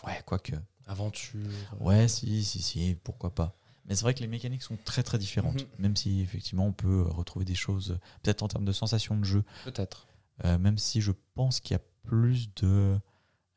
[0.06, 0.56] Ouais, quoique.
[0.86, 1.40] Aventure.
[1.80, 3.56] Ouais, si, si, si, pourquoi pas.
[3.86, 5.62] Mais c'est vrai que les mécaniques sont très très différentes.
[5.62, 5.68] Mhm.
[5.80, 9.44] Même si effectivement on peut retrouver des choses, peut-être en termes de sensation de jeu,
[9.66, 10.08] Peut-être.
[10.46, 13.00] euh, même si je pense qu'il y a plus de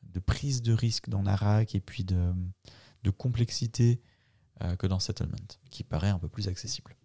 [0.02, 2.32] de prise de risque dans Narak et puis de,
[3.06, 4.00] de complexité
[4.62, 5.36] euh, que dans Settlement,
[5.70, 6.96] qui paraît un peu plus accessible.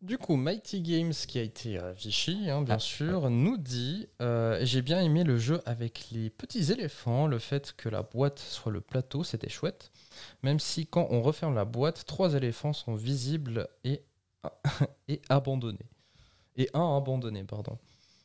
[0.00, 4.06] Du coup, Mighty Games, qui a été à Vichy, hein, bien Ah, sûr, nous dit
[4.20, 8.38] euh, J'ai bien aimé le jeu avec les petits éléphants, le fait que la boîte
[8.38, 9.90] soit le plateau, c'était chouette.
[10.42, 14.02] Même si quand on referme la boîte, trois éléphants sont visibles et,
[15.08, 15.88] et abandonnés.
[16.56, 17.78] Et un abandonné, pardon.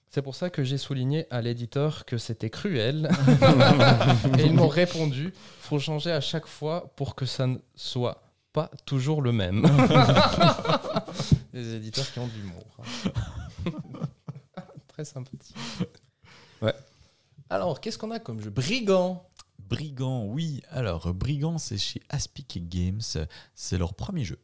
[0.09, 3.09] C'est pour ça que j'ai souligné à l'éditeur que c'était cruel.
[4.39, 8.71] et ils m'ont répondu faut changer à chaque fois pour que ça ne soit pas
[8.87, 9.61] toujours le même.
[11.53, 12.65] Les éditeurs qui ont de l'humour.
[12.79, 13.71] hein.
[14.87, 15.55] Très sympathique.
[16.61, 16.73] Ouais.
[17.51, 18.49] Alors, qu'est-ce qu'on a comme jeu?
[18.49, 19.29] Brigand
[19.59, 20.63] Brigand, oui.
[20.71, 23.01] Alors, Brigand, c'est chez Aspic Games.
[23.53, 24.39] C'est leur premier jeu.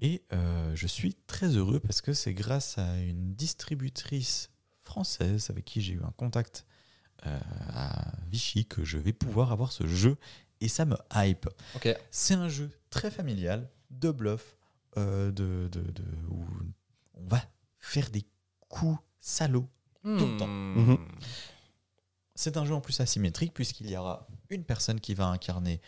[0.00, 4.48] Et euh, je suis très heureux parce que c'est grâce à une distributrice
[4.90, 6.66] française avec qui j'ai eu un contact
[7.26, 7.38] euh,
[7.74, 10.16] à Vichy que je vais pouvoir avoir ce jeu.
[10.60, 11.48] Et ça me hype.
[12.10, 14.56] C'est un jeu très familial, de bluff,
[14.96, 16.44] euh, de, de, de- où
[17.14, 17.40] on va
[17.78, 18.24] faire des
[18.68, 19.68] coups salauds
[20.02, 20.46] Tout le temps.
[20.48, 20.98] Mhm.
[22.34, 25.80] C'est un jeu en plus asymétrique puisqu'il y aura une personne qui va incarner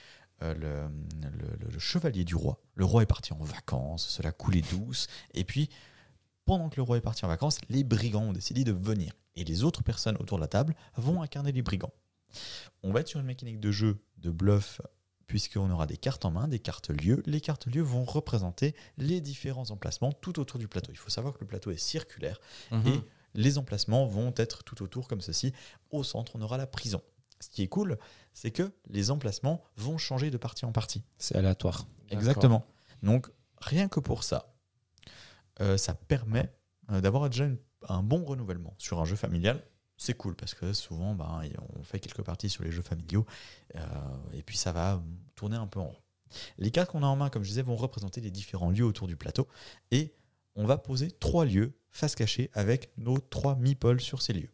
[0.42, 2.60] euh, le, le- le- le chevalier du roi.
[2.74, 5.06] Le roi est parti en vacances, cela coulait douce.
[5.34, 5.68] Et puis,
[6.44, 9.12] pendant que le roi est parti en vacances, les brigands ont décidé de venir.
[9.36, 11.92] Et les autres personnes autour de la table vont incarner les brigands.
[12.82, 14.80] On va être sur une mécanique de jeu de bluff
[15.26, 17.22] puisqu'on aura des cartes en main, des cartes lieux.
[17.26, 20.92] Les cartes lieux vont représenter les différents emplacements tout autour du plateau.
[20.92, 22.38] Il faut savoir que le plateau est circulaire
[22.70, 22.86] Mhm.
[22.88, 23.00] et
[23.34, 25.54] les emplacements vont être tout autour comme ceci.
[25.90, 27.00] Au centre, on aura la prison.
[27.40, 27.98] Ce qui est cool,
[28.34, 31.02] c'est que les emplacements vont changer de partie en partie.
[31.16, 31.86] C'est aléatoire.
[32.10, 32.66] Exactement.
[33.02, 33.28] Donc,
[33.58, 34.51] rien que pour ça,
[35.60, 36.52] euh, ça permet
[36.90, 37.46] euh, d'avoir déjà
[37.88, 39.62] un bon renouvellement sur un jeu familial.
[39.96, 41.42] C'est cool parce que souvent, ben,
[41.76, 43.24] on fait quelques parties sur les jeux familiaux
[43.76, 43.80] euh,
[44.34, 45.02] et puis ça va
[45.34, 46.02] tourner un peu en rond.
[46.58, 49.06] Les cartes qu'on a en main, comme je disais, vont représenter les différents lieux autour
[49.06, 49.46] du plateau
[49.90, 50.14] et
[50.56, 54.50] on va poser trois lieux face cachée avec nos trois meeples sur ces lieux.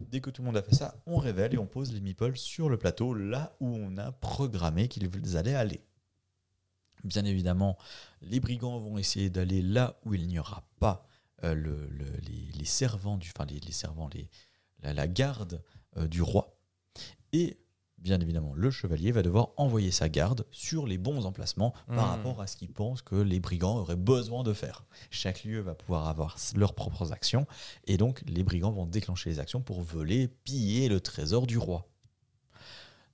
[0.00, 2.36] Dès que tout le monde a fait ça, on révèle et on pose les meeples
[2.36, 5.80] sur le plateau là où on a programmé qu'ils allaient aller.
[7.06, 7.78] Bien évidemment,
[8.22, 11.06] les brigands vont essayer d'aller là où il n'y aura pas
[11.44, 14.28] euh, le- le- les, les servants, du, enfin les, les servants, les,
[14.82, 15.62] la, la garde
[15.96, 16.58] euh, du roi.
[17.32, 17.58] Et
[17.98, 22.10] bien évidemment, le chevalier va devoir envoyer sa garde sur les bons emplacements par Mhm.
[22.16, 24.84] rapport à ce qu'il pense que les brigands auraient besoin de faire.
[25.10, 27.46] Chaque lieu va pouvoir avoir leurs propres actions,
[27.86, 31.88] et donc les brigands vont déclencher les actions pour voler, piller le trésor du roi.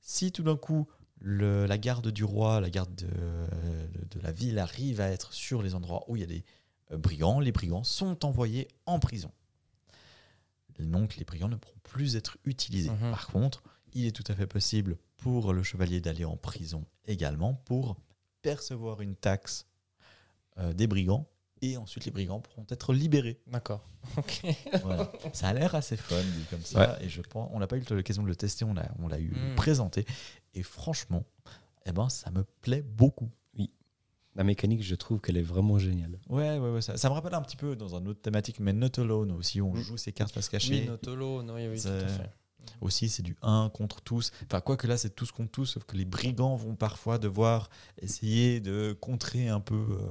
[0.01, 0.87] Si tout d'un coup
[1.23, 5.63] le- la garde du roi, la garde de, de la ville arrive à être sur
[5.63, 6.45] les endroits où il y a des
[6.91, 9.31] euh, brigands, les brigands sont envoyés en prison.
[10.79, 12.91] Donc les brigands ne pourront plus être utilisés.
[12.91, 13.11] Mhm.
[13.11, 13.63] Par contre,
[13.95, 17.97] il est tout à fait possible pour le chevalier d'aller en prison également pour
[18.41, 19.67] percevoir une taxe
[20.59, 21.29] euh, des brigands
[21.61, 23.39] et ensuite les brigands pourront être libérés.
[23.47, 23.87] D'accord.
[24.83, 25.13] Voilà.
[25.33, 27.85] ça a l'air assez fun dit comme ça et je pense on n'a pas eu
[27.91, 29.55] l'occasion de le tester, on l'a on l'a eu Mm.
[29.55, 30.05] présenté
[30.55, 31.25] et franchement,
[31.87, 33.31] eh ben ça me plaît beaucoup.
[34.35, 36.19] La mécanique, je trouve qu'elle est vraiment géniale.
[36.31, 38.73] Ouais, ouais, ouais, ça, ça me rappelle un petit peu dans un autre thématique, mais
[38.73, 39.83] Not Alone aussi, on Mm.
[39.83, 40.87] joue ses cartes face Oui, cachée.
[40.87, 42.31] Notolo, non, oui, oui, tout à fait.
[42.81, 44.31] Aussi, c'est du 1 contre tous.
[44.47, 47.69] Enfin, quoi que là, c'est tous contre tous, sauf que les brigands vont parfois devoir
[47.99, 49.75] essayer de contrer un peu.
[49.75, 50.07] euh,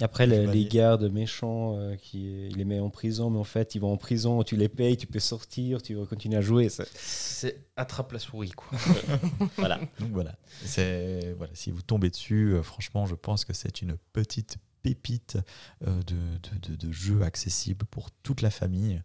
[0.00, 3.78] Après, Les gardes méchants, euh, qui, il les met en prison, mais en fait, ils
[3.80, 6.68] vont en prison, tu les payes, tu peux sortir, tu continues à jouer.
[6.68, 8.76] c'est- attrape la souris, quoi.
[9.56, 9.78] Voilà.
[10.00, 10.34] Donc voilà.
[10.64, 11.52] C'est voilà.
[11.54, 15.38] Si vous tombez dessus, euh, franchement, je pense que c'est une petite pépite
[15.86, 19.00] euh, de, de, de- de jeu accessible pour toute la famille.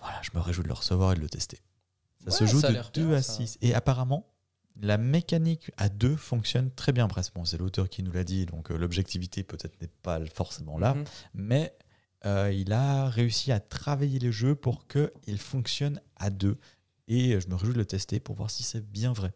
[0.00, 1.58] Voilà, je me réjouis de le recevoir et de le tester.
[2.24, 3.34] Ça se joue ça a de l'air 2 bien, à ça.
[3.34, 3.58] 6.
[3.62, 4.31] Et apparemment,
[4.80, 7.34] la mécanique à 2 fonctionne très bien presque.
[7.34, 10.94] Bon, c'est l'auteur qui nous l'a dit, donc euh, l'objectivité peut-être n'est pas forcément là.
[10.94, 11.04] Mhm.
[11.34, 11.74] mais
[12.24, 16.56] euh, il a réussi à travailler le jeu pour qu'il fonctionne à deux.
[17.08, 19.32] Et euh, je me réjouis de le tester pour voir si c'est bien vrai.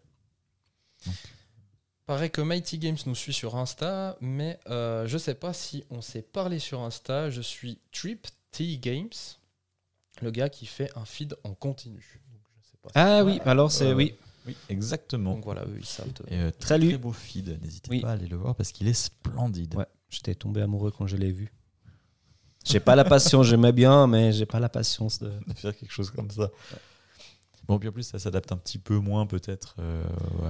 [2.07, 6.01] Pareil que Mighty Games nous suit sur Insta, mais euh, je sais pas si on
[6.01, 7.31] s'est parlé sur Insta.
[7.31, 9.09] Je suis Trip T Games,
[10.23, 12.21] le gars qui fait un feed en continu.
[12.33, 13.87] Donc, je sais pas si- Ah oui, alors c'est.
[13.89, 14.15] Euh, oui.
[14.47, 15.35] Oui, exactement.
[15.35, 16.13] Donc voilà, eux ils savent.
[16.13, 18.01] de- Et, euh, très, très beau feed, n'hésitez Oui.
[18.01, 19.75] pas à aller le voir parce qu'il est splendide.
[19.75, 21.53] Ouais, j'étais tombé amoureux quand je l'ai vu.
[22.65, 25.31] J'ai pas la patience, j'aimais bien, mais j'ai pas la patience de.
[25.47, 26.51] de faire quelque chose comme ça.
[27.69, 30.05] Bon, puis en plus, ça s'adapte un petit peu moins peut-être euh,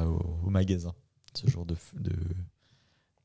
[0.05, 0.95] au, au magasin,
[1.35, 2.13] ce genre de, de,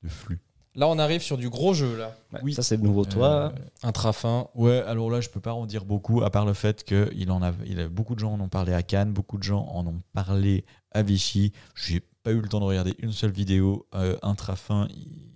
[0.03, 0.39] de flux.
[0.75, 2.15] Là, on arrive sur du gros jeu, là.
[2.43, 2.53] Oui.
[2.53, 3.53] Ça, c'est de nouveau toi.
[3.53, 4.47] Euh, Un trafin.
[4.55, 7.29] Ouais, alors là, je peux pas en dire beaucoup, à part le fait que il
[7.31, 9.67] en a, il a, beaucoup de gens en ont parlé à Cannes, beaucoup de gens
[9.73, 11.51] en ont parlé à Vichy.
[11.75, 13.85] J'ai pas eu le temps de regarder une seule vidéo.
[13.95, 14.87] Euh, Intrafin,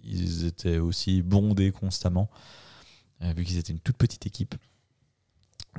[0.03, 2.30] ils étaient aussi bondés constamment,
[3.22, 4.56] euh, vu qu'ils étaient une toute petite équipe.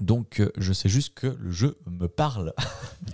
[0.01, 2.53] Donc, euh, je sais juste que le jeu me parle.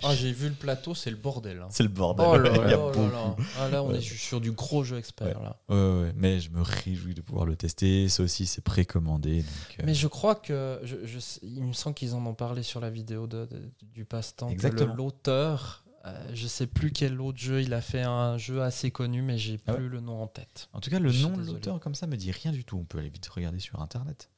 [0.03, 1.61] Ah, j'ai vu le plateau, c'est le bordel.
[1.61, 1.69] hein.
[1.71, 2.27] C'est le bordel.
[2.29, 3.09] Oh là Il y a là là beaucoup.
[3.11, 3.37] là.
[3.61, 3.99] Ah, là, on Ouais.
[3.99, 5.57] est sur du gros jeu expert, là.
[5.69, 8.09] Ouais, ouais, mais je me réjouis de pouvoir le tester.
[8.09, 9.39] Ça aussi, c'est précommandé.
[9.43, 9.47] donc,
[9.79, 10.81] euh, Mais je crois que.
[10.83, 13.71] Je, je sais- il me semble qu'ils en ont parlé sur la vidéo de, de-
[13.95, 14.49] du passe-temps.
[14.49, 14.95] que Exactement.
[14.95, 19.23] L'auteur, euh, je sais plus quel autre jeu, il a fait un jeu assez connu,
[19.23, 20.69] mais j'ai Ah plus le nom en tête.
[20.73, 21.53] En tout cas, le Je suis nom de désolé.
[21.59, 22.77] l'auteur comme ça me dit rien du tout.
[22.77, 24.29] On peut aller vite regarder sur internet.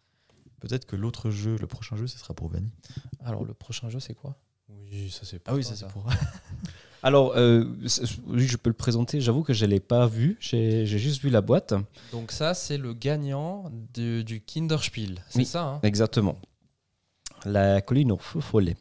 [0.65, 2.71] Peut-être que l'autre jeu, le prochain jeu, ce sera pour Vanny.
[3.25, 4.37] Alors, le prochain jeu, c'est quoi?
[4.69, 6.07] Oui, ça c'est Ah oui, ça c'est pour.
[7.03, 7.65] Alors, euh,
[8.29, 9.21] oui, je peux le présenter.
[9.21, 10.39] J'avoue que je ne l'ai pas vu.
[10.41, 11.75] J'ai juste vu la boîte.
[12.13, 15.23] Donc, ça, c'est le gagnant de- du Kinderspiel.
[15.29, 15.45] C'est Oui.
[15.45, 15.81] ça, hein?
[15.83, 16.37] Exactement.
[17.45, 18.75] La colline au feu follet.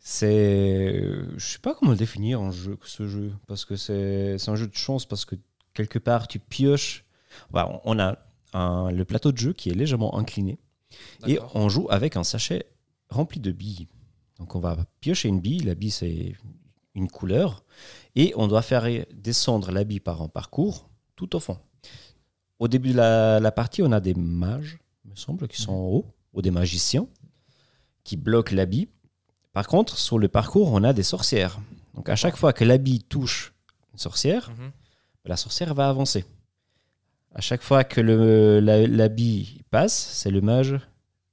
[0.00, 1.02] C'est.
[1.36, 3.32] Je sais pas comment le définir en jeu, ce jeu.
[3.46, 5.36] Parce que c'est c'est un jeu de chance, parce que
[5.72, 7.04] quelque part, tu pioches.
[7.50, 8.18] Voilà, on a
[8.52, 10.58] un- le plateau de jeu qui est légèrement incliné.
[11.26, 12.66] Et on joue avec un sachet
[13.10, 13.88] rempli de billes.
[14.38, 15.60] Donc on va piocher une bille.
[15.60, 16.34] La bille, c'est
[16.94, 17.64] une couleur.
[18.16, 21.58] Et on doit faire descendre la bille par un parcours tout au fond.
[22.58, 25.72] Au début de la, la partie, on a des mages, il me semble, qui sont
[25.72, 27.06] en haut, ou des magiciens,
[28.04, 28.88] qui bloquent la bille.
[29.52, 31.58] Par contre, sur le parcours, on a des sorcières.
[31.94, 33.52] Donc à chaque fois que la bille touche
[33.92, 34.70] une sorcière, Mhm.
[35.26, 36.24] la sorcière va avancer.
[37.34, 40.76] À chaque fois que le, la, la bille passe, c'est le mage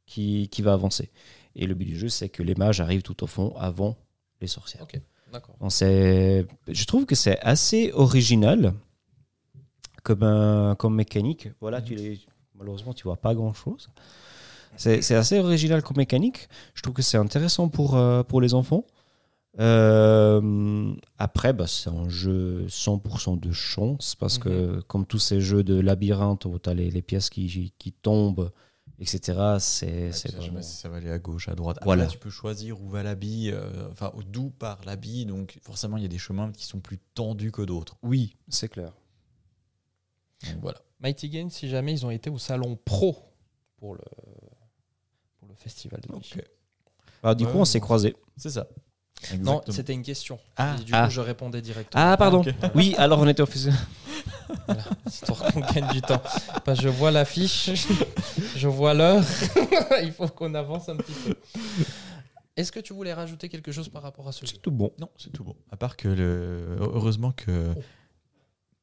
[0.05, 1.11] qui, qui va avancer.
[1.55, 3.97] Et le but du jeu, c'est que les mages arrivent tout au fond avant
[4.39, 4.81] les sorcières.
[4.83, 4.99] Ok,
[5.31, 5.55] d'accord.
[5.59, 8.73] Donc, je trouve que c'est assez original
[10.03, 11.49] comme, un- comme mécanique.
[11.59, 12.19] Voilà, tu les,
[12.55, 13.89] malheureusement, tu vois pas grand-chose.
[14.77, 16.47] C'est c'est assez original comme mécanique.
[16.73, 18.85] Je trouve que c'est intéressant pour, euh, pour les enfants.
[19.59, 25.63] Euh, après, bah, c'est un jeu 100% de chance parce que, comme tous ces jeux
[25.63, 28.51] de labyrinthe où tu as les, les pièces qui, qui tombent,
[28.99, 30.61] etc., c'est c'est tu sais jamais vraiment.
[30.61, 31.79] si ça va aller à gauche, à droite.
[31.83, 32.03] Voilà.
[32.03, 35.25] Après, tu peux choisir où va la bille, euh, enfin d'où part la bille.
[35.25, 37.97] Donc forcément, il y a des chemins qui sont plus tendus que d'autres.
[38.03, 38.93] Oui, c'est clair.
[40.45, 40.79] Donc voilà.
[41.01, 43.17] Mighty Games, si jamais ils ont été au salon pro
[43.77, 44.01] pour le,
[45.39, 46.35] pour le festival de Vichy.
[46.37, 46.45] Ok.
[47.23, 48.15] Alors, du Ouais, coup, on s'est croisés.
[48.37, 48.67] C'est ça.
[49.39, 50.39] Non, c'était une question.
[50.57, 51.05] Ah, Et du ah.
[51.05, 52.03] coup, je répondais directement.
[52.03, 52.41] Ah, pardon.
[52.41, 52.53] ok.
[52.75, 53.73] Oui, alors on était officiel.
[54.67, 56.21] Voilà, histoire qu'on gagne du temps.
[56.65, 57.69] Parce que je vois l'affiche,
[58.55, 59.23] je vois l'heure.
[60.03, 61.35] Il faut qu'on avance un petit peu.
[62.57, 64.91] Est-ce que tu voulais rajouter quelque chose par rapport à ce C'est tout bon.
[64.99, 65.55] Non, c'est tout bon.
[65.71, 66.77] À part que le...
[66.79, 67.81] heureusement que Oh.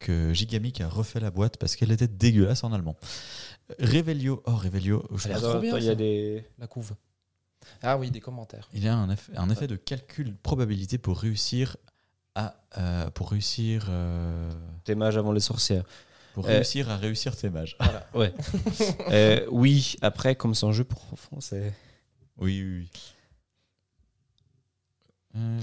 [0.01, 2.97] que Gigamic a refait la boîte parce qu'elle était dégueulasse en allemand.
[3.81, 6.44] Revelio, oh Revelio, je pense- bien, il y a des.
[6.59, 6.93] La couve.
[7.82, 8.68] Ah oui, des commentaires.
[8.72, 11.76] il y a un effet, un effet de calcul de probabilité pour réussir
[12.35, 14.51] à euh, pour réussir euh,
[14.85, 15.85] des mages avant les sorcières.
[16.35, 17.76] pour Euh, réussir à réussir tes mages.
[18.14, 18.32] Ouais.
[19.10, 21.72] Euh, oui, après, comme c'est un jeu pour enfants, c'est.
[22.36, 22.90] Oui, oui, oui.
[25.36, 25.60] Euh,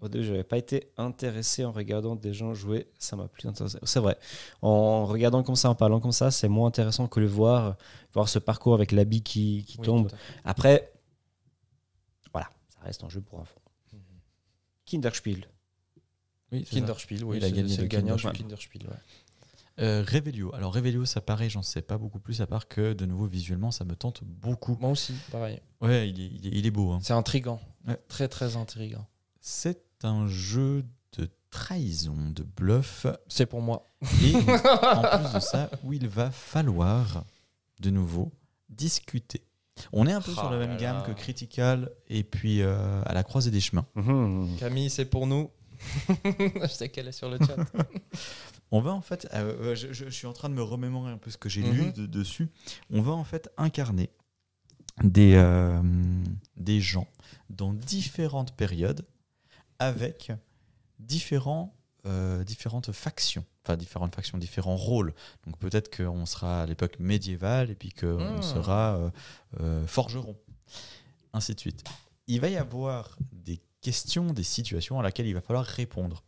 [0.00, 2.88] Au début, j'avais pas été intéressé en regardant des gens jouer.
[2.98, 3.78] Ça m'a plus intéressé.
[3.82, 4.16] C'est vrai.
[4.62, 7.76] En regardant comme ça, en parlant comme ça, c'est moins intéressant que le voir,
[8.14, 10.10] voir ce parcours avec l'habit qui, qui Oui, tombe.
[10.44, 10.88] Après, voilà,
[12.78, 13.60] ça reste un jeu pour enfants.
[14.84, 15.46] Kinderspiel.
[16.52, 16.80] oui, c'est ça.
[16.80, 18.32] Kinderspiel, oui, Il a c'est le le gagnant Kinderspiel.
[18.32, 18.86] du Kinderspiel.
[18.88, 18.96] ouais.
[19.80, 20.52] Euh, Revelio.
[20.54, 23.70] Alors Revelio, ça pareil, j'en sais pas beaucoup plus à part que de nouveau visuellement,
[23.70, 24.76] ça me tente beaucoup.
[24.80, 25.60] Moi aussi, pareil.
[25.80, 26.90] Ouais, il est, il est, il est beau.
[26.92, 26.98] hein.
[27.02, 27.60] C'est intrigant.
[27.86, 27.96] Ouais.
[28.08, 29.06] Très, très intrigant.
[29.40, 30.84] C'est un jeu
[31.16, 33.88] de trahison, de bluff, C'est pour moi.
[34.22, 37.24] et en plus de ça, où il va falloir
[37.78, 38.32] de nouveau
[38.68, 39.42] discuter.
[39.92, 41.02] On est un peu Ah sur la là même gamme là.
[41.02, 43.86] que Critical et puis euh, à la croisée des chemins.
[43.94, 44.56] Mhm.
[44.58, 45.50] Camille, c'est pour nous.
[46.24, 47.56] je sais qu'elle est sur le chat.
[48.70, 51.10] On va en fait, euh, euh, je, je- je suis en train de me remémorer
[51.12, 51.92] un peu ce que j'ai lu Mhm.
[51.92, 52.48] de- dessus.
[52.90, 54.10] On va en fait incarner
[55.04, 55.80] des, euh,
[56.56, 57.06] des gens
[57.50, 59.06] dans différentes périodes
[59.78, 60.32] avec
[60.98, 61.76] différents,
[62.08, 63.44] euh, différentes factions.
[63.64, 65.14] Enfin, différentes factions, différents rôles.
[65.46, 68.42] Donc peut-être qu'on sera à l'époque médiévale et puis qu'on Hmm.
[68.42, 69.10] sera euh,
[69.60, 70.36] euh, forgeron.
[71.32, 71.84] Ainsi de suite.
[72.26, 76.24] Il va y avoir des questions, des situations à laquelle il va falloir répondre.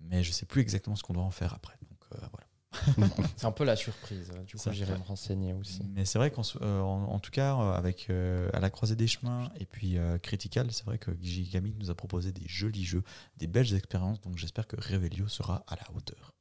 [0.00, 1.76] Mais je sais plus exactement ce qu'on doit en faire après.
[1.90, 1.98] Donc
[2.30, 2.46] voilà.
[3.36, 4.30] C'est un peu la surprise.
[4.46, 5.82] Du coup, j'irai me renseigner aussi.
[5.94, 8.96] Mais c'est vrai qu'en euh, en, en tout cas, euh, avec euh, à la croisée
[8.96, 12.84] des chemins et puis euh, Critical, c'est vrai que Gigamic nous a proposé des jolis
[12.84, 13.02] jeux,
[13.36, 14.20] des belles expériences.
[14.20, 16.32] Donc j'espère que Revelio sera à la hauteur.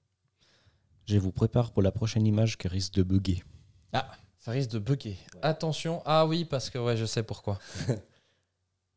[1.05, 3.43] Je vous prépare pour la prochaine image qui risque de bugger.
[4.39, 5.17] Ça risque de bugger.
[5.41, 6.01] Attention.
[6.05, 7.59] Ah oui, parce que ouais, je sais pourquoi.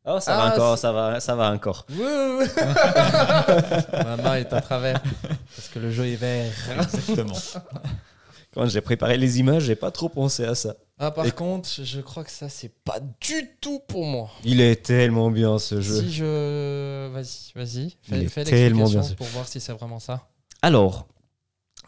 [0.05, 1.85] Oh, ça Ah, va encore, c'est- ça va, ça va encore.
[1.89, 2.45] Oui, oui, oui.
[3.93, 5.01] Ma main est à travers.
[5.55, 6.51] Parce que le jeu est vert.
[6.75, 7.37] Exactement.
[8.53, 10.75] Quand j'ai préparé les images, j'ai pas trop pensé à ça.
[10.99, 14.29] Ah, par contre, je crois que ça, c'est pas du tout pour moi.
[14.43, 16.01] Il est tellement bien ce jeu.
[16.01, 17.07] Si je.
[17.09, 17.83] Vas-y, vas-y.
[17.85, 20.27] Il Fais, est fais tellement l'explication pour voir si c'est vraiment ça.
[20.61, 21.07] Alors,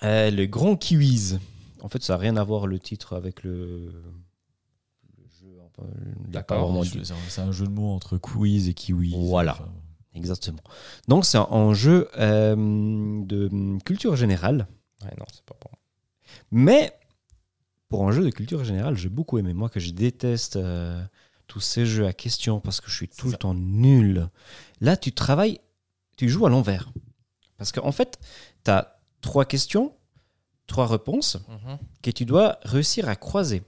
[0.04, 1.40] euh, le Grand Kiwis.
[1.82, 3.52] En fait, ça n'a rien à voir le titre avec le,
[5.18, 5.48] le jeu.
[5.58, 5.63] Enfin, il y a pas
[6.28, 6.68] D'accord.
[6.68, 9.14] vraiment C'est de- un- c'est un jeu de mots entre quiz et kiwi.
[9.18, 9.54] Voilà.
[9.54, 9.70] Enfin,
[10.16, 10.60] Exactement.
[11.08, 12.56] Donc, c'est un jeu euh,
[13.26, 14.68] de culture générale.
[15.04, 15.80] Ouais, non, c'est pas pour moi.
[16.52, 16.94] Mais
[17.90, 19.54] pour un jeu de culture générale, j'ai beaucoup aimé.
[19.54, 21.04] Moi, que je déteste euh,
[21.48, 24.30] tous ces jeux à questions parce que je suis tout le temps nul.
[24.82, 25.60] Là, tu travailles,
[26.16, 26.92] tu joues à l'envers.
[27.58, 28.20] Parce qu'en fait,
[28.64, 29.96] tu as trois questions,
[30.68, 31.78] trois réponses Mhm.
[32.04, 33.64] que tu dois réussir à croiser.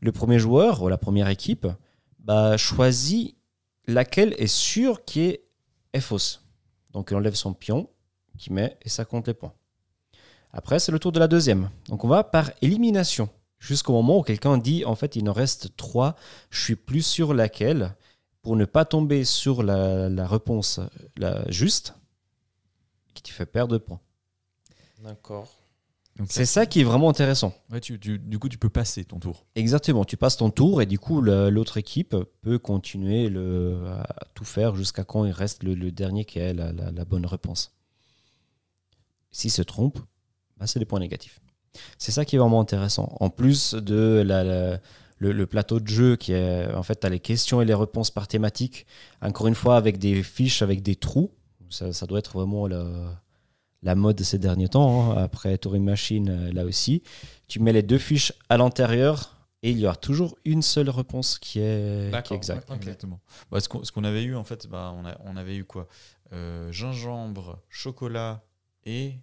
[0.00, 1.66] Le premier joueur ou la première équipe
[2.18, 3.36] bah, choisit
[3.86, 5.38] laquelle est sûre qui
[5.92, 6.44] est, fausse.
[6.92, 7.88] Donc il enlève son pion,
[8.38, 9.52] qui met et ça compte les points.
[10.52, 11.70] Après, c'est le tour de la deuxième.
[11.88, 13.28] Donc on va par élimination.
[13.58, 16.16] Jusqu'au moment où quelqu'un dit en fait il en reste trois,
[16.48, 17.94] je suis plus sûr laquelle,
[18.40, 20.80] pour ne pas tomber sur la, la réponse
[21.18, 21.94] la juste,
[23.12, 24.00] qui te fait perdre de points.
[25.02, 25.59] D'accord.
[26.28, 27.54] C'est ça qui est vraiment intéressant.
[27.72, 29.46] Ouais, tu- tu- du coup, tu peux passer ton tour.
[29.54, 34.44] Exactement, tu passes ton tour et du coup l'autre équipe peut continuer le, à tout
[34.44, 37.72] faire jusqu'à quand il reste le, le dernier qui a la, la- la bonne réponse.
[39.30, 39.98] S'il se trompe,
[40.58, 41.40] bah, c'est des points négatifs.
[41.98, 43.16] C'est ça qui est vraiment intéressant.
[43.20, 44.80] En plus de la- la-
[45.18, 47.74] le, le plateau de jeu qui est en fait tu as les questions et les
[47.74, 48.86] réponses par thématique,
[49.22, 51.30] encore une fois avec des fiches avec des trous.
[51.70, 52.84] Ça, ça doit être vraiment la,
[53.82, 55.12] la mode de ces derniers temps.
[55.12, 55.16] hein.
[55.22, 57.02] Après Turing Machine, euh, là aussi
[57.48, 61.38] tu mets les deux fiches à l'intérieur et il y aura toujours une seule réponse
[61.38, 62.70] qui est, qui est D'accord, exacte.
[62.72, 63.20] Exactement.
[63.50, 65.86] Bah, ce qu'on avait eu, en fait, bah, on, a- on avait eu quoi?
[66.32, 68.42] Euh, Gingembre, chocolat
[68.86, 69.14] et.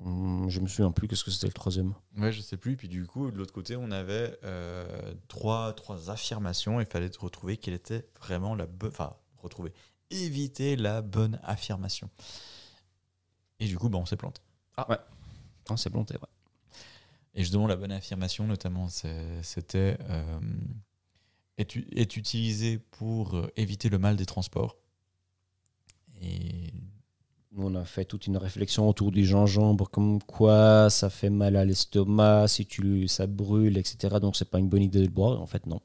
[0.00, 1.94] Hum, je me souviens plus qu'est-ce que c'était le troisième.
[2.16, 2.76] Ouais, je sais plus.
[2.76, 6.80] Puis du coup, de l'autre côté, on avait euh, trois, trois affirmations.
[6.80, 8.90] Il fallait retrouver quelle était vraiment la bonne.
[8.90, 9.72] Enfin, retrouver.
[10.10, 12.08] Éviter la bonne affirmation.
[13.58, 14.40] Et du coup, bah, on s'est planté.
[15.68, 16.14] Non, c'est planté.
[16.14, 16.28] ouais.
[17.34, 18.88] Et justement, la bonne affirmation, notamment,
[19.42, 20.40] c'était euh,
[21.58, 24.76] est, est utilisé pour euh, éviter le mal des transports?
[26.22, 26.72] Et
[27.58, 31.64] On a fait toute une réflexion autour du gingembre, comme quoi ça fait mal à
[31.64, 34.16] l'estomac, si tu ça brûle, etc.
[34.20, 35.40] Donc c'est pas une bonne idée de le boire.
[35.42, 35.80] En fait, non,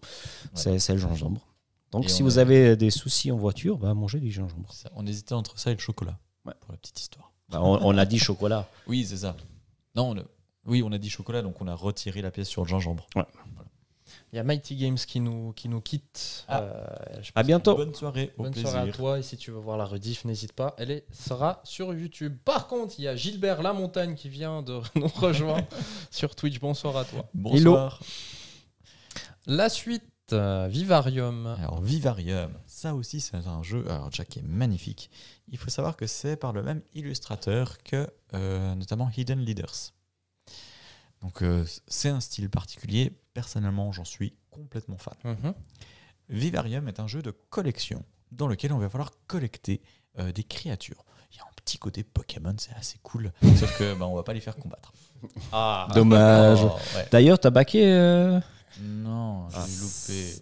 [0.53, 1.45] c'est c'est le gingembre.
[1.91, 4.71] Donc Et si vous a- avez des soucis en voiture, bah, mangez du gingembre.
[4.73, 6.53] ça- on hésitait entre ça et le chocolat, Ouais.
[6.61, 7.31] pour la petite histoire.
[7.49, 8.67] Bah, on, on a dit chocolat.
[8.87, 9.35] Oui, c'est ça.
[9.95, 10.23] Non, on a-
[10.65, 13.07] oui, on a dit chocolat, donc on a retiré la pièce sur le gingembre.
[14.33, 16.45] Il y a Mighty Games qui nous, qui nous quitte.
[16.47, 16.61] Ah.
[16.61, 16.85] Euh,
[17.21, 17.75] je À bientôt.
[17.75, 18.69] Bonne soirée, au Bonne plaisir.
[18.69, 21.59] soirée à toi et si tu veux voir la rediff, n'hésite pas, elle est- sera
[21.65, 22.37] sur YouTube.
[22.45, 25.67] Par contre, il y a Gilbert Lamontagne qui vient de nous rejoindre
[26.11, 26.59] sur Twitch.
[26.61, 27.27] Bonsoir à toi.
[27.33, 27.99] Bonsoir.
[29.47, 31.47] La suite, euh, Vivarium.
[31.59, 35.09] Alors, Vivarium, ça aussi, c'est un jeu alors, qui est magnifique.
[35.47, 39.93] Il faut savoir que c'est par le même illustrateur que euh, notamment Hidden Leaders.
[41.21, 43.11] Donc, euh, c'est un style particulier.
[43.33, 45.13] Personnellement, j'en suis complètement fan.
[45.23, 45.53] Mhm.
[46.29, 49.81] Vivarium est un jeu de collection dans lequel on va falloir collecter
[50.19, 51.03] euh, des créatures.
[51.31, 54.23] Il y a un petit côté Pokémon, c'est assez cool, sauf que bah, on va
[54.23, 54.93] pas les faire combattre.
[55.51, 56.59] Ah, Dommage.
[56.63, 57.07] Oh, ouais.
[57.11, 58.41] D'ailleurs, t'as baqué.
[58.79, 59.67] Euh, Non, j'ai Ah.
[59.81, 60.35] loupé.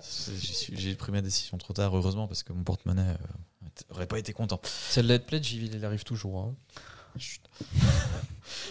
[0.72, 4.32] J'ai pris ma décision trop tard, heureusement, parce que mon porte-monnaie euh, aurait pas été
[4.32, 4.60] content.
[4.90, 6.38] C'est le Let's Pledge, il il arrive toujours.
[6.40, 6.54] hein.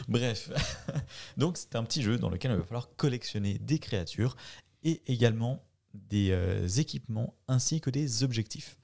[0.08, 0.50] Bref,
[1.38, 4.36] donc c'est un petit jeu dans lequel il va falloir collectionner des créatures
[4.84, 5.64] et également
[5.94, 8.78] des euh, équipements ainsi que des objectifs.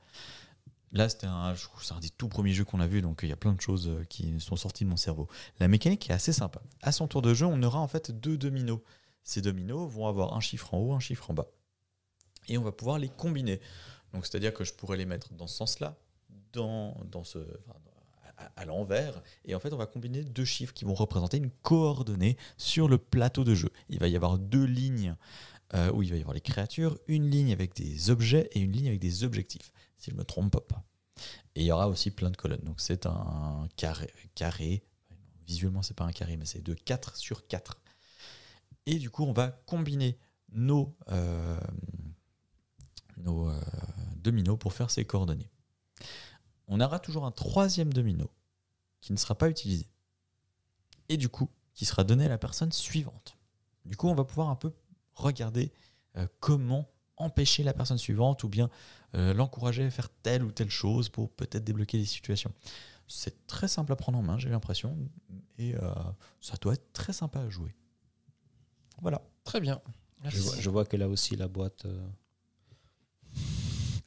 [0.93, 3.37] Là, c'était un, un des tout premiers jeux qu'on a vu, donc il y a
[3.37, 5.27] plein de choses euh, qui sont sorties de mon cerveau.
[5.59, 6.61] La mécanique est assez sympa.
[6.81, 8.79] À son tour de jeu, on aura en fait deux dominos.
[9.23, 11.47] Ces dominos vont avoir un chiffre en haut, un chiffre en bas.
[12.47, 13.59] Et on va pouvoir les combiner.
[14.13, 15.97] Donc, c'est-à-dire que je pourrais les mettre dans ce sens-là,
[16.53, 17.39] dans, dans ce,
[18.55, 19.21] à l'envers.
[19.45, 22.97] Et en fait, on va combiner deux chiffres qui vont représenter une coordonnée sur le
[22.97, 23.69] plateau de jeu.
[23.89, 25.15] Il va y avoir deux lignes
[25.73, 28.71] euh, où il va y avoir les créatures, une ligne avec des objets et une
[28.71, 30.83] ligne avec des objectifs, si je ne me trompe pas.
[31.55, 32.63] Et il y aura aussi plein de colonnes.
[32.63, 34.11] Donc c'est un carré.
[34.35, 34.83] carré.
[35.47, 37.81] Visuellement, c'est pas un carré, mais c'est de 4 sur 4.
[38.85, 40.17] Et du coup, on va combiner
[40.51, 41.59] nos, euh,
[43.25, 43.61] euh,
[44.15, 45.49] dominos pour faire ces coordonnées.
[46.67, 48.29] On aura toujours un troisième domino
[49.01, 49.87] qui ne sera pas utilisé.
[51.09, 53.37] Et du coup, qui sera donné à la personne suivante.
[53.85, 54.73] Du coup, on va pouvoir un peu
[55.13, 55.71] regarder
[56.17, 58.69] euh, comment empêcher la personne suivante ou bien
[59.13, 62.53] l'encourager à faire telle ou telle chose pour peut-être débloquer des situations.
[63.09, 64.97] C'est très simple à prendre en main, j'ai l'impression,
[65.57, 65.75] et
[66.39, 67.75] ça doit être très sympa à jouer.
[69.01, 69.21] Voilà.
[69.43, 69.81] Très bien.
[70.19, 70.39] Je Merci.
[70.39, 71.99] vois, je vois que là aussi, la boîte, euh,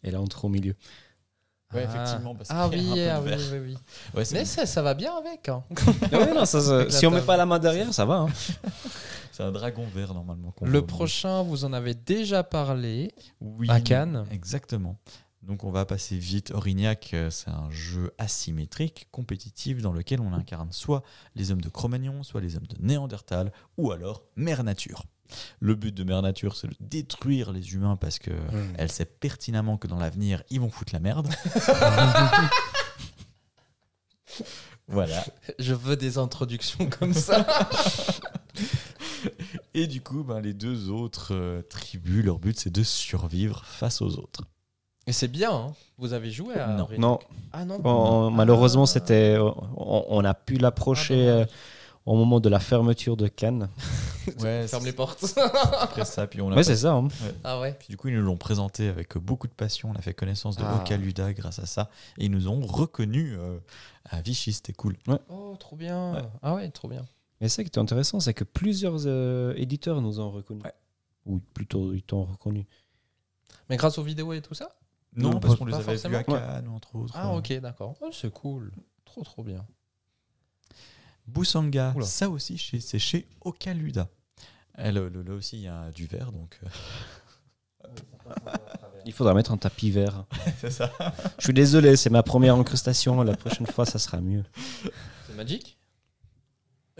[0.02, 0.74] elle entre au milieu.
[1.72, 1.92] Ouais, Ah.
[2.04, 3.76] effectivement, parce Ah a oui, ah oui, oui, oui.
[4.14, 5.48] Ouais, c'est Mais ça, ça va bien avec.
[5.48, 5.64] hein.
[6.12, 7.26] Ouais, non, ça, ça- Avec la si on met table.
[7.26, 8.14] pas la main derrière, ça va.
[8.18, 8.28] hein.
[9.32, 10.54] c'est un dragon vert normalement.
[10.62, 13.12] Le prochain, vous en avez déjà parlé.
[13.40, 14.24] Oui, À Cannes.
[14.30, 14.96] Exactement.
[15.46, 16.52] Donc on va passer vite.
[16.52, 21.02] Orignac, euh, c'est un jeu asymétrique, compétitif, dans lequel on incarne soit
[21.34, 25.04] les hommes de Cro-Magnon, soit les hommes de Néandertal, ou alors Mère Nature.
[25.60, 28.74] Le but de Mère Nature, c'est de détruire les humains parce que Mm.
[28.78, 31.28] elle sait pertinemment que dans l'avenir, ils vont foutre la merde.
[34.88, 35.24] voilà.
[35.58, 37.44] Je veux des introductions comme ça.
[39.74, 44.02] Et du coup, ben, les deux autres euh, tribus, leur but, c'est de survivre face
[44.02, 44.42] aux autres.
[45.06, 45.52] Et c'est bien.
[45.52, 45.72] hein.
[45.98, 46.68] Vous avez joué à.
[46.68, 46.88] Non.
[46.98, 47.18] Non,
[47.52, 47.80] Ah non.
[47.84, 48.86] on- malheureusement, Ah.
[48.86, 51.46] c'était, on, on a pu l'approcher Ah, euh,
[52.06, 53.68] au moment de la fermeture de Cannes.
[54.40, 55.22] Ouais, Ferme les portes.
[55.80, 56.26] après ça.
[56.26, 56.94] Puis on a Ouais, c'est ça.
[56.94, 57.08] hein.
[57.44, 57.76] ah ouais.
[57.78, 59.90] Puis du coup, ils nous l'ont présenté avec beaucoup de passion.
[59.94, 60.76] On a fait connaissance de Ah.
[60.80, 61.90] Ocaluda grâce à ça.
[62.16, 63.58] Et ils nous ont reconnus euh,
[64.08, 64.54] à Vichy.
[64.54, 64.96] C'était cool.
[65.28, 66.14] Oh, trop bien.
[66.14, 66.22] Ouais.
[66.42, 67.04] Ah ouais, trop bien.
[67.42, 70.64] Mais ça qui était intéressant, c'est que plusieurs euh, éditeurs nous ont reconnus.
[70.64, 70.72] Ouais.
[71.26, 72.66] Ou plutôt, ils t'ont reconnu.
[73.68, 74.70] Mais grâce aux vidéos et tout ça?
[75.16, 76.24] Non, Non, parce qu'on les avait vus à.
[76.24, 77.14] Cannes, entre autres.
[77.16, 77.94] Ah ok, d'accord.
[78.00, 78.72] Oh, c'est cool.
[79.04, 79.64] Trop trop bien.
[81.26, 82.04] Boussanga, Oula.
[82.04, 84.08] ça aussi, c'est chez Ocaluda.
[84.74, 87.88] Elle, le- là aussi, il y a du verre, donc euh,
[89.06, 90.24] Il faudra mettre un tapis vert.
[90.60, 90.90] c'est ça.
[91.38, 93.22] Je suis désolé, c'est ma première incrustation.
[93.22, 94.44] La prochaine fois, ça sera mieux.
[95.26, 95.78] C'est magique?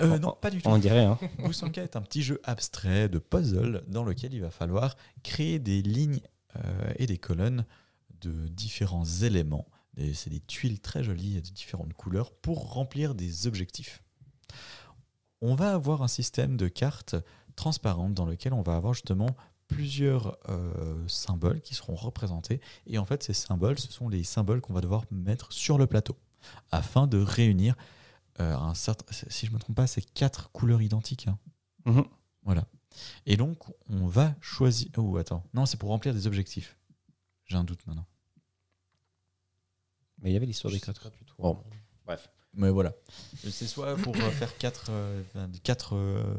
[0.01, 0.69] Euh, non, pas du tout.
[0.69, 1.05] On dirait.
[1.05, 1.19] Hein.
[1.39, 5.82] Boussanga est un petit jeu abstrait de puzzle dans lequel il va falloir créer des
[5.82, 6.20] lignes
[6.57, 7.65] euh, et des colonnes
[8.27, 9.67] de différents éléments.
[10.15, 14.03] C'est des tuiles très jolies de différentes couleurs pour remplir des objectifs.
[15.41, 17.17] On va avoir un système de cartes
[17.55, 19.37] transparentes dans lequel on va avoir justement
[19.69, 22.61] plusieurs euh, symboles qui seront représentés.
[22.87, 25.87] Et en fait, ces symboles, ce sont les symboles qu'on va devoir mettre sur le
[25.87, 26.17] plateau
[26.71, 27.77] afin de réunir
[28.41, 31.29] euh, un certain, si je me trompe pas, c'est quatre couleurs identiques.
[31.29, 31.39] hein.
[31.87, 32.05] Mhm.
[32.43, 32.67] Voilà.
[33.27, 34.89] Et donc, on va choisir.
[34.97, 35.45] Oh, attends.
[35.55, 36.77] Non, c'est pour remplir des objectifs.
[37.47, 38.07] J'ai un doute maintenant.
[40.23, 41.03] Mais il y avait l'histoire des Je sais quatre.
[41.11, 41.35] pas du tout.
[41.39, 41.59] Bon.
[42.07, 42.31] Bref.
[42.55, 42.93] Mais voilà.
[43.51, 46.35] C'est soit pour euh, faire quatre, euh, enfin, quatre euh,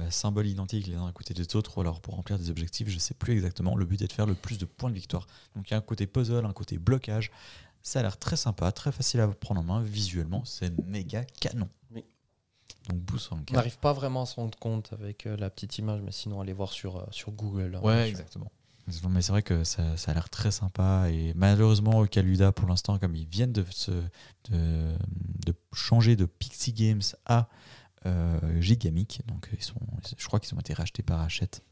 [0.00, 2.88] euh, symboles identiques les uns à côté des autres, ou alors pour remplir des objectifs,
[2.88, 3.74] je sais plus exactement.
[3.74, 5.26] Le but est de faire le plus de points de victoire.
[5.56, 7.30] Donc il y a un côté puzzle, un côté blocage.
[7.82, 9.80] Ça a l'air très sympa, très facile à prendre en main.
[9.80, 11.68] Visuellement, c'est méga canon.
[11.92, 12.04] Oui.
[12.88, 13.00] Donc
[13.50, 16.40] On n'arrive pas vraiment à se rendre compte avec euh, la petite image, mais sinon
[16.40, 17.76] allez voir sur, euh, sur Google.
[17.76, 18.50] hein, Ouais, exactement.
[19.10, 21.10] Mais c'est vrai que ça, ça a l'air très sympa.
[21.10, 23.90] Et malheureusement, Caluda, pour l'instant, comme ils viennent de, se,
[24.50, 24.94] de,
[25.46, 27.48] de changer de Pixie Games à
[28.06, 29.80] euh, Gigamic, donc ils sont,
[30.16, 31.62] je crois qu'ils ont été rachetés par Hachette,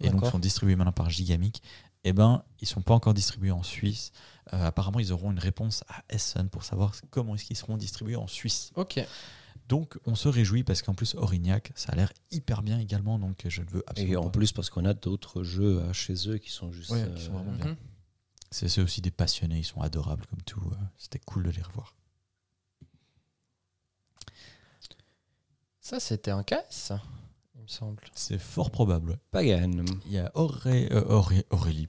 [0.00, 1.62] et donc sont distribués maintenant par Gigamic,
[2.04, 4.12] et ben ils sont pas encore distribués en Suisse.
[4.52, 8.16] Euh, apparemment, ils auront une réponse à Essen pour savoir comment est-ce qu'ils seront distribués
[8.16, 8.70] en Suisse.
[8.74, 9.04] Ok.
[9.68, 13.44] Donc on se réjouit parce qu'en plus, Orignac, ça a l'air hyper bien également, donc
[13.48, 14.30] je ne veux Et absolument en pas.
[14.30, 16.90] plus, parce qu'on a d'autres jeux euh, chez eux qui sont juste.
[16.90, 17.66] Ouais, qui sont euh, vraiment bien.
[17.68, 17.76] Mhm.
[18.50, 20.60] C'est c'est aussi des passionnés, ils sont adorables comme tout.
[20.72, 21.94] euh, C'était cool de les revoir.
[25.80, 26.92] Ça, c'était un casse,
[27.56, 28.02] il me semble.
[28.14, 29.18] C'est fort probable.
[29.30, 29.84] Pagan.
[30.06, 31.88] Il y a Auré, euh, Auré- Aurélie.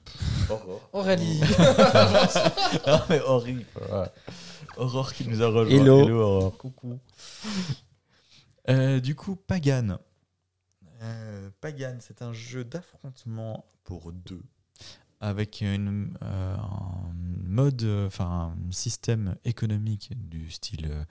[0.94, 1.42] Aurélie.
[2.86, 3.66] ah, mais horrible.
[3.92, 4.08] ouais.
[4.78, 5.80] Aurore qui nous a rejoint.
[5.80, 6.10] Hello.
[6.10, 6.58] Aurore.
[6.58, 7.00] Coucou.
[8.70, 9.98] Euh, du coup, Pagan.
[11.02, 14.42] Euh, Pagan, c'est un jeu d'affrontement pour deux.
[15.20, 17.12] Avec une, euh, un
[17.44, 21.06] mode, euh, enfin un système économique du style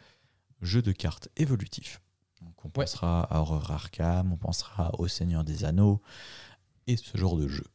[0.62, 2.00] jeu de cartes évolutif.
[2.40, 2.72] Donc on Ouais.
[2.86, 6.00] pensera à Horror Arkham, on pensera au Seigneur des Anneaux
[6.86, 7.66] et ce genre de jeu.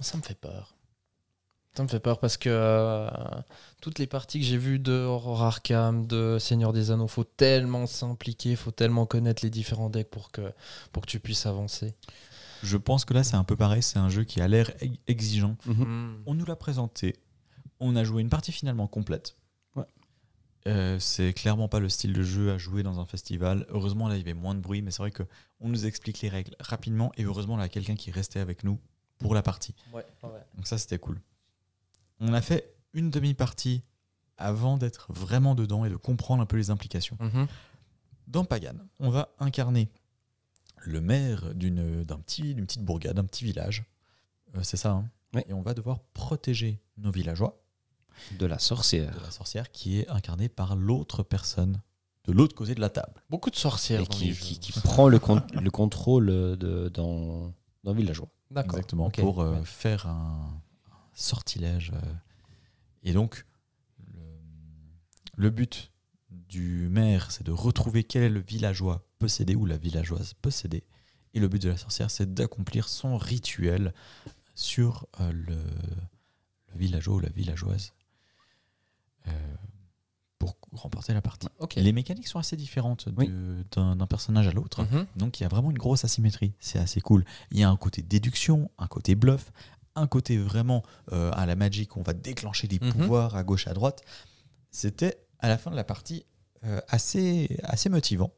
[0.00, 0.76] Ça me fait peur.
[1.74, 3.08] Ça me fait peur parce que euh,
[3.80, 7.86] toutes les parties que j'ai vues de Horror Arkham, de Seigneur des Anneaux, faut tellement
[7.86, 10.52] s'impliquer, faut tellement connaître les différents decks pour que,
[10.92, 11.94] pour que tu puisses avancer.
[12.62, 14.70] Je pense que là c'est un peu pareil, c'est un jeu qui a l'air
[15.06, 15.56] exigeant.
[15.64, 16.22] Mhm.
[16.26, 17.16] On nous l'a présenté,
[17.80, 19.36] on a joué une partie finalement complète.
[19.74, 19.86] Ouais.
[20.66, 23.66] Euh, c'est clairement pas le style de jeu à jouer dans un festival.
[23.70, 25.22] Heureusement là il y avait moins de bruit, mais c'est vrai que
[25.58, 28.40] on nous explique les règles rapidement et heureusement là il y a quelqu'un qui restait
[28.40, 28.78] avec nous
[29.18, 29.74] pour la partie.
[29.94, 30.30] Ouais, ouais.
[30.54, 31.18] Donc ça c'était cool.
[32.22, 33.82] On a fait une demi-partie
[34.38, 37.16] avant d'être vraiment dedans et de comprendre un peu les implications.
[37.20, 37.46] Mhm.
[38.28, 39.90] Dans Pagan, on va incarner
[40.78, 43.84] le maire d'une d'un petit, d'une petite bourgade, d'un petit village.
[44.56, 45.42] Euh, c'est ça, hein Oui.
[45.48, 47.60] Et on va devoir protéger nos villageois
[48.38, 49.14] De la sorcière.
[49.16, 51.80] de la sorcière qui est incarnée par l'autre personne
[52.24, 53.20] de l'autre côté de la table.
[53.30, 54.00] Beaucoup de sorcières.
[54.00, 57.52] Et dans qui, qui, qui prend le, con- le contrôle de, dans,
[57.84, 58.28] dans Villageois.
[58.50, 58.74] D'accord.
[58.78, 59.64] Exactement, pour euh, Ouais.
[59.64, 60.60] faire un
[61.14, 61.92] sortilège.
[61.94, 62.14] euh.
[63.02, 63.44] Et donc,
[64.14, 64.20] le,
[65.36, 65.90] le but
[66.30, 70.84] du maire, c'est de retrouver quel est le villageois possédé ou la villageoise possédée.
[71.34, 73.94] Et le but de la sorcière, c'est d'accomplir son rituel
[74.54, 77.92] sur euh, le, le villageois ou la villageoise
[79.28, 79.54] euh,
[80.38, 81.46] pour remporter la partie.
[81.76, 83.30] Les mécaniques sont assez différentes Oui.
[83.76, 84.82] d'un personnage à l'autre.
[84.82, 85.06] Mhm.
[85.16, 86.52] Donc il y a vraiment une grosse asymétrie.
[86.58, 87.24] C'est assez cool.
[87.50, 89.52] Il y a un côté déduction, un côté bluff,
[89.94, 90.82] un côté vraiment
[91.12, 92.92] euh, à la Magic, on va déclencher des Mhm.
[92.92, 94.02] pouvoirs à gauche, à droite.
[94.70, 96.24] C'était à la fin de la partie
[96.64, 98.32] euh, assez, assez motivant.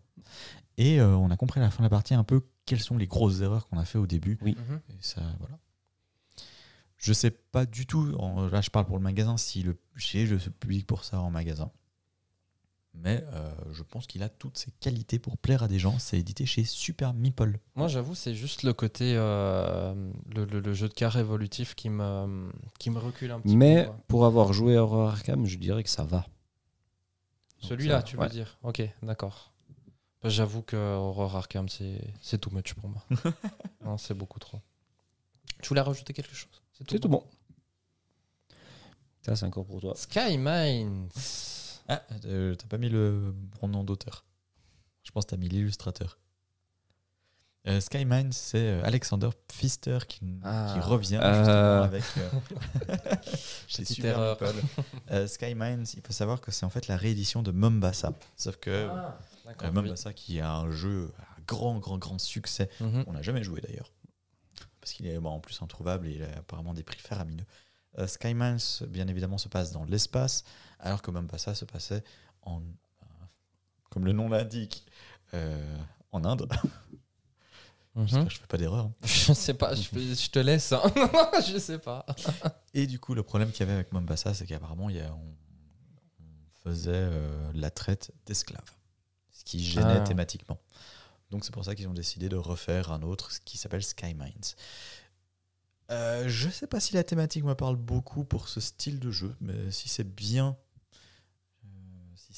[0.79, 2.97] Et euh, on a compris à la fin de la partie un peu quelles sont
[2.97, 4.39] les grosses erreurs qu'on a fait au début.
[4.43, 4.57] Oui.
[4.69, 4.81] Mhm.
[4.91, 5.59] Et ça, voilà.
[6.97, 10.25] Je sais pas du tout, en- là je parle pour le magasin, si le, j'ai
[10.27, 11.71] le public pour ça en magasin.
[12.97, 15.99] Mais euh, je pense qu'il a toutes ses qualités pour plaire à des gens.
[15.99, 17.59] C'est édité chez Super Meeple.
[17.75, 19.95] Moi, j'avoue, c'est juste le côté euh,
[20.35, 23.83] le, le- le jeu de cartes évolutif qui me qui me recule un petit Mais
[23.83, 23.89] peu.
[23.91, 23.99] quoi.
[24.09, 26.25] pour avoir joué à Horror Arkham, je dirais que ça va.
[27.61, 28.25] Celui-là, tu ouais.
[28.27, 29.53] veux dire Ok, d'accord.
[30.23, 33.03] Bah, J'avoue que Horror Arkham, c'est c'est too much pour moi.
[33.85, 34.61] non, c'est beaucoup trop.
[35.63, 36.63] Tu voulais rajouter quelque chose?
[36.73, 37.25] C'est tout bon.
[39.23, 39.95] Ça, c'est encore pour toi.
[39.97, 41.09] Sky Mines.
[41.89, 44.25] Ah, euh, t'as pas mis le bon nom d'auteur.
[45.03, 46.19] Je pense que t'as mis l'illustrateur.
[47.67, 50.71] Euh, Sky Mine, c'est euh, Alexander Pfister qui, Ah.
[50.75, 51.39] qui revient Euh.
[51.39, 52.05] justement avec
[53.67, 54.39] Petite Super erreur.
[54.41, 54.63] Meeple.
[55.11, 58.13] Euh, Sky Mines, il faut savoir que c'est en fait la réédition de Mombasa.
[58.37, 59.19] Sauf que Ah.
[59.71, 62.69] Mombasa, qui est un jeu à grand, grand, grand succès.
[62.81, 63.05] Mhm.
[63.07, 63.93] on n'a jamais joué d'ailleurs.
[64.81, 67.45] Parce qu'il est en plus introuvable et il a apparemment des prix faramineux.
[67.99, 68.59] Euh, Sky Mines,
[68.89, 70.45] bien évidemment, se passe dans l'espace,
[70.81, 72.03] alors que Mombasa se passait
[72.43, 72.61] en.
[72.61, 73.07] euh,
[73.91, 74.87] comme le nom l'indique,
[75.35, 75.77] euh,
[76.13, 76.49] en Inde.
[77.97, 78.87] J'espère que je fais pas d'erreur.
[78.87, 78.93] hein.
[79.05, 80.73] Je sais pas, je, te laisse.
[80.73, 80.83] hein.
[81.47, 82.05] je sais pas.
[82.75, 84.91] Et du coup, le problème qu'il y avait avec Mombasa, c'est qu'apparemment, on,
[86.21, 86.25] on
[86.65, 88.73] faisait euh, la traite d'esclaves,
[89.31, 90.01] ce qui gênait Ah.
[90.01, 90.59] thématiquement.
[91.31, 94.15] Donc c'est pour ça qu'ils ont décidé de refaire un autre ce qui s'appelle Sky
[94.15, 94.55] Mines.
[95.93, 99.37] Euh, je sais pas si la thématique me parle beaucoup pour ce style de jeu,
[99.41, 100.57] mais si c'est bien,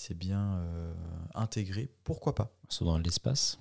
[0.06, 0.92] c'est bien euh,
[1.34, 2.56] intégré, pourquoi pas?
[2.68, 3.58] Soit dans l'espace.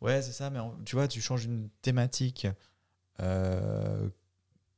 [0.00, 2.46] Ouais, c'est ça, mais en- tu vois, tu changes une thématique
[3.20, 4.08] euh,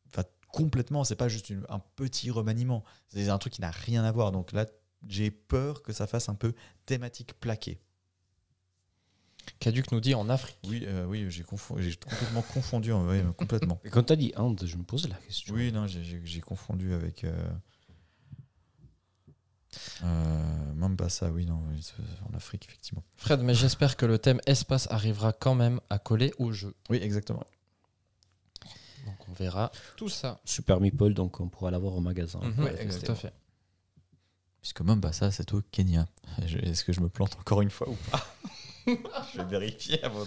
[0.09, 0.22] enfin,
[0.52, 4.10] complètement, c'est pas juste une- un petit remaniement, c'est un truc qui n'a rien à
[4.12, 4.32] voir.
[4.32, 4.66] Donc là,
[5.06, 6.52] j'ai peur que ça fasse un peu
[6.86, 7.78] thématique plaquée.
[9.60, 10.59] Caduc nous dit en Afrique.
[10.68, 12.93] Oui, euh, oui j'ai confo- j'ai complètement confondu,
[13.36, 13.80] complètement.
[13.85, 15.55] Et quand tu as dit Inde, je me pose la question.
[15.55, 17.24] Oui, non, j'ai confondu avec.
[17.24, 17.48] Euh,
[20.04, 21.80] euh, Mombasa, oui, non, oui,
[22.30, 23.02] en Afrique, effectivement.
[23.16, 26.74] Fred, mais j'espère que le thème espace arrivera quand même à coller au jeu.
[26.90, 27.44] Oui, exactement.
[29.06, 30.40] Donc on verra tout ça.
[30.44, 32.40] Super Meeple, donc on pourra l'avoir au magasin.
[32.40, 33.12] Mhm, Ouais, tout exactement.
[33.16, 33.32] à fait.
[34.60, 36.06] Puisque Mombasa, c'est au Kenya.
[36.42, 38.26] Est-ce que je me plante encore une fois ou pas
[38.86, 40.24] Je vais vérifier avant.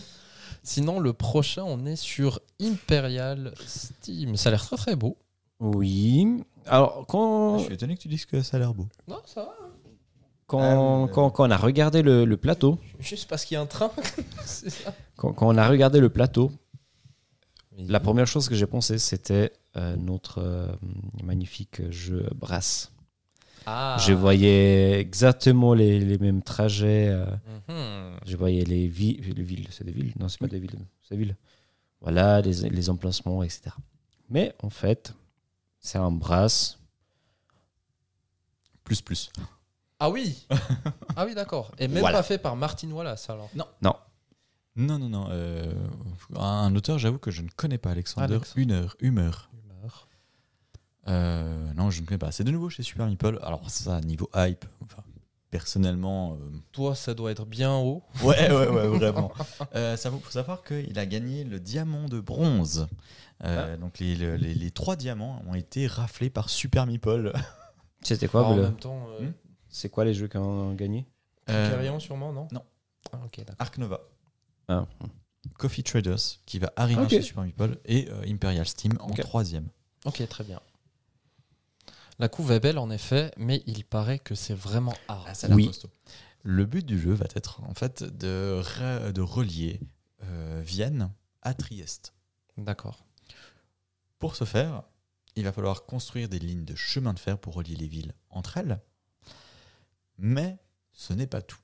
[0.64, 4.36] Sinon, le prochain, on est sur Imperial Steam.
[4.38, 5.18] Ça a l'air très très beau.
[5.60, 6.44] Oui.
[6.68, 8.88] Alors, quand, Je suis étonné que tu dises que ça a l'air beau.
[9.08, 9.56] Non, ça va.
[10.48, 13.62] quand, Ah, quand, quand on a regardé le, le plateau, Juste parce qu'il y a
[13.62, 13.92] un train.
[14.46, 14.94] C'est ça.
[15.18, 16.52] quand, quand on a regardé le plateau,
[17.78, 20.68] la première chose que j'ai pensé, c'était euh, notre euh,
[21.24, 22.92] magnifique jeu Brass.
[23.66, 23.98] Ah.
[24.00, 27.08] Je voyais exactement les, les mêmes trajets.
[27.10, 27.26] euh,
[27.70, 28.20] Mhm.
[28.26, 29.68] je voyais les, vi- les villes.
[29.72, 30.14] C'est des villes?
[30.20, 30.80] Non, c'est pas des villes.
[31.02, 31.38] C'est des villes.
[32.02, 33.70] Voilà, les, les emplacements, etc.
[34.30, 35.14] Mais en fait,
[35.82, 36.78] c'est un Brass.
[38.84, 39.32] Plus, plus.
[40.00, 40.48] Ah oui.
[41.16, 41.72] ah oui, d'accord.
[41.78, 42.18] Et même Voilà.
[42.20, 43.50] pas fait par Martin Wallace alors.
[43.54, 43.66] Non,
[44.76, 45.28] non, non.
[45.32, 45.74] euh,
[46.36, 48.34] un auteur, j'avoue que je ne connais pas, Alexander.
[48.36, 48.58] Alexandre.
[48.58, 49.50] Une heure, humeur.
[49.54, 50.08] Humeur.
[51.08, 52.32] Euh, non, je ne connais pas.
[52.32, 53.38] C'est de nouveau chez Super Meeple.
[53.44, 55.04] Alors, ça, niveau hype, enfin,
[55.52, 56.34] personnellement.
[56.34, 56.38] euh,
[56.72, 58.02] Toi, ça doit être bien haut.
[58.24, 59.32] Ouais, ouais, ouais, vraiment.
[59.76, 62.88] Euh, ça faut faut savoir qu'il a gagné le diamant de bronze.
[63.44, 67.34] Euh, Donc, les, les- les- les trois diamants ont été raflés par Super Meeple.
[68.04, 69.34] C'était quoi Alors, en le- même temps, euh, Hmm
[69.70, 71.08] C'est quoi les jeux qui ont gagné
[71.50, 72.48] Euh, Carillon sûrement, non?
[72.52, 72.64] non.
[73.14, 73.20] Ah.
[73.60, 74.02] Arc Nova,
[74.68, 74.86] Ah.
[75.58, 79.70] Coffee Traders, qui va arriver chez Super Meeple, et euh, Imperial Steam en troisième.
[80.06, 80.60] Ok, très bien.
[82.20, 85.26] La couve est belle en effet, mais il paraît que c'est vraiment hard.
[85.28, 85.68] Ah, ça Oui.
[85.68, 85.90] costaud.
[86.44, 89.80] Le but du jeu va être en fait de, re- de relier
[90.24, 91.12] euh, Vienne
[91.42, 92.14] à Trieste.
[92.58, 93.04] D'accord.
[94.22, 94.84] Pour ce faire,
[95.36, 98.58] il va falloir construire des lignes de chemin de fer pour relier les villes entre
[98.58, 98.80] elles.
[100.20, 100.60] Mais
[100.94, 101.58] ce n'est pas tout.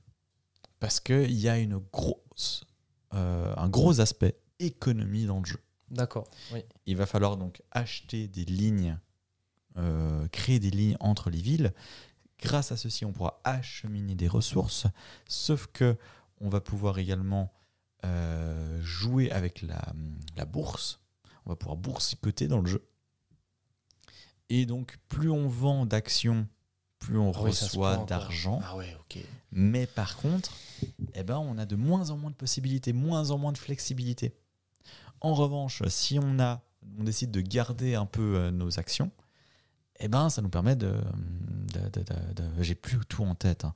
[0.80, 2.66] Parce qu'il y a une grosse,
[3.14, 5.60] euh, un gros aspect économie dans le jeu.
[5.92, 6.28] D'accord.
[6.52, 6.64] Oui.
[6.88, 8.98] Il va falloir donc acheter des lignes,
[9.78, 11.76] euh, créer des lignes entre les villes.
[12.40, 14.88] Grâce à ceci, on pourra acheminer des ressources.
[15.28, 15.96] Sauf que
[16.42, 17.54] on va pouvoir également
[18.04, 19.94] euh, jouer avec la,
[20.36, 21.00] la bourse.
[21.48, 22.86] On va pouvoir boursicoter dans le jeu.
[24.50, 26.46] Et donc, plus on vend d'actions,
[27.00, 28.60] plus on Ah reçoit d'argent.
[28.64, 28.96] Ah ouais.
[29.52, 30.54] Mais par contre,
[31.14, 34.34] eh ben, on a de moins en moins de possibilités, moins en moins de flexibilité.
[35.22, 36.62] En revanche, si on a,
[37.00, 39.12] on décide de garder un peu euh, nos actions,
[40.00, 40.94] eh ben, ça nous permet de,
[41.74, 43.74] de- de- de- de- j'ai plus tout en tête, hein,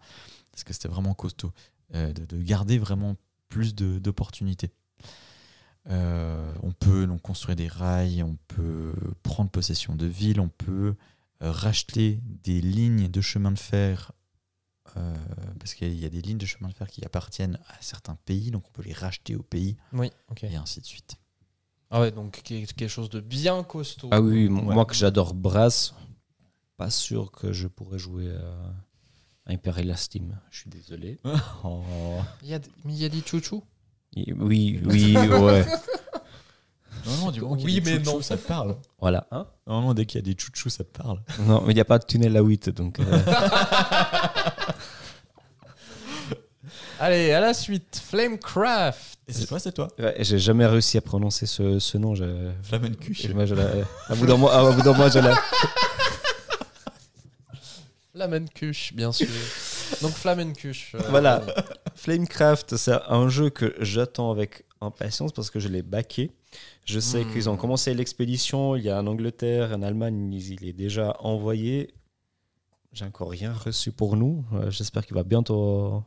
[0.52, 1.52] parce que c'était vraiment costaud,
[1.96, 3.16] euh, de, de garder vraiment
[3.50, 4.72] plus d'opportunités.
[5.90, 8.94] Euh, on peut donc construire des rails, on peut
[9.24, 10.96] prendre possession de villes, on peut
[11.42, 14.12] euh, racheter des lignes de chemin de fer
[14.98, 15.16] euh,
[15.60, 18.52] parce qu'il y a des lignes de chemin de fer qui appartiennent à certains pays,
[18.52, 20.12] donc on peut les racheter au pays, Oui,
[20.44, 21.16] et ainsi de suite.
[21.90, 24.10] Ah ouais, donc que- quelque chose de bien costaud.
[24.12, 24.62] Ah oui, Ouais.
[24.62, 25.96] moi que j'adore Brass,
[26.78, 30.40] pas sûr que je pourrais jouer à Imperial Steam.
[30.52, 31.20] Je suis désolé.
[31.64, 31.84] Oh.
[32.44, 33.64] Il y a, mais il y a des chouchous?
[34.16, 35.66] Oui, oui, ouais.
[37.04, 38.22] Non, non, du moment qu'il Oui, y a des mais chouchous, non.
[38.22, 38.76] ça te parle.
[39.00, 39.26] Voilà.
[39.32, 41.20] Hein Non, non, dès qu'il y a des chouchous, ça te parle.
[41.48, 43.00] non, mais il n'y a pas de tunnel à 8, donc.
[43.00, 43.04] euh,
[47.00, 49.18] Allez, à la suite, Flamecraft.
[49.28, 49.88] Et c'est toi, c'est toi.
[49.98, 52.14] ouais, J'ai jamais réussi à prononcer ce, ce nom.
[52.14, 52.52] Je...
[52.62, 53.28] Flamencuche.
[53.30, 55.34] Moi, je l'ai- à bout d'un mois, à bout d'un mois, je l'ai.
[58.14, 59.28] Flamencuche, bien sûr.
[60.02, 60.94] Donc Flamencuche.
[60.96, 61.44] euh, Voilà.
[61.96, 66.32] Flamecraft, c'est un jeu que j'attends avec impatience parce que je l'ai backé.
[66.86, 67.32] Je sais Hmm.
[67.32, 68.76] qu'ils ont commencé l'expédition.
[68.76, 71.94] Il y a en Angleterre, en Allemagne, il est déjà envoyé.
[72.94, 74.44] J'ai encore rien reçu pour nous.
[74.54, 76.04] Euh, J'espère qu'il va bientôt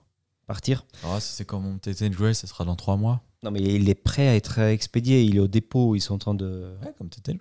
[0.47, 0.85] partir.
[1.05, 3.23] Ah, si c'est comme mon TT Grace, ça sera dans trois mois.
[3.43, 5.23] Non, mais il est prêt à être expédié.
[5.23, 5.95] Il est au dépôt.
[5.95, 6.75] Ils sont en train de.
[6.85, 7.39] Ouais, comme TT.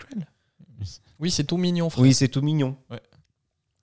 [1.19, 2.03] Oui, c'est tout mignon, frère.
[2.03, 2.77] Oui, c'est tout mignon.
[2.89, 3.01] Ouais.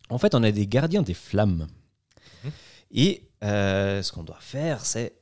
[0.08, 1.66] En fait, on est des gardiens des flammes.
[2.92, 5.14] Et euh, ce qu'on doit faire, c'est.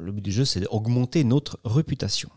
[0.00, 2.28] Le but du jeu, c'est d'augmenter notre réputation.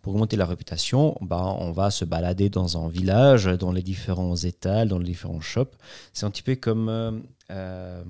[0.00, 4.34] Pour augmenter la réputation, bah, on va se balader dans un village, dans les différents
[4.34, 5.76] étals, dans les différents shops.
[6.14, 6.88] C'est un petit peu comme.
[6.88, 7.12] euh,
[7.50, 8.02] euh,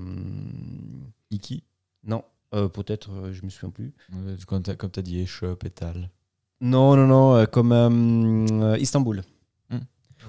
[1.32, 1.64] Iki.
[2.05, 2.23] non,
[2.55, 3.93] euh, peut-être, je me souviens plus.
[4.47, 6.09] Comme comme t'as dit, Eshop et tal.
[6.60, 9.24] Non, non, non, comme Istanbul.
[9.70, 9.78] Hmm.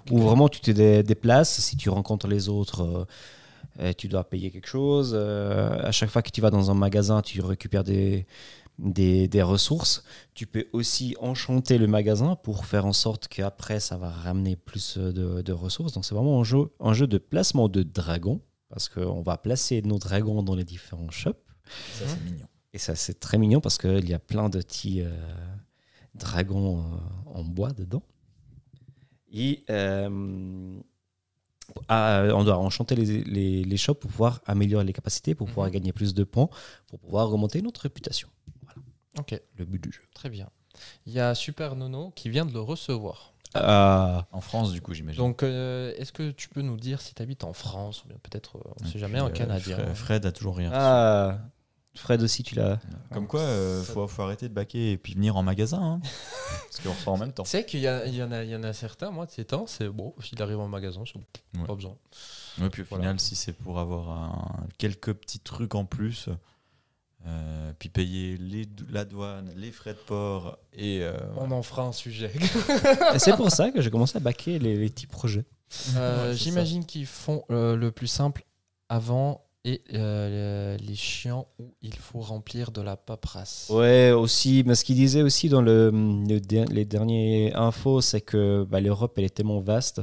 [0.10, 3.06] Où vraiment tu te dé- déplaces, si tu rencontres les autres,
[3.80, 5.14] euh, tu dois payer quelque chose.
[5.14, 8.26] Euh, à chaque fois que tu vas dans un magasin, tu récupères des,
[8.80, 10.04] des, des ressources.
[10.34, 14.98] Tu peux aussi enchanter le magasin pour faire en sorte qu'après, ça va ramener plus
[14.98, 15.94] de, de ressources.
[15.94, 19.82] Donc c'est vraiment un jeu, un jeu de placement de dragons, parce qu'on va placer
[19.82, 21.38] nos dragons dans les différents shops.
[21.94, 22.48] Ça, c'est mignon.
[22.74, 25.10] Et ça, c'est très mignon parce qu'il y a plein de petits euh,
[26.16, 26.84] dragons
[27.26, 28.04] en bois dedans.
[29.32, 30.80] Et euh,
[31.90, 35.68] ah, on doit enchanter les, les, les shops pour pouvoir améliorer les capacités, pour pouvoir
[35.68, 35.74] Mhm.
[35.74, 36.50] gagner plus de points,
[36.88, 38.28] pour pouvoir remonter notre réputation.
[39.20, 40.02] Ok, Le but du jeu.
[40.14, 40.50] très bien.
[41.08, 43.34] Il y a Super Nono qui vient de le recevoir.
[43.56, 45.18] Ah, En France, du coup, j'imagine.
[45.18, 48.18] Donc, euh, est-ce que tu peux nous dire si tu habites en France ou bien
[48.22, 50.70] peut-être, euh, on ne sait jamais, euh, Canadien Fred, Fred a toujours rien.
[50.74, 51.40] ah,
[51.98, 52.80] Fred aussi, tu l'as.
[53.12, 55.82] Comme quoi, euh, faut, faut arrêter de baquer et puis venir en magasin.
[55.82, 56.00] hein.
[56.72, 57.44] Parce qu'on reçoit en même temps.
[57.44, 59.26] Tu sais qu'il y, a- il y, en a- il y en a certains, moi,
[59.26, 61.26] de ces temps, c'est bon, s'il arrive en magasin, c'est bon,
[61.62, 61.68] Ouais.
[61.68, 61.96] pas besoin.
[62.60, 63.04] Ouais, puis au Voilà.
[63.04, 66.30] final, si c'est pour avoir un- quelques petits trucs en plus,
[67.26, 71.00] euh, puis payer les, la douane, les frais de port et.
[71.02, 72.32] euh, On en fera un sujet.
[73.14, 75.46] Et c'est pour ça que j'ai commencé à baquer les, les petits projets.
[75.96, 78.46] Euh, Ouais, c'est J'imagine qu'ils font euh, le plus simple
[78.88, 83.70] avant et euh, les chiants où il faut remplir de la paperasse.
[83.70, 85.92] Ouais, aussi, mais ce qu'il disait aussi dans le,
[86.72, 90.02] les derniers infos, c'est que bah, l'Europe, elle est tellement vaste.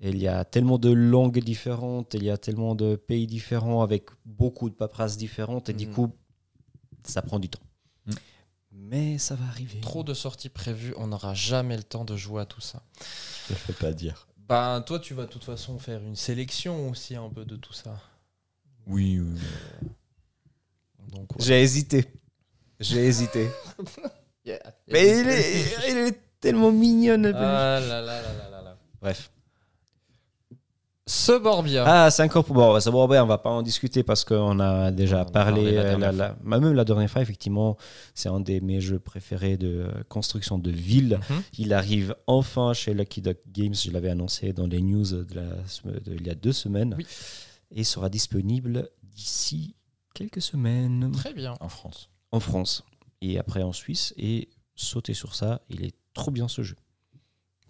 [0.00, 3.82] Et il y a tellement de langues différentes, il y a tellement de pays différents
[3.82, 5.92] avec beaucoup de paperasses différentes, et du Mhm.
[5.94, 6.12] coup,
[7.04, 7.60] ça prend du temps.
[8.06, 8.14] Mhm.
[8.72, 9.80] Mais ça va arriver.
[9.80, 12.82] Trop de sorties prévues, on n'aura jamais le temps de jouer à tout ça.
[13.48, 14.26] Je te fais pas dire.
[14.48, 17.72] Ben, toi, tu vas de toute façon faire une sélection aussi un peu de tout
[17.72, 18.00] ça.
[18.86, 19.38] Oui, oui.
[19.82, 19.88] oui.
[21.12, 21.38] Donc, ouais.
[21.44, 22.04] J'ai hésité.
[22.80, 23.48] J'ai hésité.
[24.44, 24.58] Yeah.
[24.88, 27.26] Mais il est, il est tellement mignonne.
[27.26, 28.76] Ah là là là là là là.
[29.00, 29.30] Bref.
[31.06, 31.84] Ce Borbia.
[31.86, 32.56] Ah, c'est encore pour.
[32.56, 35.24] Bon, ça, bon, ben, on va pas en discuter parce qu'on a déjà On a
[35.26, 35.62] parlé.
[35.62, 37.76] parlé la euh, dernière la- la- même la dernière fois, effectivement,
[38.14, 41.20] c'est un de mes jeux préférés de construction de ville.
[41.30, 41.42] Mhm.
[41.58, 43.74] Il arrive enfin chez Lucky Duck Games.
[43.74, 46.96] Je l'avais annoncé dans les news de la sem- de- il y a deux semaines.
[46.98, 47.06] Oui.
[47.74, 49.74] Et sera disponible d'ici
[50.14, 51.54] quelques semaines Très bien.
[51.60, 52.10] En France.
[52.32, 52.84] en France
[53.22, 54.12] et après en Suisse.
[54.16, 56.76] Et sauter sur ça, il est trop bien ce jeu.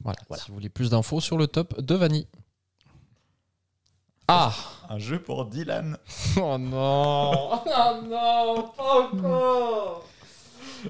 [0.00, 0.18] Voilà.
[0.28, 0.42] Voilà.
[0.42, 2.26] Si vous voulez plus d'infos sur le top de Vanny.
[4.28, 4.54] Ah
[4.88, 5.96] Un jeu pour Dylan.
[6.36, 7.32] Oh non
[7.66, 10.08] Oh non Pas encore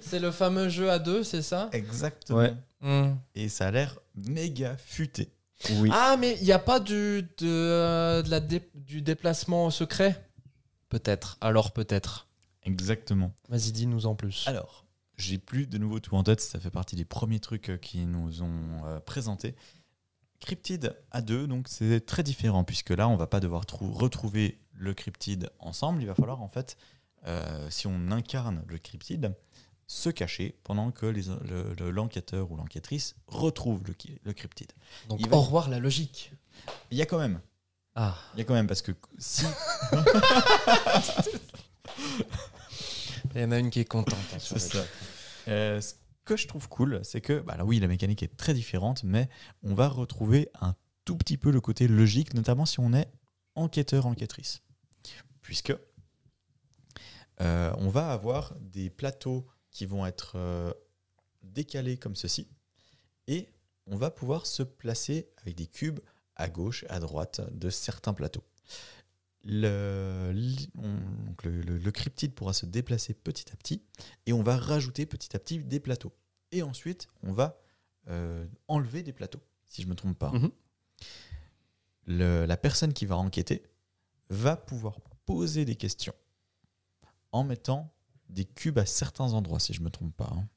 [0.01, 1.68] C'est le fameux jeu à deux, c'est ça?
[1.72, 2.39] Exactement.
[2.39, 2.55] Ouais.
[2.80, 3.14] Hmm.
[3.34, 5.32] Et ça a l'air méga futé.
[5.76, 5.90] Oui.
[5.93, 10.24] Ah, mais il n'y a pas du, de, euh, de la dé- du déplacement secret?
[10.89, 11.39] Peut-être.
[11.40, 12.26] Alors peut-être.
[12.64, 13.32] Exactement.
[13.48, 14.47] Vas-y, dis-nous en plus.
[14.47, 14.84] Alors,
[15.16, 18.06] j'ai plus de nouveau tout en tête, ça fait partie des premiers trucs euh, qui
[18.06, 19.55] nous ont euh, présentés.
[20.40, 24.59] Cryptid à deux, donc c'est très différent, puisque là, on va pas devoir trou- retrouver
[24.74, 26.02] le cryptide ensemble.
[26.02, 26.76] Il va falloir, en fait,
[27.26, 29.32] euh, si on incarne le cryptide,
[29.94, 33.94] se cacher pendant que les- le- le- l'enquêteur ou l'enquêtrice retrouve le,
[34.24, 34.73] le cryptide.
[35.10, 36.32] Donc il va- au revoir la logique.
[36.90, 37.43] Il y a quand même,
[37.94, 38.16] Ah.
[38.35, 39.44] il y a quand même, parce que si
[43.35, 44.19] Il y en a une qui est contente.
[44.35, 44.85] hein, C'est ça.
[45.48, 45.94] Euh, ce
[46.24, 49.28] que je trouve cool, c'est que, bah là, oui, la mécanique est très différente, mais
[49.62, 50.74] on va retrouver un
[51.05, 53.10] tout petit peu le côté logique, notamment si on est
[53.56, 54.62] enquêteur-enquêtrice.
[55.43, 55.74] Puisque
[57.40, 60.72] euh, on va avoir des plateaux qui vont être euh,
[61.42, 62.46] décalés comme ceci,
[63.26, 63.48] et
[63.86, 65.98] on va pouvoir se placer avec des cubes
[66.36, 68.44] à gauche, à droite de certains plateaux.
[69.44, 73.82] Le, li- on- donc le- le- le cryptide pourra se déplacer petit à petit
[74.26, 76.12] et on va rajouter petit à petit des plateaux.
[76.52, 77.58] Et ensuite, on va
[78.08, 80.30] euh, enlever des plateaux, si je ne me trompe pas.
[80.30, 80.50] Mhm.
[82.06, 83.64] Le- la personne qui va enquêter
[84.28, 86.14] va pouvoir poser des questions
[87.32, 87.92] en mettant
[88.28, 90.30] des cubes à certains endroits, si je ne me trompe pas.
[90.34, 90.48] hein.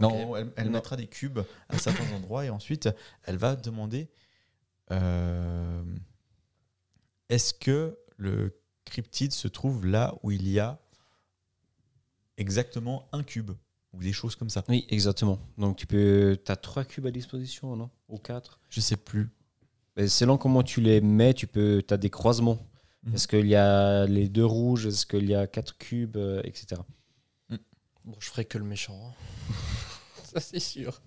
[0.00, 0.72] Non, elle, elle Non.
[0.74, 2.88] mettra des cubes à certains endroits et ensuite,
[3.24, 4.08] elle va demander
[4.92, 5.82] euh,
[7.28, 10.78] est-ce que le cryptide se trouve là où il y a
[12.36, 13.50] exactement un cube
[13.92, 14.64] ou des choses comme ça?
[14.68, 15.38] Oui, exactement.
[15.58, 17.90] Donc tu peux, as trois cubes à disposition, non?
[18.08, 18.60] Ou quatre?
[18.70, 19.30] Je sais plus.
[20.06, 22.58] Selon comment tu les mets, tu peux, as des croisements.
[23.04, 23.14] Mhm.
[23.14, 24.86] Est-ce qu'il y a les deux rouges?
[24.86, 26.80] Est-ce qu'il y a quatre cubes, euh, etc.
[28.04, 28.98] Bon, je ferai que le méchant.
[29.08, 29.54] hein.
[30.24, 31.00] Ça, c'est sûr.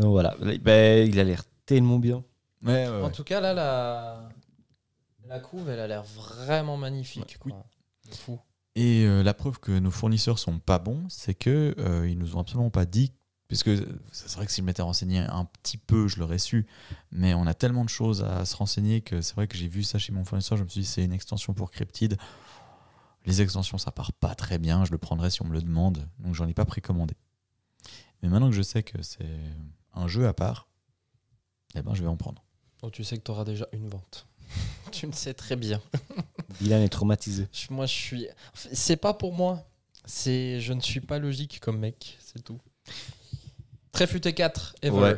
[0.00, 0.34] Donc voilà.
[0.62, 2.24] Ben, il a l'air tellement bien.
[2.64, 4.28] Ouais, ouais, En tout cas, là, la,
[5.26, 7.36] la couve, elle a l'air vraiment magnifique.
[7.44, 7.66] Ouais, quoi.
[8.10, 8.40] De fou.
[8.76, 12.36] Et euh, la preuve que nos fournisseurs sont pas bons, c'est que euh, ils nous
[12.36, 13.12] ont absolument pas dit.
[13.48, 13.70] Puisque
[14.10, 16.66] c'est vrai que si je m'étais renseigné un petit peu, je l'aurais su.
[17.12, 19.82] Mais on a tellement de choses à se renseigner que c'est vrai que j'ai vu
[19.82, 20.56] ça chez mon fournisseur.
[20.56, 22.16] Je me suis dit, c'est une extension pour Cryptid.
[23.26, 24.84] Les extensions, ça part pas très bien.
[24.84, 26.08] Je le prendrai si on me le demande.
[26.18, 27.14] Donc j'en ai pas précommandé.
[28.22, 29.38] Mais maintenant que je sais que c'est
[29.92, 30.68] un jeu à part,
[31.74, 32.42] eh ben, je vais en prendre.
[32.82, 34.26] Donc, tu sais que tu auras déjà une vente.
[34.92, 35.80] tu le sais très bien.
[36.60, 37.48] Dylan est traumatisé.
[37.70, 38.26] Moi, je suis.
[38.54, 39.66] C'est pas pour moi.
[40.04, 40.60] C'est.
[40.60, 42.18] Je ne suis pas logique comme mec.
[42.20, 42.60] C'est tout.
[43.94, 44.96] Très futé 4, Ever.
[44.98, 45.16] Ouais.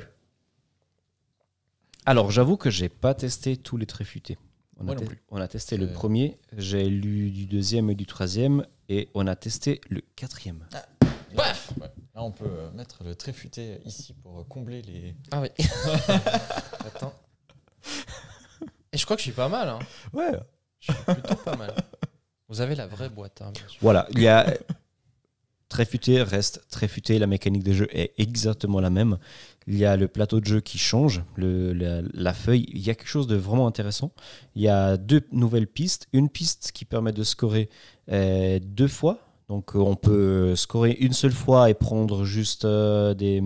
[2.04, 4.38] Alors, j'avoue que j'ai pas testé tous les tréfutés.
[4.78, 5.22] On, Moi a, non te- plus.
[5.30, 5.92] on a testé le Euh.
[5.92, 10.66] premier, j'ai lu du deuxième et du troisième, et on a testé le quatrième.
[11.34, 11.72] Bref.
[11.80, 15.14] Là, on peut euh, mettre le tréfuté ici pour combler les.
[15.32, 15.48] Ah oui.
[16.86, 17.14] Attends.
[18.92, 19.68] Et je crois que je suis pas mal.
[19.68, 19.78] Hein.
[20.12, 20.32] Ouais.
[20.80, 21.74] Je suis plutôt pas mal.
[22.48, 23.78] Vous avez la vraie boîte, hein, bien sûr.
[23.82, 24.54] Voilà, il y a
[25.68, 29.18] Tréfuté reste Tréfuté, la mécanique des jeux est exactement la même.
[29.66, 32.66] Il y a le plateau de jeu qui change, le, la, la feuille.
[32.72, 34.12] Il y a quelque chose de vraiment intéressant.
[34.54, 36.06] Il y a deux nouvelles pistes.
[36.12, 37.68] Une piste qui permet de scorer
[38.12, 39.18] euh, deux fois.
[39.48, 43.42] Donc euh, on peut scorer une seule fois et prendre juste euh, des,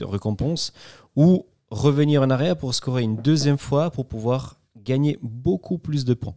[0.00, 0.72] récompenses.
[1.14, 6.14] Ou revenir en arrière pour scorer une deuxième fois pour pouvoir gagner beaucoup plus de
[6.14, 6.36] points.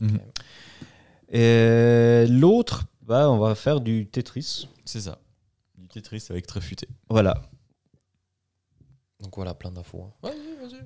[0.00, 0.20] Mhm.
[2.28, 4.68] L'autre, bah, on va faire du Tetris.
[4.84, 5.18] C'est ça.
[5.76, 6.88] Du Tetris avec tréfuté.
[7.08, 7.42] Voilà.
[9.20, 10.02] Donc voilà, plein d'infos.
[10.04, 10.12] hein.
[10.22, 10.84] Vas-y, vas-y.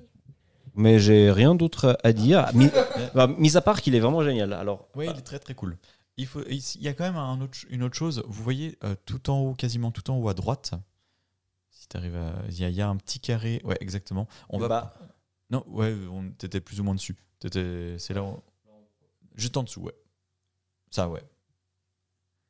[0.75, 2.47] Mais j'ai rien d'autre à dire.
[2.53, 2.69] Mis,
[3.15, 4.53] bah, mis à part qu'il est vraiment génial.
[4.53, 5.77] Alors, Oui, il est très très cool.
[6.17, 8.23] Il, faut, il y a quand même un autre, une autre chose.
[8.27, 10.73] Vous voyez euh, tout en haut, quasiment tout en haut à droite.
[11.71, 12.33] Si tu arrives à.
[12.49, 13.61] Il y, a- il y a un petit carré.
[13.63, 14.27] Ouais, exactement.
[14.49, 14.67] On le va.
[14.67, 14.93] bas.
[15.49, 17.15] Non, ouais, on t'étais plus ou moins dessus.
[17.39, 18.23] T'étais- C'est là.
[18.23, 18.39] où-
[19.35, 19.95] Juste en dessous, ouais.
[20.91, 21.23] Ça, ouais.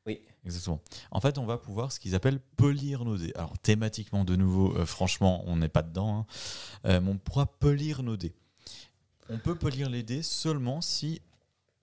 [0.06, 0.22] Oui.
[0.46, 0.80] Exactement.
[1.12, 3.32] En fait, on va pouvoir ce qu'ils appellent polir nos dés.
[3.36, 6.20] Alors, thématiquement, de nouveau, euh, franchement, on n'est pas dedans.
[6.20, 6.26] hein.
[6.86, 8.34] Euh, mais on pourra polir nos dés.
[9.30, 11.22] On peut polir les dés seulement si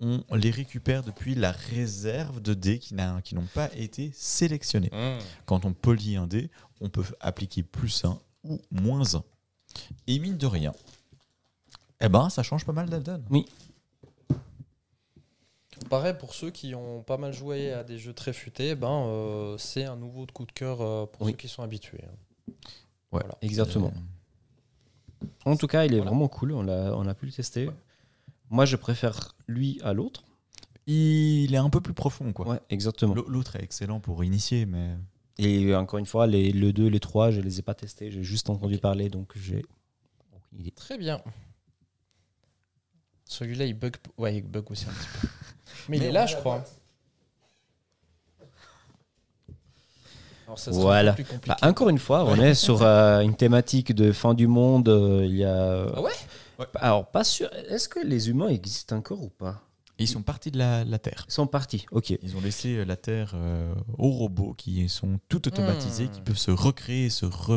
[0.00, 4.90] on les récupère depuis la réserve de dés qui n'a- qui n'ont pas été sélectionnés.
[4.92, 5.18] Mmh.
[5.46, 9.22] Quand on polie un dé, on peut appliquer plus 1 ou moins 1.
[10.06, 10.72] Et mine de rien,
[12.00, 13.22] eh ben, ça change pas mal d'Alden.
[15.90, 19.58] Pareil, pour ceux qui ont pas mal joué à des jeux très futés, ben, euh,
[19.58, 21.32] c'est un nouveau coup de cœur euh, pour Oui.
[21.32, 22.00] ceux qui sont habitués.
[22.04, 22.52] hein.
[23.12, 23.36] Ouais, Voilà.
[23.42, 23.92] Exactement.
[25.44, 26.10] En tout cas, il est Voilà.
[26.10, 26.52] vraiment cool.
[26.52, 27.70] On a, on a pu le tester.
[28.50, 30.24] Moi, je préfère lui à l'autre.
[30.86, 32.48] Il est un peu plus profond, quoi.
[32.48, 33.14] Ouais, exactement.
[33.14, 34.94] L'autre est excellent pour initier, mais
[35.38, 38.10] Et encore une fois, les, le 2, les 3, je les ai pas testés.
[38.10, 39.64] J'ai juste entendu parler, donc j'ai
[40.34, 40.70] aucune idée.
[40.70, 41.20] Très bien.
[43.24, 43.96] Celui-là, il bug.
[44.18, 45.28] Ouais, il bug aussi un petit peu.
[45.88, 46.64] Mais, il est là, je crois.
[50.46, 51.16] Alors, ça Voilà.
[51.46, 54.88] Bah, encore une fois, on est sur euh, une thématique de fin du monde.
[54.88, 55.86] euh, Il y a.
[55.94, 56.12] Ah ouais?
[56.58, 56.66] Ouais.
[56.76, 57.50] Alors, pas sûr.
[57.68, 59.62] Est-ce que les humains existent encore ou pas?
[59.98, 61.24] Ils sont partis de la, la Terre.
[61.28, 61.86] Ils sont partis.
[61.90, 62.10] Ok.
[62.22, 66.10] Ils ont laissé euh, la Terre euh, aux robots qui sont tout automatisés, Hmm.
[66.10, 67.50] qui peuvent se recréer, se re,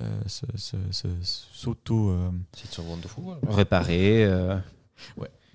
[0.00, 1.08] euh, se- se- se-
[1.52, 2.10] s'auto.
[2.10, 3.36] euh, C'est sur Wonderful.
[3.48, 4.24] Réparer.
[4.24, 4.56] euh,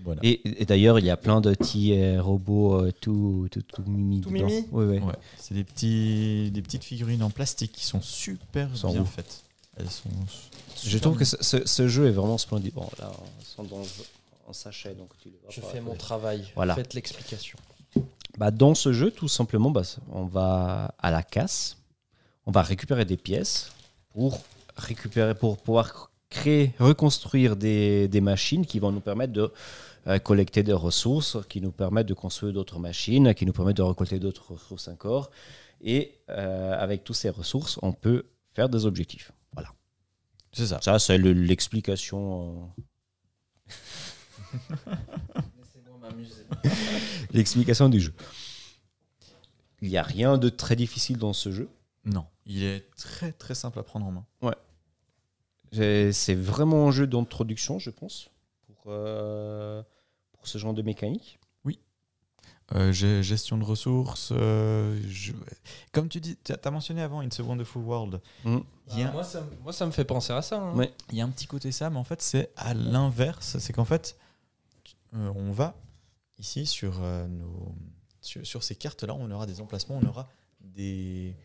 [0.04, 0.20] voilà.
[0.24, 3.84] Et, et d'ailleurs, il y a plein de petits euh, robots euh, tout, tout, tout
[3.88, 4.22] mimi.
[4.22, 5.00] Tout mimi Oui, oui.
[5.00, 5.14] Ouais.
[5.38, 9.12] C'est des, petits, des petites figurines en plastique qui sont super bien ouf.
[9.16, 9.44] faites.
[9.78, 10.10] Elles sont.
[10.84, 11.26] Je trouve que bien.
[11.26, 12.74] ce, ce- ce jeu est vraiment splendide.
[12.74, 13.84] Bon, là, ils sont dans
[14.48, 15.68] en sachet, donc tu les vois Je pas.
[15.68, 16.46] fais mon travail.
[16.56, 16.76] Voilà.
[16.76, 17.58] Faites l'explication.
[18.38, 21.78] Bah, dans ce jeu, tout simplement, bah, on va à la casse,
[22.46, 23.72] on va récupérer des pièces
[24.14, 24.40] pour
[24.78, 29.52] récupérer, pour pouvoir créer, reconstruire des, des machines qui vont nous permettre de
[30.24, 34.20] collecter des ressources, qui nous permettent de construire d'autres machines, qui nous permettent de récolter
[34.20, 35.30] d'autres ressources encore.
[35.82, 38.26] Et euh, avec toutes ces ressources, on peut
[38.56, 39.32] faire des objectifs.
[39.54, 39.70] Voilà.
[40.54, 40.80] C'est ça.
[40.82, 42.72] Ça, c'est le- l'explication.
[44.88, 44.94] euh,
[47.32, 48.14] l'explication du jeu.
[49.82, 51.70] Il n'y a rien de très difficile dans ce jeu.
[52.06, 54.26] Non, il est très très simple à prendre en main.
[55.72, 58.30] J'ai- C'est vraiment un jeu d'introduction, je pense,
[58.66, 59.84] pour, euh,
[60.48, 61.40] pour ce genre de mécanique.
[62.76, 64.34] Euh, ge- gestion de ressources.
[64.36, 65.32] euh, je-
[65.94, 68.20] Comme tu dis, tu as mentionné avant It's a Wonderful World.
[68.44, 68.58] Mm.
[68.92, 70.60] Il y a- moi, ça, me- moi, ça me fait penser à ça.
[70.60, 70.74] hein.
[70.76, 70.94] Ouais.
[71.14, 73.58] Il y a un petit côté ça, mais en fait, c'est à l'inverse.
[73.60, 74.18] C'est qu'en fait,
[75.14, 75.76] euh, on va
[76.40, 77.74] ici sur, euh, nos,
[78.20, 80.28] sur, sur ces cartes-là, on aura des emplacements, on aura
[80.60, 81.38] des,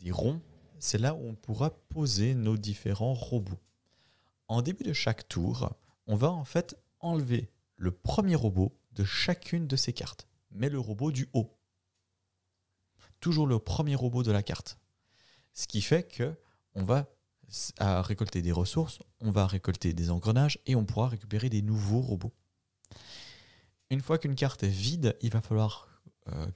[0.00, 0.40] des ronds.
[0.78, 3.60] C'est là où on pourra poser nos différents robots.
[4.48, 5.74] En début de chaque tour,
[6.06, 10.78] on va en fait enlever le premier robot de chacune de ces cartes, mais le
[10.78, 11.56] robot du haut.
[13.20, 14.78] Toujours le premier robot de la carte.
[15.52, 16.34] Ce qui fait que
[16.74, 17.08] on va
[17.80, 22.32] récolter des ressources, on va récolter des engrenages et on pourra récupérer des nouveaux robots.
[23.90, 25.88] Une fois qu'une carte est vide, il va falloir
[26.28, 26.46] euh,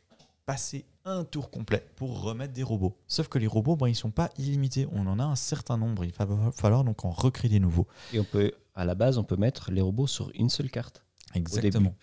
[0.47, 2.99] passer un tour complet pour remettre des robots.
[3.07, 4.87] Sauf que les robots, ben, ils sont pas illimités.
[4.93, 6.05] On en a un certain nombre.
[6.05, 7.87] Il va falloir donc en recréer des nouveaux.
[8.13, 11.05] Et on peut, à la base, on peut mettre les robots sur une seule carte.
[11.35, 11.95] Exactement.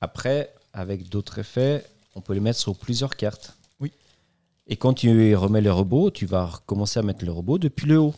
[0.00, 1.84] Après, avec d'autres effets,
[2.14, 3.56] on peut les mettre sur plusieurs cartes.
[3.80, 3.92] Oui.
[4.66, 7.98] Et quand tu remets les robots, tu vas recommencer à mettre les robots depuis le
[7.98, 8.14] haut.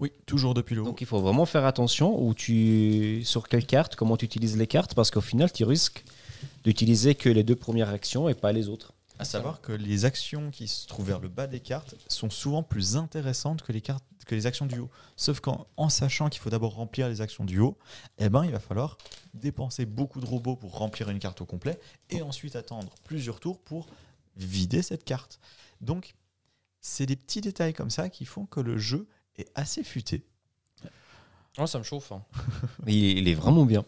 [0.00, 0.86] Oui, toujours depuis le haut.
[0.86, 4.66] Donc il faut vraiment faire attention où tu, sur quelle carte, comment tu utilises les
[4.66, 6.04] cartes, parce qu'au final, tu risques
[6.64, 8.92] d'utiliser que les deux premières actions et pas les autres.
[9.18, 12.64] À savoir que les actions qui se trouvent vers le bas des cartes sont souvent
[12.64, 14.90] plus intéressantes que les, cartes, que les actions du haut.
[15.16, 17.76] Sauf qu'en en sachant qu'il faut d'abord remplir les actions du haut,
[18.18, 18.96] eh ben, il va falloir
[19.34, 21.78] dépenser beaucoup de robots pour remplir une carte au complet
[22.10, 23.86] et ensuite attendre plusieurs tours pour
[24.36, 25.38] vider cette carte.
[25.80, 26.14] Donc,
[26.80, 29.06] c'est des petits détails comme ça qui font que le jeu
[29.36, 30.24] est assez futé.
[31.58, 32.12] Ouais, ça me chauffe.
[32.12, 32.22] hein.
[32.84, 33.84] Mais il, il est vraiment bien.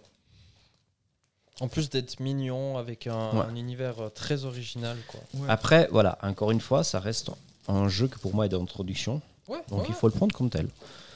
[1.61, 3.47] En plus d'être mignon, avec un, Ouais.
[3.47, 4.99] un univers euh, très original.
[5.09, 5.21] Quoi.
[5.49, 7.31] Après, voilà, encore une fois, ça reste
[7.67, 9.23] un jeu que pour moi est d'introduction.
[9.49, 9.87] Ouais, Donc ouais.
[9.89, 10.69] il faut le prendre comme tel.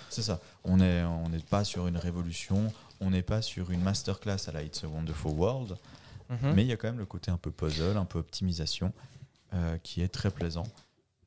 [0.09, 0.41] C'est ça.
[0.65, 4.53] On n'est on n'est pas sur une révolution, on n'est pas sur une masterclass à
[4.53, 5.77] la It's a Wonderful World.
[6.29, 6.53] Mhm.
[6.55, 8.93] Mais il y a quand même le côté un peu puzzle, un peu optimisation,
[9.55, 10.67] euh, qui est très plaisant.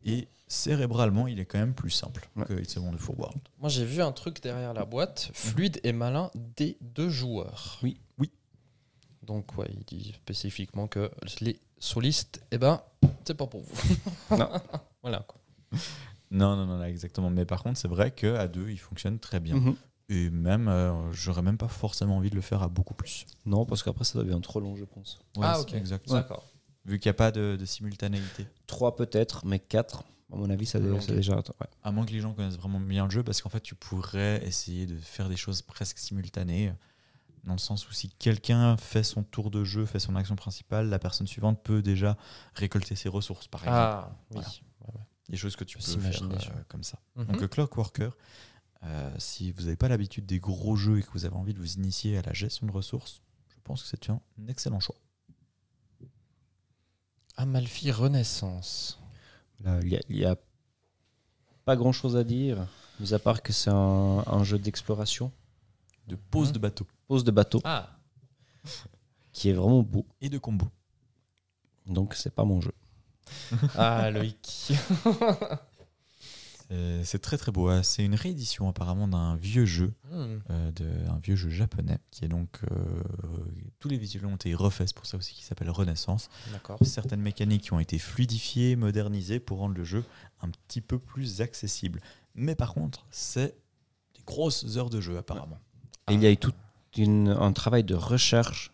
[0.05, 2.45] Et cérébralement, il est quand même plus simple Ouais.
[2.45, 3.39] que It's a Wonderful World.
[3.59, 7.80] Moi, j'ai vu un truc derrière la boîte, fluide et malin des deux joueurs.
[7.84, 7.97] Oui.
[8.17, 8.30] Oui.
[9.23, 11.09] Donc, ouais, il dit spécifiquement que
[11.41, 12.81] les solistes, eh ben,
[13.25, 14.38] c'est pas pour vous.
[14.38, 14.49] Non.
[15.01, 15.39] voilà, quoi.
[16.34, 17.30] Non, non, non, exactement.
[17.30, 19.55] Mais par contre, c'est vrai qu'à deux, il fonctionne très bien.
[19.55, 19.76] Mhm.
[20.10, 23.26] Et même, euh, j'aurais même pas forcément envie de le faire à beaucoup plus.
[23.45, 25.19] Non, parce qu'après ça devient trop long, je pense.
[25.38, 25.73] Ouais, ah, ok.
[25.76, 26.07] Exact.
[26.10, 26.43] D'accord.
[26.85, 28.45] Vu qu'il n'y a pas de, de simultanéité.
[28.68, 31.35] Trois peut-être, mais quatre, à mon avis, ça c'est déjà.
[31.38, 31.43] ouais.
[31.84, 34.45] À moins que les gens connaissent vraiment bien le jeu, parce qu'en fait, tu pourrais
[34.45, 36.73] essayer de faire des choses presque simultanées.
[37.45, 40.89] dans le sens où si quelqu'un fait son tour de jeu, fait son action principale,
[40.89, 42.18] la personne suivante peut déjà
[42.55, 43.77] récolter ses ressources, par exemple.
[43.80, 44.35] Ah, oui.
[44.35, 44.47] Voilà.
[45.29, 46.99] Des choses que tu peux faire s'imaginer, euh, comme ça.
[47.15, 47.25] Mhm.
[47.27, 48.09] Donc, le Clockworker,
[48.83, 51.59] euh, si vous n'avez pas l'habitude des gros jeux et que vous avez envie de
[51.59, 54.95] vous initier à la gestion de ressources, je pense que c'est un excellent choix.
[57.37, 58.99] Amalfi Renaissance.
[59.61, 60.35] Là, Il n'y a, il y a
[61.65, 62.67] pas grand chose à dire,
[62.99, 65.31] mis à part que c'est un, un jeu d'exploration,
[66.07, 66.53] De pose Mhm.
[66.55, 67.97] de bateau pose de bateau, Ah,
[69.31, 70.05] qui est vraiment beau.
[70.19, 70.67] et de combo.
[71.85, 72.73] Donc, c'est pas mon jeu.
[73.77, 74.73] ah Loïc.
[76.71, 77.67] Euh, C'est très très beau.
[77.69, 77.83] hein.
[77.83, 80.37] C'est une réédition apparemment d'un vieux jeu, Hmm.
[80.49, 82.75] euh, de, un vieux jeu japonais, qui est donc euh,
[83.79, 86.29] tous les visuels ont été refaits, c'est pour ça aussi qu'il s'appelle Renaissance.
[86.81, 90.03] Certaines mécaniques qui ont été fluidifiées, modernisées pour rendre le jeu
[90.41, 91.99] un petit peu plus accessible.
[92.33, 93.55] Mais par contre, c'est
[94.15, 95.59] des grosses heures de jeu apparemment.
[96.09, 96.53] Et il y a eu tout
[96.97, 98.71] une- un travail de recherche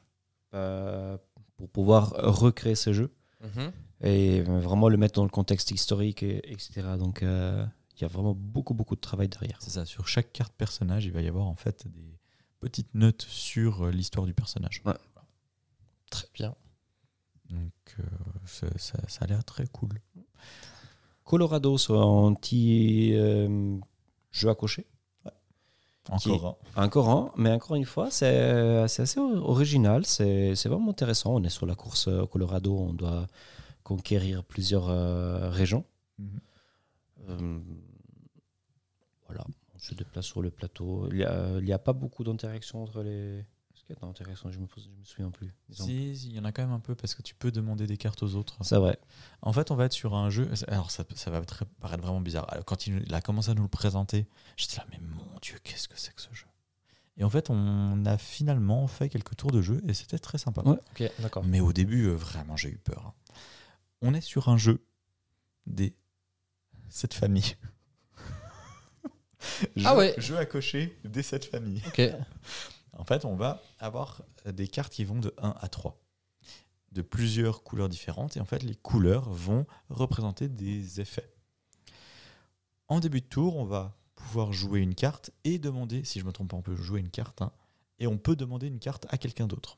[0.53, 1.17] euh,
[1.57, 3.11] pour pouvoir recréer ce jeu
[3.41, 3.71] Mhm.
[4.01, 6.81] et vraiment le mettre dans le contexte historique, et, etc.
[6.97, 9.57] Donc, euh, il y a vraiment beaucoup, beaucoup de travail derrière.
[9.61, 9.85] C'est ça.
[9.85, 12.17] Sur chaque carte personnage, il va y avoir en fait des
[12.59, 14.81] petites notes sur euh, l'histoire du personnage.
[14.85, 14.93] Ouais.
[16.09, 16.55] Très bien.
[17.49, 18.03] Donc euh,
[18.45, 19.89] ça, ça a l'air très cool.
[21.23, 23.77] Colorado, c'est un petit euh,
[24.31, 24.85] jeu à cocher.
[26.09, 26.83] Encore un.
[26.83, 31.35] Encore un, mais encore une fois, c'est c'est assez original, c'est vraiment intéressant.
[31.35, 33.27] On est sur la course au Colorado, on doit
[33.83, 35.83] conquérir plusieurs euh, régions.
[36.19, 36.39] Mhm.
[37.29, 37.59] Euh,
[39.27, 39.43] voilà,
[39.75, 41.09] on se déplace sur le plateau.
[41.11, 43.43] Il n'y a pas beaucoup d'interaction entre les.
[43.89, 45.49] Y a d'interaction Je me, pose- je me souviens plus.
[45.71, 47.87] Si, si, il y en a quand même un peu parce que tu peux demander
[47.87, 48.57] des cartes aux autres.
[48.61, 48.99] C'est vrai.
[49.41, 50.47] En fait, on va être sur un jeu.
[50.67, 52.45] Alors, ça, ça va très- paraître vraiment bizarre.
[52.51, 55.57] Alors, Quand il, il a commencé à nous le présenter, j'étais là, mais mon Dieu,
[55.63, 56.45] qu'est-ce que c'est que ce jeu?
[57.17, 60.61] Et en fait, on a finalement fait quelques tours de jeu et c'était très sympa.
[60.61, 60.77] Ouais.
[60.91, 61.43] Ok, d'accord.
[61.43, 63.07] Mais au début, euh, vraiment, j'ai eu peur.
[63.07, 63.13] hein.
[64.01, 64.85] On est sur un jeu
[65.65, 65.93] des
[66.89, 67.55] sept familles.
[69.75, 70.13] Jeu- Ah ouais.
[70.17, 71.81] Jeu à cocher des sept familles.
[71.87, 72.01] Ok.
[72.99, 75.97] En fait, on va avoir des cartes qui vont de 1 à 3,
[76.91, 81.33] de plusieurs couleurs différentes, et en fait, les couleurs vont représenter des effets.
[82.89, 86.33] En début de tour, on va pouvoir jouer une carte et demander, si je me
[86.33, 87.53] trompe pas, on peut jouer une carte, hein,
[87.99, 89.77] et on peut demander une carte à quelqu'un d'autre.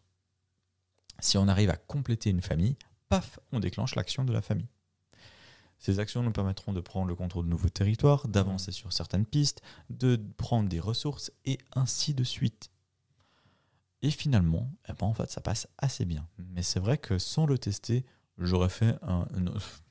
[1.19, 2.76] Si on arrive à compléter une famille,
[3.07, 4.69] paf, on déclenche l'action de la famille.
[5.77, 9.61] Ces actions nous permettront de prendre le contrôle de nouveaux territoires, d'avancer sur certaines pistes,
[9.91, 12.70] de prendre des ressources, et ainsi de suite.
[14.03, 16.28] Et finalement, eh ben, en fait, ça passe assez bien.
[16.38, 18.03] Mais c'est vrai que sans le tester,
[18.40, 19.28] j'aurais fait un.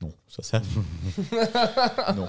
[0.01, 0.61] Non, ça, ça.
[2.15, 2.27] non.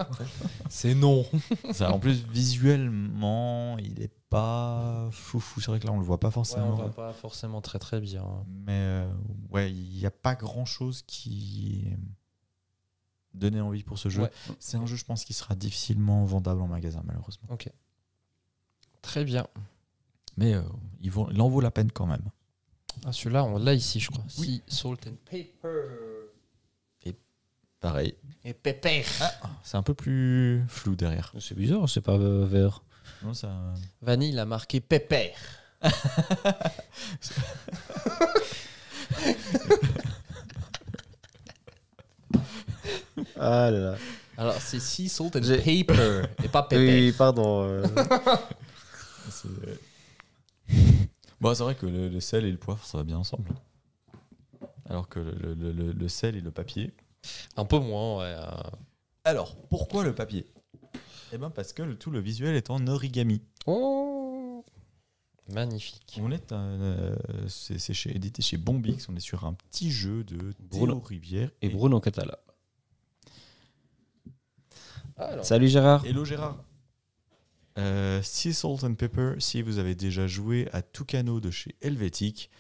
[0.71, 1.27] C'est non.
[1.73, 5.61] Ça, en plus, visuellement, il est pas foufou.
[5.61, 6.75] C'est vrai que là, on le voit pas Ouais, forcément.
[6.75, 8.25] on va pas forcément très très bien.
[8.47, 9.13] Mais euh,
[9.51, 11.89] ouais, il n'y a pas grand chose qui
[13.35, 14.23] donnait envie pour ce jeu.
[14.23, 14.31] Ouais.
[14.61, 17.49] C'est un jeu, je pense, qui sera difficilement vendable en magasin, malheureusement.
[19.03, 19.47] Très bien.
[20.37, 20.63] Mais euh,
[21.01, 22.23] il, vaut- il en vaut la peine quand même.
[23.05, 24.25] Ah, celui-là, on l'a ici, je crois.
[24.39, 24.63] Oui.
[24.69, 25.89] Si, Salt and Paper.
[27.81, 28.15] Pareil.
[28.45, 29.03] Et Pepper.
[29.65, 31.33] C'est un peu plus flou derrière.
[31.41, 32.85] C'est bizarre, c'est pas euh, vert.
[33.25, 33.51] Non, ça...
[34.01, 35.33] Vanille a marqué Pepper.
[43.39, 43.95] Ah là là.
[44.37, 47.07] Alors, c'est Sea Salt and Paper et pas Pepper.
[47.07, 47.65] Oui, pardon.
[47.65, 47.85] euh.
[49.31, 49.49] C'est
[51.41, 53.51] bon, c'est vrai que le, le sel et le poivre, ça va bien ensemble.
[54.89, 56.93] Alors que le, le- le- le sel et le papier.
[57.57, 58.35] Un peu moins, ouais.
[58.37, 58.71] euh.
[59.25, 60.47] Alors, pourquoi le papier?
[61.33, 63.41] Eh ben parce que le- tout le visuel est en origami.
[63.67, 64.65] Oh
[65.49, 66.19] Magnifique.
[66.23, 67.17] On est un, euh,
[67.49, 69.09] c'est c'est chez, édité chez Bombix.
[69.09, 70.95] On est sur un petit jeu de Bruno.
[70.95, 72.39] Théo Rivière Et Bruno Catala.
[75.17, 76.05] Alors, Salut Gérard.
[76.07, 76.57] Hello Gérard.
[77.79, 82.51] Euh, Sea Salt and Pepper, si vous avez déjà joué à Tucano de chez Helvetic,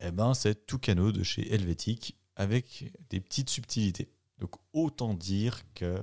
[0.00, 4.10] eh ben c'est Tucano de chez Helvetic avec des petites subtilités.
[4.38, 6.02] Donc autant dire que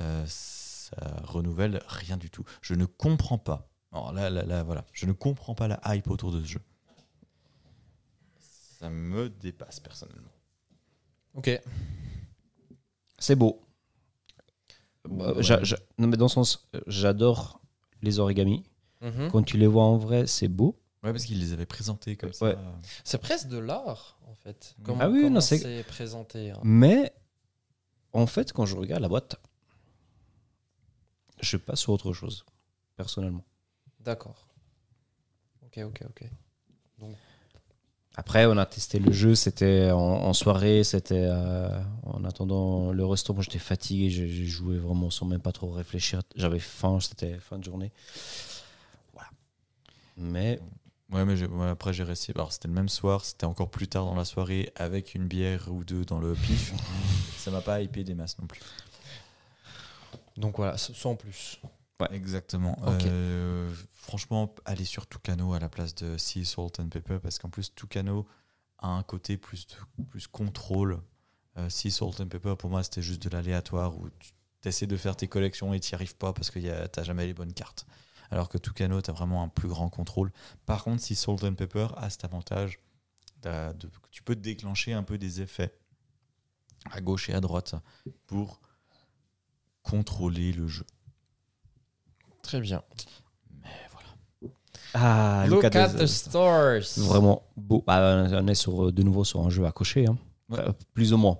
[0.00, 2.44] euh, ça renouvelle rien du tout.
[2.62, 3.70] Je ne comprends pas.
[3.92, 4.84] Alors là, là, là, voilà.
[4.92, 6.60] Je ne comprends pas la hype autour de ce jeu.
[8.78, 10.32] Ça me dépasse personnellement.
[11.34, 11.60] ok.
[13.18, 13.62] C'est beau.
[15.08, 15.42] Ouais.
[15.42, 17.60] J'a- non, mais dans le sens, euh, j'adore
[18.02, 18.64] les origamis.
[19.00, 19.30] Mhm.
[19.30, 20.78] Quand tu les vois en vrai, c'est beau.
[21.02, 22.52] Ouais, parce qu'ils les avaient présentés comme Ouais.
[22.52, 22.72] ça.
[23.04, 24.74] C'est presque de l'art, en fait.
[24.98, 26.50] Ah oui, comment non, c'est- présenté.
[26.50, 26.60] hein.
[26.62, 27.12] Mais
[28.12, 29.36] en fait, quand je regarde la boîte,
[31.40, 32.44] je passe sur autre chose,
[32.96, 33.44] personnellement.
[34.00, 34.48] D'accord.
[35.64, 36.24] Ok, ok, ok.
[38.20, 41.70] Après, on a testé le jeu, c'était en, en soirée, c'était euh,
[42.02, 43.32] en attendant le resto.
[43.32, 46.20] Moi, j'étais fatigué, j'ai joué vraiment sans même pas trop réfléchir.
[46.36, 47.90] J'avais faim, c'était fin de journée.
[49.14, 49.30] Voilà.
[50.18, 50.60] Mais
[51.10, 52.32] Ouais, mais ouais, après j'ai resté.
[52.36, 55.68] Alors c'était le même soir, c'était encore plus tard dans la soirée avec une bière
[55.72, 56.74] ou deux dans le pif.
[57.38, 58.60] Ça m'a pas hypé des masses non plus.
[60.36, 61.58] Donc voilà, sans plus.
[62.12, 62.76] Exactement.
[63.06, 67.50] Euh, franchement, aller sur Tucano à la place de Sea Salt and Pepper parce qu'en
[67.50, 68.26] plus Tucano
[68.78, 71.00] a un côté plus de- plus contrôle.
[71.58, 74.08] Euh, sea Salt and Pepper pour moi c'était juste de l'aléatoire où
[74.60, 77.26] tu essaies de faire tes collections et tu n'y arrives pas parce que t'as jamais
[77.26, 77.86] les bonnes cartes.
[78.30, 80.30] Alors que Tucano, tu as vraiment un plus grand contrôle.
[80.64, 82.78] Par contre, Sea Salt and Pepper a cet avantage
[83.42, 85.76] de, que tu peux déclencher un peu des effets
[86.92, 87.74] à gauche et à droite
[88.26, 88.60] pour
[89.82, 90.84] contrôler le jeu.
[92.42, 92.82] Très bien.
[93.62, 94.54] Mais voilà.
[94.94, 96.98] ah, Look Lucas at the stars.
[96.98, 97.84] vraiment beau.
[97.86, 100.16] Ah, on est sur, de nouveau sur un jeu à cocher, hein.
[100.48, 100.58] Ouais.
[100.60, 101.38] Euh, plus ou moins.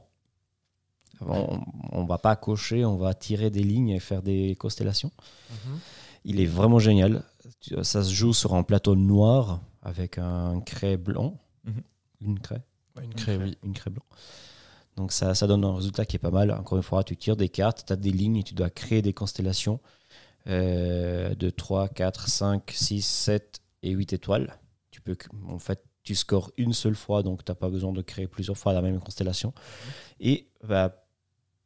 [1.27, 1.61] On,
[1.93, 5.11] on va pas cocher, on va tirer des lignes et faire des constellations.
[5.51, 5.79] Mhm.
[6.25, 7.23] Il est vraiment génial.
[7.61, 11.37] Tu- Ça se joue sur un plateau noir avec un craie blanc.
[11.65, 11.83] Mhm.
[12.23, 12.63] Une craie.
[13.03, 13.57] Une craie, oui.
[13.65, 14.05] Une craie blanc.
[14.97, 16.51] Donc ça, ça donne un résultat qui est pas mal.
[16.53, 19.03] Encore une fois, tu tires des cartes, tu as des lignes et tu dois créer
[19.03, 19.89] des constellations euh,
[20.47, 24.59] de 3, 4, 5, 6, 7 et 8 étoiles.
[24.91, 25.17] Tu peux,
[25.49, 28.57] en fait, tu scores une seule fois, donc tu n'as pas besoin de créer plusieurs
[28.57, 29.53] fois la même constellation.
[30.19, 31.05] Et bah,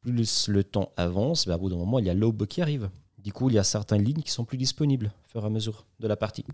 [0.01, 2.91] plus le temps avance, bah, au bout d'un moment, il y a l'aube qui arrive.
[3.19, 5.51] Du coup, il y a certaines lignes qui sont plus disponibles au fur et à
[5.51, 6.45] mesure de la partie.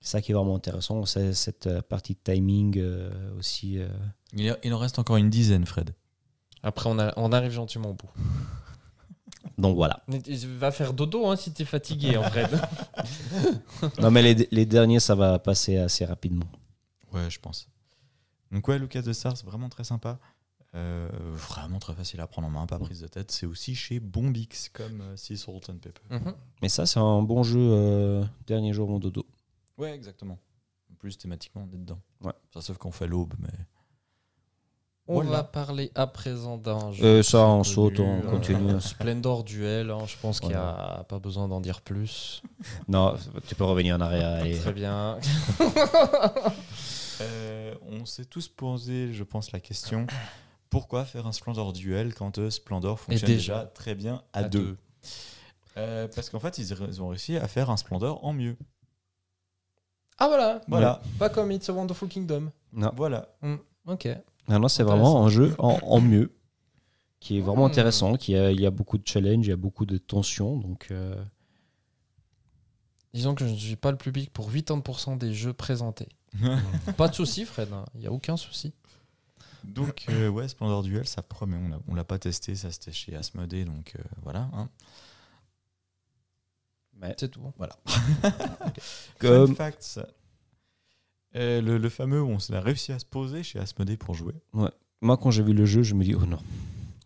[0.00, 3.78] C'est ça qui est vraiment intéressant, c'est cette euh, partie de timing euh, aussi.
[3.78, 3.88] euh,
[4.32, 5.90] Il, y a- il en reste encore une dizaine, Fred.
[6.62, 8.10] Après, on, a- on arrive gentiment au bout.
[9.56, 10.02] Donc voilà.
[10.58, 12.48] Va faire dodo hein, si t'es fatigué, en vrai.
[14.00, 16.46] Non, mais les, les derniers, ça va passer assez rapidement.
[17.12, 17.68] Ouais, je pense.
[18.50, 20.18] Donc ouais, Lucas de Stars, vraiment très sympa.
[20.74, 23.30] Euh, vraiment très facile à prendre en main, pas prise de tête.
[23.30, 26.02] C'est aussi chez Bombix, comme euh, Sea Salt and Pepper.
[26.60, 29.26] Mais ça, c'est un bon jeu euh, dernier jour mon dodo.
[29.78, 30.38] Ouais, exactement.
[30.90, 32.00] En plus, thématiquement, on est dedans.
[32.20, 32.32] Ouais.
[32.50, 33.48] Enfin, sauf qu'on fait l'aube, mais...
[35.10, 35.30] On Voilà.
[35.30, 37.04] va parler à présent d'un jeu.
[37.04, 38.80] Euh, ça, on connu, saute, on euh, continue.
[38.80, 42.42] Splendor Duel, hein, je pense qu'il n'y a pas besoin d'en dire plus.
[42.88, 43.16] Non,
[43.46, 44.28] tu peux revenir en arrière.
[44.42, 44.58] allez.
[44.58, 45.18] Très bien.
[47.20, 50.06] Euh, on s'est tous posé, je pense, la question
[50.70, 54.76] pourquoi faire un Splendor duel quand euh, Splendor fonctionne déjà, déjà, très bien à, deux,
[55.76, 58.56] Euh, Parce qu'en fait, ils, ils ont réussi à faire un Splendor en mieux.
[60.18, 60.60] Ah voilà.
[60.68, 62.50] Voilà, Pas comme It's a Wonderful Kingdom.
[62.72, 63.28] Non, voilà.
[63.86, 64.08] Ok.
[64.48, 66.34] Non, non c'est vraiment un jeu en, en mieux
[67.20, 67.70] qui est vraiment Hmm.
[67.70, 68.14] intéressant.
[68.16, 70.56] Qui a, il y a beaucoup de challenges, il y a beaucoup de tensions.
[70.56, 71.22] Donc, euh,
[73.14, 76.08] Disons que je ne suis pas le public pour 80% des jeux présentés.
[76.96, 77.72] pas de souci, Fred.
[77.72, 77.84] hein.
[77.94, 78.74] Il n'y a aucun souci.
[79.64, 81.56] Donc, euh, ouais, Splendor Duel, ça promet.
[81.56, 84.48] On l'a- on l'a pas testé, ça c'était chez Asmodee, donc euh, voilà.
[84.54, 84.68] hein.
[86.94, 87.40] mais C'est tout.
[89.18, 90.00] Comme- Fun facts.
[91.38, 94.34] Euh, le, le fameux où on s'est réussi à se poser chez Asmodee pour jouer.
[95.00, 96.38] moi, quand j'ai vu le jeu, je me dis, oh non.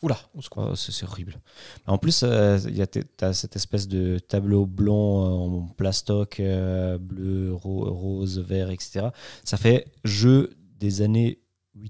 [0.01, 0.19] Oula.
[0.57, 1.39] Oh, c'est horrible.
[1.87, 6.99] En plus, euh, il y a cette espèce de tableau blanc euh, en plastoc, euh,
[6.99, 9.09] bleu, ro- rose, vert, etc.
[9.45, 11.39] Ça fait jeu des années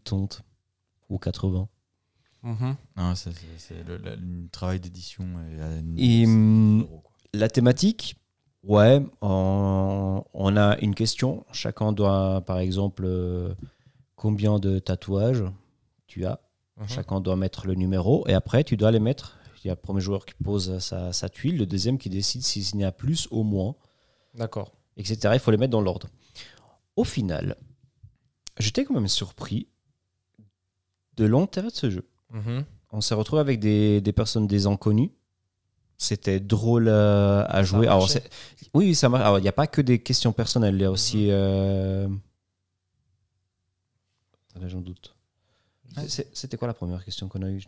[0.05, 0.43] 80
[1.09, 1.69] ou 80.
[2.43, 2.77] Mhm.
[2.97, 3.31] Non, c'est-
[3.89, 5.24] le, le- le travail d'édition.
[5.24, 7.02] et, euh, Et, quoi.
[7.35, 8.16] La thématique,
[8.64, 11.44] ouais, on, on a une question.
[11.52, 13.55] Chacun doit, par exemple, euh,
[14.16, 15.44] combien de tatouages
[16.06, 16.40] tu as.
[16.78, 16.89] Mhm.
[16.89, 19.39] Chacun doit mettre le numéro et après, tu dois les mettre.
[19.64, 22.43] Il y a le premier joueur qui pose sa, sa tuile, le deuxième qui décide
[22.43, 23.76] s'il y a plus ou moins,
[24.34, 24.72] D'accord.
[24.97, 25.30] etc.
[25.34, 26.09] Il faut les mettre dans l'ordre.
[26.97, 27.56] Au final,
[28.59, 29.68] j'étais quand même surpris
[31.16, 32.09] de l'intérêt de ce jeu.
[32.30, 32.64] Mhm.
[32.90, 35.10] On s'est retrouvé avec des, des personnes, des inconnus.
[36.02, 37.86] C'était drôle euh, à jouer.
[37.86, 38.08] Alors,
[38.74, 39.22] oui, ça marche.
[39.24, 40.74] Alors, il n'y a pas que des questions personnelles.
[40.74, 41.28] Il y a aussi.
[41.30, 42.08] euh,
[44.50, 45.14] Attendez, j'en doute.
[46.32, 47.62] C'était quoi la première question qu'on a eue?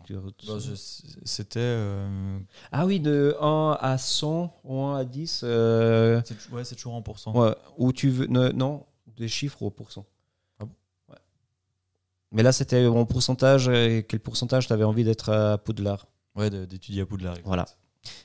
[0.47, 0.53] Bah,
[1.23, 1.59] C'était.
[1.61, 2.39] euh,
[2.71, 5.41] Ah oui, de 1 à 100 ou 1 à 10.
[5.43, 7.33] euh, c'est- ouais, c'est toujours en pourcent.
[7.33, 8.25] ouais, où tu veux.
[8.27, 8.85] non,
[9.15, 10.05] des chiffres au pourcent.
[10.59, 10.71] Ah bon?
[11.09, 11.17] Ouais.
[12.31, 13.69] Mais là, c'était en pourcentage.
[13.69, 16.07] euh, Quel pourcentage tu avais envie d'être à Poudlard?
[16.35, 17.33] Ouais, d'étudier à Poudlard.
[17.33, 17.47] exact.
[17.47, 17.65] Voilà.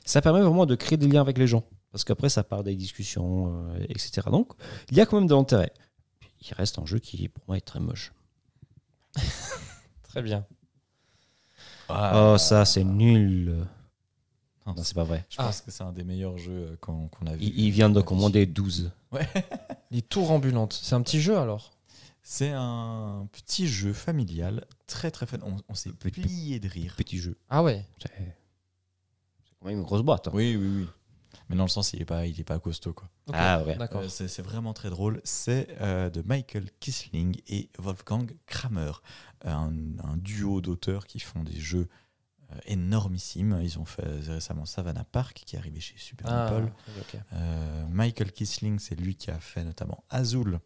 [0.05, 1.63] Ça permet vraiment de créer des liens avec les gens.
[1.91, 4.21] Parce qu'après, ça part des discussions, euh, etc.
[4.31, 4.53] Donc,
[4.91, 5.73] il y a quand même de l'intérêt.
[6.41, 8.13] Il reste un jeu qui, pour moi, est très moche.
[10.03, 10.45] Très bien.
[11.89, 13.65] Ah, Oh, ça, c'est nul.
[14.65, 15.25] Non, c'est pas vrai.
[15.29, 15.45] Je Ah.
[15.45, 17.43] pense que c'est un des meilleurs jeux euh, qu'on a vu.
[17.43, 18.91] Il, il vient de commander 12.
[19.89, 20.79] Les tours ambulantes.
[20.81, 21.71] C'est un petit jeu alors?
[22.23, 25.39] C'est un petit jeu familial, très très fun.
[25.43, 26.93] On, on s'est plié de rire.
[26.95, 27.35] Petit jeu.
[27.49, 27.83] Ah ouais.
[29.61, 30.27] Quand même une grosse boîte.
[30.27, 30.31] hein.
[30.33, 30.87] Oui, oui, oui.
[31.49, 33.09] Mais dans le sens, il est pas, il est pas costaud quoi.
[33.27, 33.75] Ok, Ah ouais.
[33.75, 34.01] D'accord.
[34.01, 35.21] Euh, c'est c'est vraiment très drôle.
[35.23, 38.91] C'est euh, de Michael Kisling et Wolfgang Kramer,
[39.43, 39.71] un,
[40.03, 41.87] un duo d'auteurs qui font des jeux
[42.51, 43.59] euh, énormissimes.
[43.61, 46.61] Ils ont fait récemment Savannah Park, qui est arrivé chez Super Ah,
[46.99, 47.17] ok.
[47.33, 50.59] Euh, Michael Kisling, c'est lui qui a fait notamment Azul.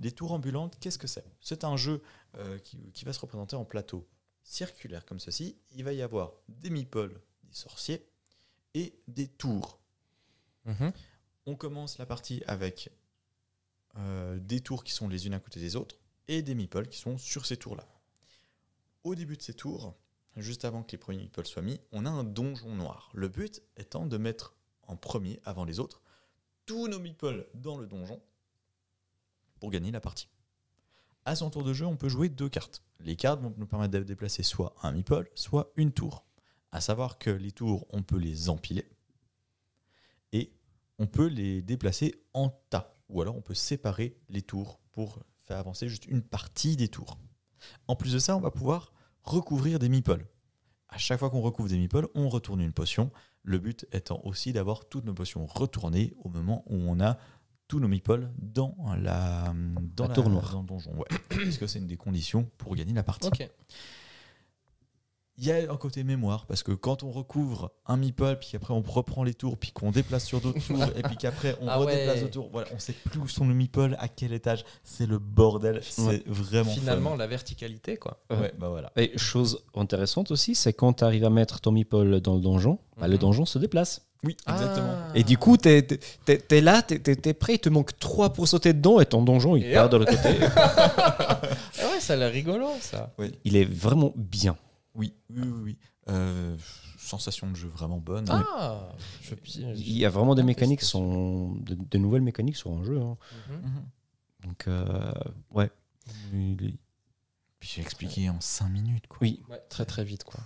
[0.00, 1.24] Des tours ambulantes, qu'est-ce que c'est?
[1.40, 2.02] C'est un jeu
[2.38, 4.08] euh, qui, qui va se représenter en plateau
[4.42, 5.56] circulaire comme ceci.
[5.74, 8.06] Il va y avoir des meeples, des sorciers
[8.74, 9.80] et des tours.
[10.64, 10.92] Mhm.
[11.46, 12.90] On commence la partie avec
[13.96, 15.98] euh, des tours qui sont les unes à côté des autres
[16.28, 17.86] et des meeples qui sont sur ces tours-là.
[19.04, 19.94] Au début de ces tours,
[20.36, 23.10] juste avant que les premiers meeples soient mis, on a un donjon noir.
[23.14, 26.02] Le but étant de mettre en premier, avant les autres,
[26.66, 28.20] tous nos meeples dans le donjon
[29.58, 30.28] pour gagner la partie.
[31.24, 32.82] À son tour de jeu, on peut jouer deux cartes.
[33.00, 36.24] Les cartes vont nous permettre de déplacer soit un meeple, soit une tour.
[36.70, 38.88] À savoir que les tours, on peut les empiler
[40.32, 40.52] et
[40.98, 42.92] on peut les déplacer en tas.
[43.08, 47.18] Ou alors on peut séparer les tours pour faire avancer juste une partie des tours.
[47.86, 48.92] En plus de ça, on va pouvoir
[49.22, 50.26] recouvrir des meeples.
[50.88, 53.10] À chaque fois qu'on recouvre des meeples, on retourne une potion.
[53.42, 57.16] Le but étant aussi d'avoir toutes nos potions retournées au moment où on a
[57.66, 59.52] tous nos meeples dans la,
[59.94, 60.52] dans La tour noire.
[60.52, 60.94] dans le donjon.
[60.96, 61.06] Ouais.
[61.28, 63.28] Parce que c'est une des conditions pour gagner la partie?
[63.28, 63.50] Ok.
[65.40, 68.74] Il y a un côté mémoire, parce que quand on recouvre un meeple, puis après
[68.74, 71.76] on reprend les tours, puis qu'on déplace sur d'autres tours, et puis qu'après on Ah
[71.76, 72.20] redéplace ouais.
[72.22, 75.18] d'autres tours, voilà, on sait plus où sont nos meeples, à quel étage, c'est le
[75.20, 76.22] bordel, c'est Ouais.
[76.26, 78.20] vraiment Finalement, la verticalité, quoi.
[78.30, 78.90] Ouais, bah voilà.
[78.96, 82.78] Et chose intéressante aussi, c'est quand tu arrives à mettre ton meeple dans le donjon,
[82.98, 83.20] bah, le Mhm.
[83.20, 84.02] donjon se déplace.
[84.24, 84.94] Oui, exactement.
[84.96, 85.12] Ah.
[85.14, 88.72] Et du coup, tu es, là, tu es, prêt, il te manque 3 pour sauter
[88.72, 89.92] dedans et ton donjon, il Et part hop.
[89.92, 90.34] de l'autre côté.
[91.80, 93.14] Ah ouais, ça a l'air rigolo, ça.
[93.44, 94.56] il est vraiment bien.
[94.94, 95.52] Oui, oui, oui.
[95.62, 95.78] oui.
[96.08, 96.56] Euh,
[96.98, 98.24] sensation de jeu vraiment bonne.
[98.30, 98.88] Ah
[99.22, 99.34] je,
[99.74, 102.98] Il y a vraiment des mécaniques, sont, de, de nouvelles mécaniques sur un jeu.
[103.00, 103.16] hein.
[103.50, 103.56] Mhm.
[103.62, 103.84] Mhm.
[104.46, 105.12] Donc, euh,
[105.50, 105.70] ouais.
[106.30, 109.18] Puis j'ai expliqué en 5 minutes, quoi.
[109.22, 109.42] Oui.
[109.50, 110.40] Ouais, très très vite, quoi.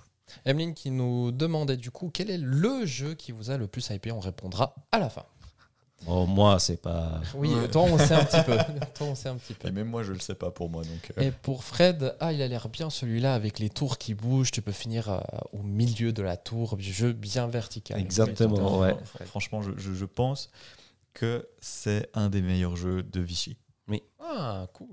[0.46, 3.90] Emeline qui nous demandait du coup quel est le jeu qui vous a le plus
[3.90, 4.10] hypé?
[4.12, 5.26] On répondra à la fin.
[6.04, 7.20] Bon, moi, c'est pas.
[7.34, 7.68] Oui, Ouais.
[7.68, 8.56] toi on sait un petit peu.
[8.94, 9.68] toi on sait un petit peu.
[9.68, 11.12] Et même moi, je le sais pas pour moi, donc.
[11.18, 14.50] euh, Et pour Fred, ah, il a l'air bien celui-là avec les tours qui bougent.
[14.50, 15.20] Tu peux finir euh,
[15.52, 16.76] au milieu de la tour.
[16.80, 18.00] Jeu bien vertical.
[18.00, 18.96] Exactement, Oui, ouais.
[19.04, 19.28] Fred.
[19.28, 20.50] Franchement, je, je- je pense
[21.14, 23.56] que c'est un des meilleurs jeux de Vichy.
[24.20, 24.88] Ah, cool.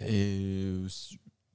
[0.00, 0.88] Et euh,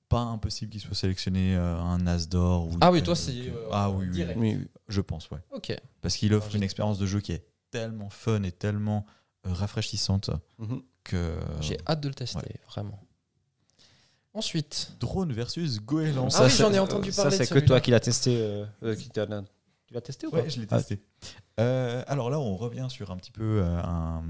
[0.08, 2.68] pas impossible qu'il soit sélectionné euh, un As d'or.
[2.68, 4.40] ou- Ah oui, toi, euh, c'est, euh, ah oui, oui, direct.
[4.40, 5.40] oui, je pense, ouais.
[5.52, 5.76] Ok.
[6.02, 7.44] Parce qu'il offre Alors, une expérience de jeu qui est
[7.74, 9.06] tellement fun et tellement
[9.46, 10.30] euh, rafraîchissante
[10.60, 10.82] Mhm.
[11.04, 11.38] que.
[11.62, 12.60] J'ai hâte de le tester, ouais.
[12.68, 13.00] vraiment.
[14.36, 16.28] Ensuite, Drone versus Goéland.
[16.34, 18.36] Ah oui, c'est- j'en ai entendu ça, parler de c'est que toi qui l'as testé.
[18.42, 21.04] euh, euh, qui tu l'as testé ou pas Ouais, je l'ai testé.
[21.60, 24.24] Euh, alors là, on revient sur un petit peu euh, un.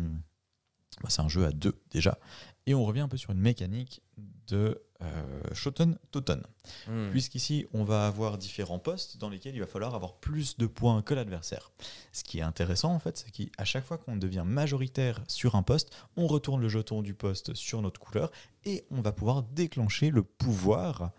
[1.02, 2.18] bah, c'est un jeu à deux déjà.
[2.66, 4.02] Et on revient un peu sur une mécanique
[4.48, 5.06] de euh,
[5.54, 6.44] Shoten Toten.
[6.88, 7.10] Hmm.
[7.10, 11.02] Puisqu'ici, on va avoir différents postes dans lesquels il va falloir avoir plus de points
[11.02, 11.72] que l'adversaire.
[12.12, 15.64] Ce qui est intéressant, en fait, c'est qu'à chaque fois qu'on devient majoritaire sur un
[15.64, 18.32] poste, on retourne le jeton du poste sur notre couleur
[18.66, 21.12] et on va pouvoir déclencher le pouvoir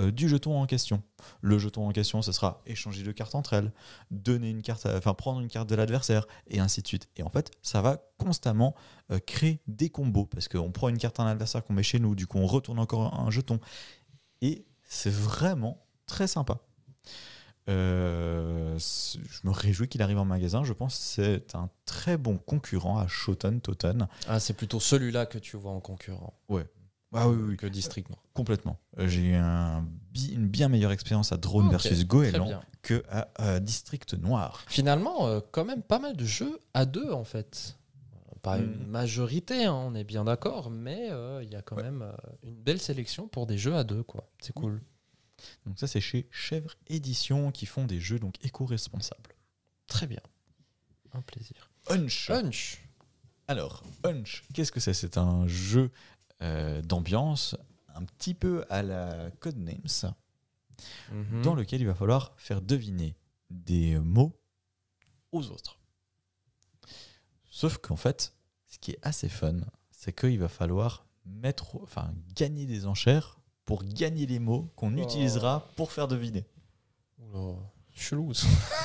[0.00, 1.02] euh, du jeton en question.
[1.42, 3.72] Le jeton en question, ce sera échanger deux cartes entre elles,
[4.10, 7.08] donner une carte, à- enfin prendre une carte de l'adversaire, et ainsi de suite.
[7.16, 8.74] Et en fait, ça va constamment
[9.12, 11.98] euh, créer des combos, parce qu'on prend une carte à un adversaire qu'on met chez
[12.00, 13.60] nous, du coup on retourne encore un jeton.
[14.42, 16.58] Et c'est vraiment très sympa.
[17.68, 20.64] Euh, je me réjouis qu'il arrive en magasin.
[20.64, 24.08] Je pense que c'est un très bon concurrent à Shoten Toten.
[24.26, 26.34] Ah, c'est plutôt celui-là que tu vois en concurrent
[27.12, 28.22] Ah oui, oui, que District Noir.
[28.34, 28.78] complètement.
[28.98, 29.84] Euh, J'ai eu un
[30.32, 34.64] une bien meilleure expérience à Drone Ok, versus Goéland que à euh, District Noir.
[34.68, 37.76] Finalement, euh, quand même pas mal de jeux à deux en fait.
[38.42, 38.62] Pas Mm.
[38.62, 41.82] une majorité, hein, on est bien d'accord, mais euh, il y a quand Ouais.
[41.82, 42.10] même
[42.42, 44.28] une belle sélection pour des jeux à deux, quoi.
[44.40, 44.80] C'est cool.
[45.66, 49.34] Donc ça, c'est chez Chèvre Édition qui font des jeux donc éco-responsables.
[49.88, 50.20] Très bien.
[51.12, 51.70] Un plaisir.
[51.88, 52.28] Hunch.
[52.28, 52.78] Punch.
[53.48, 54.94] Alors, Hunch, qu'est-ce que c'est?
[54.94, 55.90] C'est un jeu
[56.42, 57.56] euh, d'ambiance
[57.94, 60.14] un petit peu à la Codenames,
[61.12, 61.42] Mhm.
[61.42, 63.14] dans lequel il va falloir faire deviner
[63.50, 64.32] des mots
[65.32, 65.78] aux autres.
[67.50, 68.34] Sauf qu'en fait,
[68.66, 69.56] ce qui est assez fun,
[69.90, 75.02] c'est qu'il va falloir mettre, enfin, gagner des enchères pour gagner les mots qu'on Oh.
[75.02, 76.46] utilisera pour faire deviner.
[77.94, 78.32] Chelou.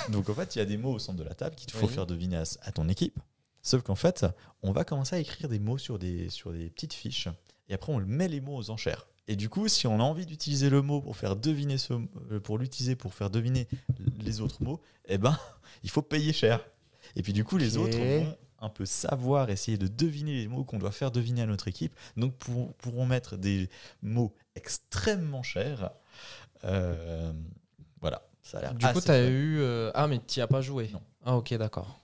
[0.10, 1.88] Donc en fait, il y a des mots au centre de la table qu'il faut
[1.88, 1.94] Oui.
[1.94, 3.20] faire deviner à, à ton équipe.
[3.66, 4.28] Sauf qu'en fait,
[4.62, 7.28] on va commencer à écrire des mots sur des, sur des petites fiches.
[7.68, 9.08] Et après, on met les mots aux enchères.
[9.28, 11.94] Et du coup, si on a envie d'utiliser le mot pour faire deviner ce,
[12.32, 13.68] euh, pour l'utiliser pour faire deviner
[14.20, 15.36] les autres mots, eh ben,
[15.84, 16.64] il faut payer cher.
[17.16, 20.64] Et puis du coup, les autres vont un peu savoir essayer de deviner les mots
[20.64, 21.96] qu'on doit faire deviner à notre équipe.
[22.18, 23.68] Donc, pourront, pourront mettre des
[24.04, 25.90] mots extrêmement chers.
[26.66, 27.34] Euh,
[28.00, 28.74] voilà, ça a l'air.
[28.76, 29.30] Du coup, t'as fun.
[29.32, 29.58] eu.
[29.60, 31.02] euh, Ah, mais t'y as pas joué Non.
[31.26, 32.00] Ah, ok, d'accord.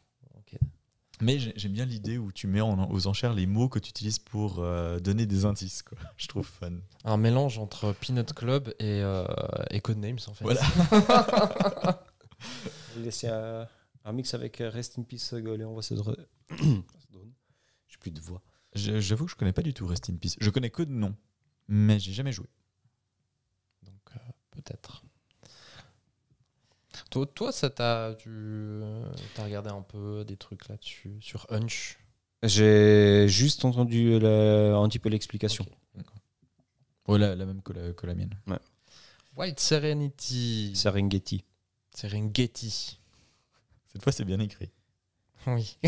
[1.22, 3.90] Mais j'ai- j'aime bien l'idée où tu mets en- aux enchères les mots que tu
[3.90, 5.84] utilises pour euh, donner des indices.
[5.84, 5.98] Quoi.
[6.18, 6.72] Je trouve fun.
[7.04, 9.26] Un mélange entre Peanut Club et, euh,
[9.70, 10.44] et Codenames, en fait.
[10.44, 10.62] Voilà.
[12.98, 13.68] Laisser un,
[14.04, 16.18] un mix avec euh, Rest in Peace euh, Goalie, on voit ce dre-
[17.88, 18.42] J'ai plus de voix.
[18.74, 20.36] J'avoue que je connais pas du tout Rest in Peace.
[20.40, 21.14] Je connais que de nom,
[21.68, 22.48] mais j'ai jamais joué.
[23.84, 24.20] Donc, euh,
[24.52, 25.04] peut-être.
[27.12, 28.16] Toi, toi, ça t'a.
[28.18, 29.04] Tu euh,
[29.36, 32.00] t'as regardé un peu des trucs là-dessus, sur Hunch?
[32.42, 35.66] J'ai juste entendu un petit peu l'explication.
[36.00, 36.06] Ok.
[37.08, 38.34] Ouais, la, la même que la, que la mienne.
[39.36, 40.72] White Serenity.
[40.74, 41.44] Serengeti.
[41.94, 43.00] Serengeti.
[43.92, 44.72] Cette fois, c'est bien écrit.
[45.48, 45.78] Oui.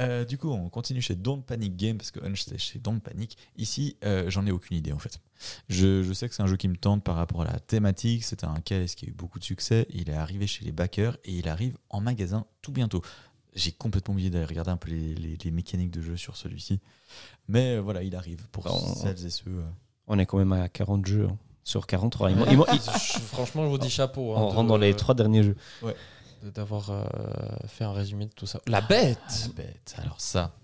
[0.00, 3.00] Euh, du coup, on continue chez Don't Panic Game parce que Hunch c'est chez Don't
[3.00, 3.36] Panic.
[3.56, 5.20] Ici, euh, j'en ai aucune idée en fait.
[5.68, 8.24] Je, je sais que c'est un jeu qui me tente par rapport à la thématique.
[8.24, 9.86] C'est un KS qui a eu beaucoup de succès.
[9.90, 13.02] Il est arrivé chez les backers et il arrive en magasin tout bientôt.
[13.54, 16.80] J'ai complètement oublié d'aller regarder un peu les, les- les mécaniques de jeu sur celui-ci.
[17.48, 19.50] Mais euh, voilà, il arrive pour On- celles et ceux.
[19.50, 19.62] euh,
[20.06, 22.30] On est quand même à 40 jeux hein, sur 43.
[22.30, 24.34] Il m'en- il m'en- il- Je- Franchement, je vous dis chapeau.
[24.36, 25.56] hein, on rentre dans les trois derniers jeux.
[25.82, 25.94] de-
[26.42, 27.04] D'avoir euh,
[27.66, 28.60] fait un résumé de tout ça.
[28.66, 29.18] La bête
[29.48, 29.94] La bête.
[29.98, 30.56] Alors ça,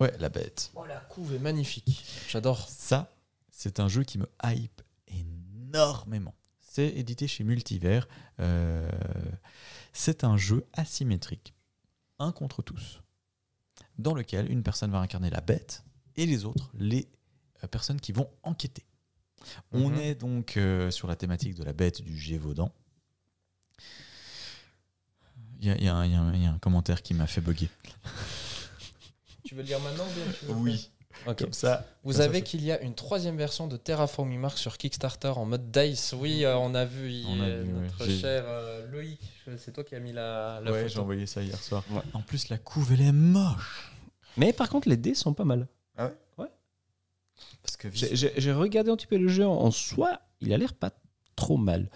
[0.00, 0.70] ouais, la bête.
[0.74, 2.04] Oh, la couve est magnifique.
[2.28, 2.68] J'adore.
[2.68, 3.12] Ça,
[3.50, 6.34] c'est un jeu qui me hype énormément.
[6.60, 8.08] C'est édité chez Multivers.
[8.40, 8.88] Euh,
[9.92, 11.54] c'est un jeu asymétrique,
[12.18, 13.02] un contre tous,
[13.98, 15.84] dans lequel une personne va incarner la bête
[16.16, 17.08] et les autres, les
[17.62, 18.84] euh, personnes qui vont enquêter.
[19.72, 19.98] On Mhm.
[20.00, 22.72] est donc euh, sur la thématique de la bête du Gévaudan.
[25.64, 27.68] Il y a, y un- y y a commentaire qui m'a fait bugger.
[29.44, 31.38] Tu veux le lire maintenant ou bien tu veux le Oui, faire Ok.
[31.38, 31.86] comme ça.
[32.02, 35.46] Vous comme savez qu'il y a une troisième version de Terraforming Mars sur Kickstarter en
[35.46, 36.14] mode Dice.
[36.18, 37.80] Oui, euh, on a vu, il- On a vu, ouais.
[37.82, 39.20] notre J'ai- cher euh, Loïc.
[39.58, 41.82] C'est toi qui as mis la, la Ouais, j'ai envoyé ça hier soir.
[41.90, 42.00] Ouais.
[42.12, 43.92] En plus, la couve, elle est moche.
[44.36, 45.66] Mais par contre, les dés sont pas mal.
[47.62, 50.20] Parce que J'ai- J'ai j'ai regardé un petit peu le jeu en, en soi.
[50.42, 50.90] Il a l'air pas
[51.34, 51.88] trop mal.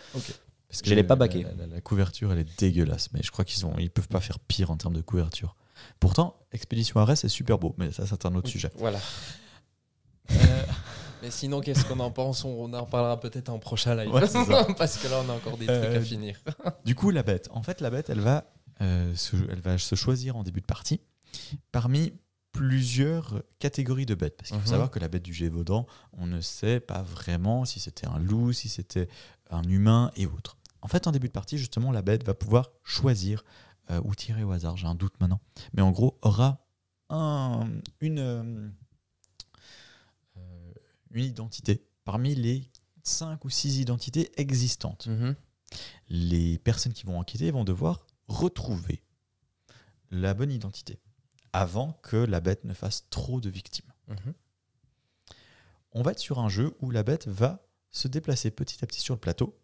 [0.68, 1.42] Parce Je l'ai pas baqué.
[1.44, 4.20] La, la- la couverture, elle est dégueulasse, mais je crois qu'ils ont, ils peuvent pas
[4.20, 5.56] faire pire en termes de couverture.
[6.00, 8.70] Pourtant, Expédition Arès c'est super beau, mais ça, c'est un autre sujet.
[8.76, 8.98] Voilà.
[11.22, 12.44] Mais sinon, qu'est-ce qu'on en pense?
[12.44, 14.12] On en reparlera peut-être en prochain live.
[14.12, 14.20] Ouais.
[14.78, 16.38] Parce que là, on a encore des Euh, trucs à finir.
[16.84, 17.48] Du coup, la bête.
[17.50, 18.44] En fait, la bête, elle va,
[18.82, 21.00] euh, se, elle va se choisir en début de partie
[21.72, 22.12] parmi
[22.52, 24.36] plusieurs catégories de bêtes.
[24.36, 24.70] Parce qu'il faut Mhm.
[24.70, 28.52] savoir que la bête du Gévaudan, on ne sait pas vraiment si c'était un loup,
[28.52, 29.08] si c'était
[29.50, 30.56] un humain et autres.
[30.82, 33.44] En fait, en début de partie, justement, la bête va pouvoir choisir
[33.90, 35.40] euh, ou tirer au hasard, j'ai un doute maintenant.
[35.72, 36.66] Mais en gros, aura
[37.10, 37.68] un,
[38.00, 38.68] une, euh,
[40.36, 40.72] euh,
[41.10, 42.70] une identité parmi les
[43.02, 45.34] 5 ou 6 identités existantes Mhm.
[46.08, 49.02] les personnes qui vont enquêter vont devoir retrouver
[50.10, 50.98] la bonne identité
[51.52, 53.90] avant que la bête ne fasse trop de victimes.
[54.08, 54.34] Mhm.
[55.92, 59.00] On va être sur un jeu où la bête va se déplacer petit à petit
[59.00, 59.58] sur le plateau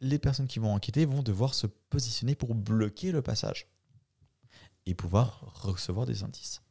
[0.00, 3.66] les personnes qui vont enquêter vont devoir se positionner pour bloquer le passage
[4.86, 6.62] et pouvoir recevoir des indices.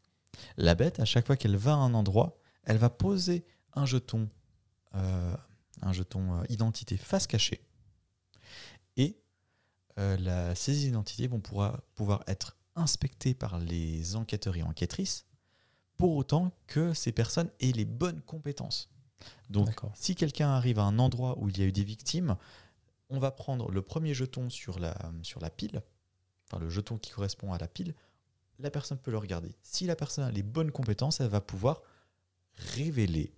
[0.58, 4.30] La bête, à chaque fois qu'elle va à un endroit, elle va poser un jeton,
[4.96, 5.36] euh,
[5.82, 7.62] un jeton euh, identité face cachée
[8.98, 9.22] et
[10.00, 15.26] euh, la- ces identités vont pouvoir, pouvoir être inspectées par les enquêteurs et enquêtrices
[15.98, 18.90] pour autant que ces personnes aient les bonnes compétences.
[19.50, 22.38] Donc, si quelqu'un arrive à un endroit où il y a eu des victimes,
[23.10, 25.82] on va prendre le premier jeton sur la, sur la pile,
[26.48, 27.96] enfin le jeton qui correspond à la pile,
[28.60, 29.56] la personne peut le regarder.
[29.64, 31.82] Si la personne a les bonnes compétences, elle va pouvoir
[32.56, 33.34] révéler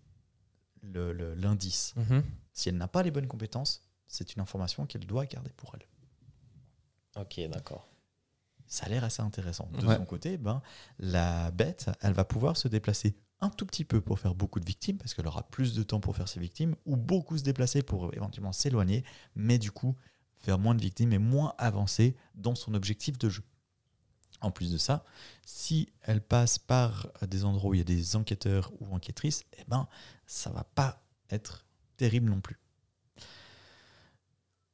[0.82, 1.94] le- le- l'indice.
[1.96, 2.24] Mhm.
[2.54, 7.22] Si elle n'a pas les bonnes compétences, c'est une information qu'elle doit garder pour elle.
[7.22, 7.88] Ok, d'accord.
[8.68, 9.70] Ça a l'air assez intéressant.
[9.74, 9.96] De Ouais.
[9.98, 10.62] son côté, ben,
[10.98, 14.66] la bête, elle va pouvoir se déplacer un tout petit peu pour faire beaucoup de
[14.66, 17.82] victimes, parce qu'elle aura plus de temps pour faire ses victimes, ou beaucoup se déplacer
[17.82, 19.04] pour éventuellement s'éloigner,
[19.36, 19.96] mais du coup
[20.38, 23.44] faire moins de victimes et moins avancer dans son objectif de jeu.
[24.42, 25.04] En plus de ça,
[25.46, 29.64] si elle passe par des endroits où il y a des enquêteurs ou enquêtrices, eh
[29.68, 29.88] ben,
[30.26, 31.66] ça va pas être
[31.98, 32.60] terrible non plus.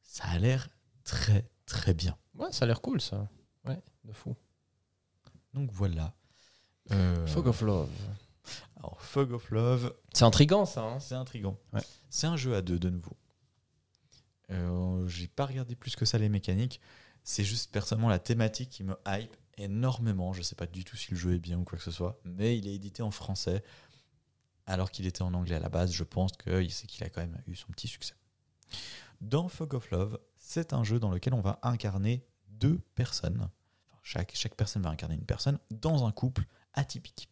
[0.03, 0.69] Ça a l'air
[1.03, 2.17] très très bien.
[2.35, 3.29] Ouais, ça a l'air cool ça.
[3.65, 4.35] Ouais, de fou.
[5.53, 6.15] Donc voilà.
[6.91, 7.91] Euh, Fog of Love.
[8.79, 10.83] Alors, Fog of Love, C'est intriguant ça.
[10.83, 11.57] Hein c'est intriguant.
[11.73, 11.81] Ouais.
[12.09, 13.17] C'est un jeu à deux de nouveau.
[14.51, 16.79] Euh, J'ai pas regardé plus que ça les mécaniques.
[17.23, 20.31] C'est juste personnellement la thématique qui me hype énormément.
[20.33, 22.19] Je sais pas du tout si le jeu est bien ou quoi que ce soit,
[22.23, 23.63] mais il est édité en français
[24.65, 25.91] alors qu'il était en anglais à la base.
[25.91, 28.13] Je pense que c'est qu'il a quand même eu son petit succès.
[29.21, 33.49] Dans Fog of Love, c'est un jeu dans lequel on va incarner deux personnes.
[33.87, 37.29] Enfin, chaque, chaque personne va incarner une personne dans un couple atypique.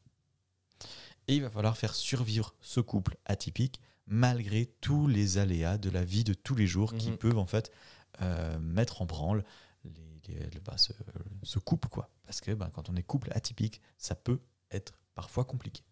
[1.28, 6.04] Et il va falloir faire survivre ce couple atypique malgré tous les aléas de la
[6.04, 7.18] vie de tous les jours qui Mhm.
[7.18, 7.72] peuvent en fait
[8.22, 9.44] euh, mettre en branle
[9.84, 9.92] les-
[10.28, 10.94] les- le- bah, ce,
[11.44, 12.10] ce couple quoi.
[12.26, 14.40] Parce que bah, quand on est couple atypique, ça peut
[14.72, 15.84] être parfois compliqué.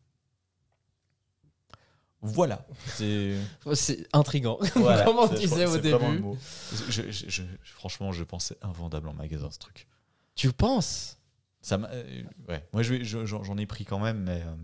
[2.21, 2.65] Voilà.
[2.85, 3.35] C'est
[4.13, 4.57] intriguant.
[4.75, 6.19] voilà, Comme on c'est- disait au début.
[6.19, 6.37] mot.
[6.89, 9.87] Je- je- je- franchement, je pensais invendable en magasin ce truc.
[10.35, 11.17] Tu penses?
[11.61, 12.65] Ça euh, ouais.
[12.73, 14.55] Moi, j'en ai pris quand même, mais, euh,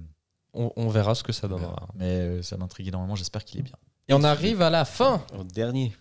[0.54, 1.88] on, on verra ce que ça donnera.
[1.96, 3.16] mais euh, ça m'intrigue énormément.
[3.16, 3.76] J'espère qu'il est bien.
[4.08, 5.24] Et on arrive à la fin.
[5.38, 5.94] Au dernier.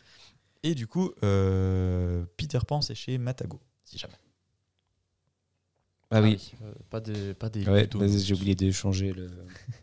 [0.62, 4.14] Et du coup, euh, Peter Pan, c'est chez Matago, si jamais.
[6.10, 6.52] Ah oui.
[6.62, 7.88] Euh, pas des, pas des Ouais,
[8.18, 9.30] j'ai oublié de changer le.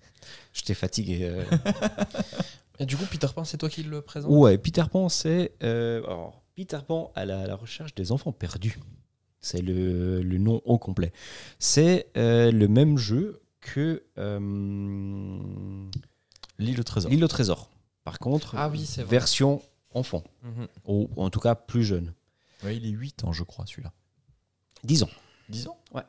[0.54, 1.20] J'étais fatigué.
[1.22, 1.44] euh.
[2.80, 4.32] Et du coup, Peter Pan, c'est toi qui le présente?
[4.32, 5.54] Ouais, Peter Pan, c'est.
[5.64, 8.80] euh, alors, Peter Pan à la, à la recherche des enfants perdus.
[9.40, 11.14] C'est le, le nom au complet.
[11.60, 13.42] C'est euh, le même jeu
[13.74, 15.90] que euh,
[16.60, 17.12] L'île au trésor.
[17.12, 17.70] L'île au trésor.
[18.04, 19.10] Par contre, Ah oui, c'est vrai.
[19.12, 19.62] version
[19.94, 20.24] enfant.
[20.44, 20.68] Mhm.
[20.86, 22.14] Ou en tout cas plus jeune.
[22.64, 23.92] Ouais, il est 8 ans, je crois, celui-là.
[24.84, 25.10] 10 ans.
[25.50, 25.78] 10 ans?
[25.94, 26.04] Ouais.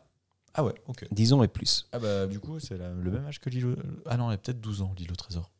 [0.54, 1.06] Ah ouais, ok.
[1.10, 1.88] 10 ans et plus.
[1.92, 3.76] Ah bah, du coup, c'est la- le même âge que l'île au...
[4.06, 5.50] Ah non, il a peut-être 12 ans, l'île au trésor.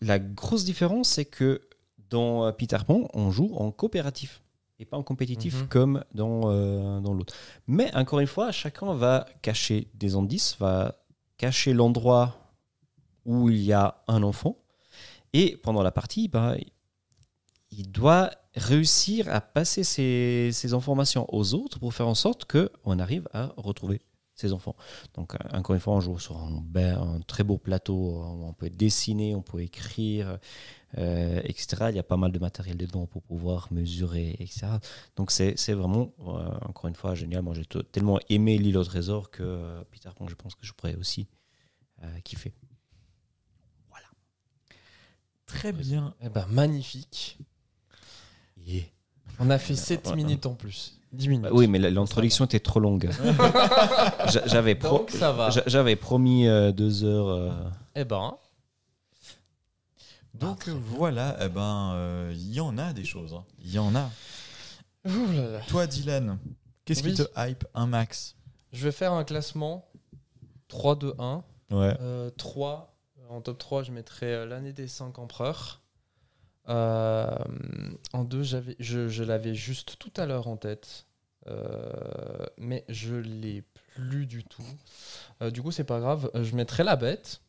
[0.00, 1.60] La grosse différence, c'est que
[2.10, 4.42] dans euh, Peter Pan, on joue en coopératif
[4.78, 5.68] et pas en compétitif Mhm.
[5.68, 7.34] comme dans, euh, dans l'autre.
[7.66, 10.96] Mais encore une fois, chacun va cacher des indices, va
[11.38, 12.36] cacher l'endroit
[13.24, 14.56] où il y a un enfant.
[15.32, 16.54] Et pendant la partie, bah,
[17.70, 22.98] il doit réussir à passer ces, ces informations aux autres pour faire en sorte qu'on
[22.98, 24.00] arrive à retrouver
[24.34, 24.76] ses enfants.
[25.14, 28.22] Donc, euh, encore une fois, on joue sur un, be- un très beau plateau.
[28.48, 30.38] On peut dessiner, on peut écrire,
[30.98, 31.86] euh, etc.
[31.90, 34.66] Il y a pas mal de matériel dedans pour pouvoir mesurer, etc.
[35.16, 37.42] Donc, c'est c'est vraiment, euh, encore une fois, génial.
[37.42, 40.72] Moi, j'ai tellement aimé l'île au trésor que euh, Peter Pan, je pense que je
[40.72, 41.26] pourrais aussi
[42.02, 42.52] euh, kiffer.
[45.46, 46.12] Très bien.
[46.20, 47.38] Eh ben, magnifique.
[49.38, 50.16] On a fait 7 Ouais.
[50.16, 50.98] minutes en plus.
[51.12, 51.44] 10 minutes.
[51.44, 53.08] Bah oui, mais l'introduction était trop longue.
[54.28, 55.06] J'a- J'avais pro-
[56.00, 57.28] promis euh, deux heures.
[57.28, 57.50] euh,
[57.94, 58.36] Eh ben,
[60.40, 63.34] Donc euh, voilà, eh ben, euh, il y en a des choses.
[63.34, 63.44] hein.
[63.60, 64.10] Il y en a.
[65.06, 65.60] ouh là là.
[65.68, 66.38] Toi, Dylan,
[66.84, 67.14] qu'est-ce Oui.
[67.14, 68.36] qui te hype un max?
[68.72, 69.88] Je vais faire un classement
[70.68, 71.44] 3, 2, 1.
[71.70, 71.96] Ouais.
[72.00, 72.94] Euh, 3,
[73.30, 75.80] en top 3, je mettrais euh, l'année des 5 empereurs.
[76.68, 77.28] Euh,
[78.12, 81.06] en 2, j'avais, je, je l'avais juste tout à l'heure en tête,
[81.48, 83.62] Euh, mais je l'ai
[83.94, 84.64] plus du tout.
[85.42, 86.28] Euh, du coup, c'est pas grave.
[86.34, 87.40] Je mettrais la bête.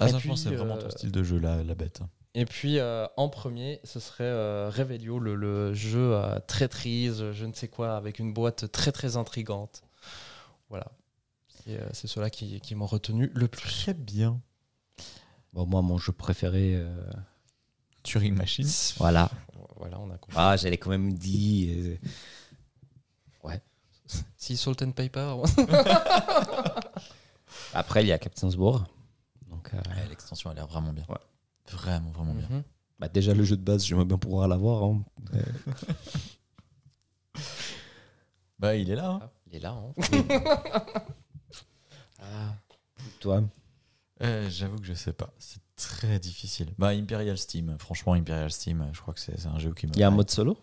[0.00, 1.62] Ah, Et ça, je pense que c'est puis, vraiment euh, ton style de jeu, la,
[1.62, 2.00] la bête.
[2.34, 7.44] Et puis euh, en premier, ce serait euh, Revelio, le, le jeu à traîtrise, je
[7.44, 9.82] ne sais quoi, avec une boîte très très intrigante.
[10.68, 10.86] Voilà.
[11.48, 13.68] C'est euh, c'est ceux-là qui, qui m'ont retenu le plus.
[13.82, 14.40] Très bien.
[15.52, 16.74] Bon, moi, mon jeu préféré.
[16.76, 16.94] euh,
[18.04, 18.66] Turing Machine.
[18.98, 19.30] Voilà.
[19.76, 20.36] Voilà, on a compris.
[20.38, 21.98] Ah, j'allais quand même dit.
[23.44, 23.50] euh,
[24.36, 25.36] Si Salt and Paper,
[27.74, 28.86] Après, il y a Captain's War.
[29.62, 31.04] Donc, euh, Ouais, L'extension a l'air vraiment bien.
[31.08, 31.16] Ouais.
[31.70, 32.46] Vraiment, vraiment bien.
[32.50, 32.62] Mhm.
[32.98, 34.82] bah, déjà, le jeu de base, j'aimerais bien pouvoir l'avoir.
[34.84, 35.04] hein.
[35.34, 35.42] Euh,
[38.58, 39.08] Bah, il est là.
[39.10, 39.20] hein.
[39.22, 39.70] Ah, il est là.
[39.72, 39.94] hein.
[42.22, 42.54] Ah.
[43.20, 43.42] toi
[44.22, 45.32] Euh, J'avoue que je sais pas.
[45.38, 46.74] C'est très difficile.
[46.78, 47.76] Bah, Imperial Steam.
[47.78, 49.92] Franchement, Imperial Steam, je crois que c'est un jeu qui me.
[49.94, 50.58] Il y a un mode solo?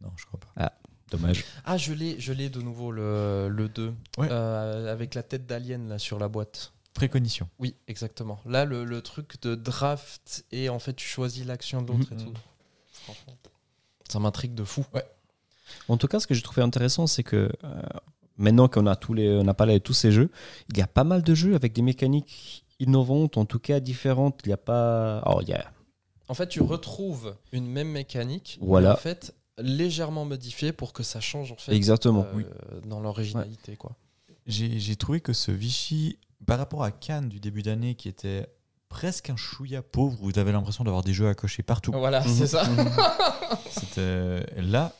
[0.00, 0.72] Non, je crois pas.
[1.10, 1.44] Dommage.
[1.66, 4.28] Ah, je l'ai, je l'ai de nouveau le, le 2 Ouais.
[4.30, 6.72] euh, avec la tête d'alien là sur la boîte.
[6.94, 7.48] Préconition.
[7.58, 8.38] Oui, exactement.
[8.46, 12.16] Là, le, le truc de draft et en fait tu choisis l'action de l'autre et
[12.16, 12.24] Mhm.
[12.26, 12.34] tout.
[12.92, 13.34] Franchement,
[14.08, 14.84] ça m'intrigue de fou.
[15.88, 17.82] En tout cas, ce que j'ai trouvé intéressant, c'est que euh,
[18.36, 20.30] maintenant qu'on a tous les, on a parlé de tous ces jeux,
[20.70, 24.40] il y a pas mal de jeux avec des mécaniques innovantes, en tout cas différentes.
[24.44, 25.18] Il y a pas.
[25.20, 25.72] Alors, il y a
[26.28, 28.92] En fait, tu retrouves une même mécanique, mais Voilà.
[28.92, 32.24] en fait légèrement modifiée pour que ça change en fait Exactement.
[32.24, 32.44] euh, oui.
[32.86, 33.92] dans l'originalité quoi.
[34.46, 38.46] J'ai j'ai trouvé que ce Vichy, par rapport à Cannes du début d'année, qui était
[38.88, 41.92] presque un chouïa pauvre où vous avez l'impression d'avoir des jeux à cocher partout.
[41.92, 42.64] Voilà, c'est ça.
[43.70, 44.92] C'était- Là,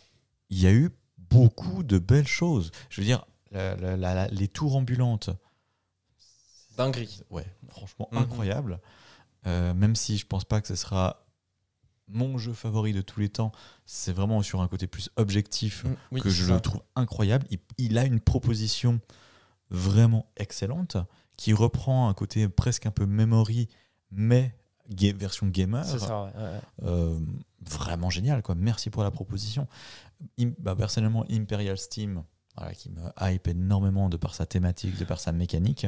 [0.51, 2.71] il y a eu beaucoup de belles choses.
[2.91, 5.31] Je veux dire, la- la- la- la- les tours ambulantes,
[6.77, 7.21] Dinguerie.
[7.31, 8.19] ouais, franchement Mhm.
[8.19, 8.81] incroyable.
[9.47, 11.27] Euh, même si je pense pas que ce sera
[12.09, 13.53] mon jeu favori de tous les temps,
[13.87, 17.47] c'est vraiment sur un côté plus objectif Mm, oui, que je le trouve incroyable.
[17.51, 19.01] Il, il a une proposition
[19.71, 20.97] vraiment excellente
[21.43, 23.67] qui reprend un côté presque un peu memory,
[24.13, 24.55] mais
[24.89, 25.85] ga- version gamer.
[25.85, 26.61] C'est ça, ouais, ouais.
[26.85, 27.19] Euh,
[27.69, 28.55] vraiment génial, quoi.
[28.55, 29.67] Merci pour la proposition.
[30.39, 32.23] Im- bah, personnellement, Imperial Steam,
[32.57, 35.83] voilà, qui me hype énormément de par sa thématique, de par sa mécanique.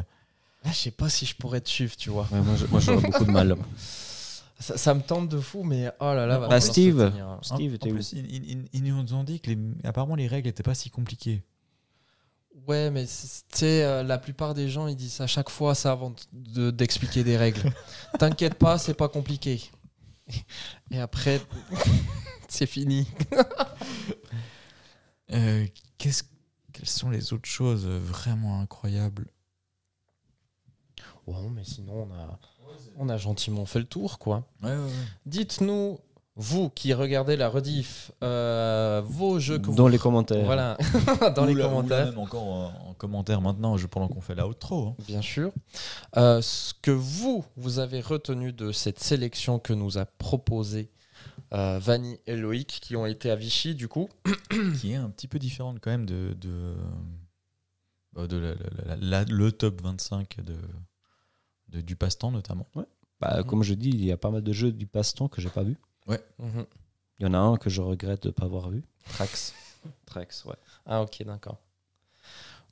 [0.64, 2.26] Là, je sais pas si je pourrais te suivre, tu vois.
[2.32, 3.54] Ouais, moi, j'aurais beaucoup de mal.
[4.58, 6.38] Ça, ça me tente de fou, mais oh là là.
[6.48, 7.12] Bah, Steve.
[7.42, 10.26] Steve en, était en plus, ils, ils- ils nous ont dit que les, apparemment les
[10.26, 11.44] règles n'étaient pas si compliquées.
[12.66, 13.12] Ouais, mais tu
[13.52, 17.22] sais, euh, la plupart des gens, ils disent à chaque fois ça avant de- d'expliquer
[17.24, 17.62] des règles.
[18.18, 19.60] T'inquiète pas, c'est pas compliqué.
[20.90, 21.40] Et après,
[22.48, 23.06] c'est fini.
[25.32, 25.66] Euh,
[25.98, 26.12] quelles
[26.84, 29.26] sont les autres choses vraiment incroyables?
[31.26, 32.38] Bon, mais sinon, on a,
[32.96, 34.46] on a gentiment fait le tour, quoi.
[34.62, 34.90] ouais, ouais,
[35.24, 35.98] Dites-nous,
[36.36, 39.88] vous qui regardez la rediff, euh, vos jeux que Dans vous...
[39.88, 40.44] les commentaires.
[40.44, 40.76] Voilà,
[41.36, 42.06] dans les commentaires.
[42.06, 44.88] même encore en, en commentaire maintenant, je, pendant qu'on fait la outro.
[44.88, 44.96] hein.
[45.06, 45.52] Bien sûr.
[46.16, 50.90] Euh, ce que vous, vous avez retenu de cette sélection que nous a proposé
[51.52, 54.08] euh, Vanny et Loïc, qui ont été à Vichy, du coup.
[54.80, 56.74] qui est un petit peu différente quand même de, de,
[58.12, 60.56] bah, de la- la- la- la- le top 25 de,
[61.68, 62.66] de- du passe-temps notamment.
[63.20, 63.44] Bah.
[63.44, 65.62] Comme je dis, il y a pas mal de jeux du passe-temps que j'ai pas
[65.62, 65.76] vu.
[66.06, 66.66] Mhm.
[67.20, 68.82] Il y en a un que je regrette de ne pas avoir vu.
[69.08, 69.54] Trax.
[70.06, 70.56] Trax, ouais.
[70.86, 71.58] Ah, ok, d'accord.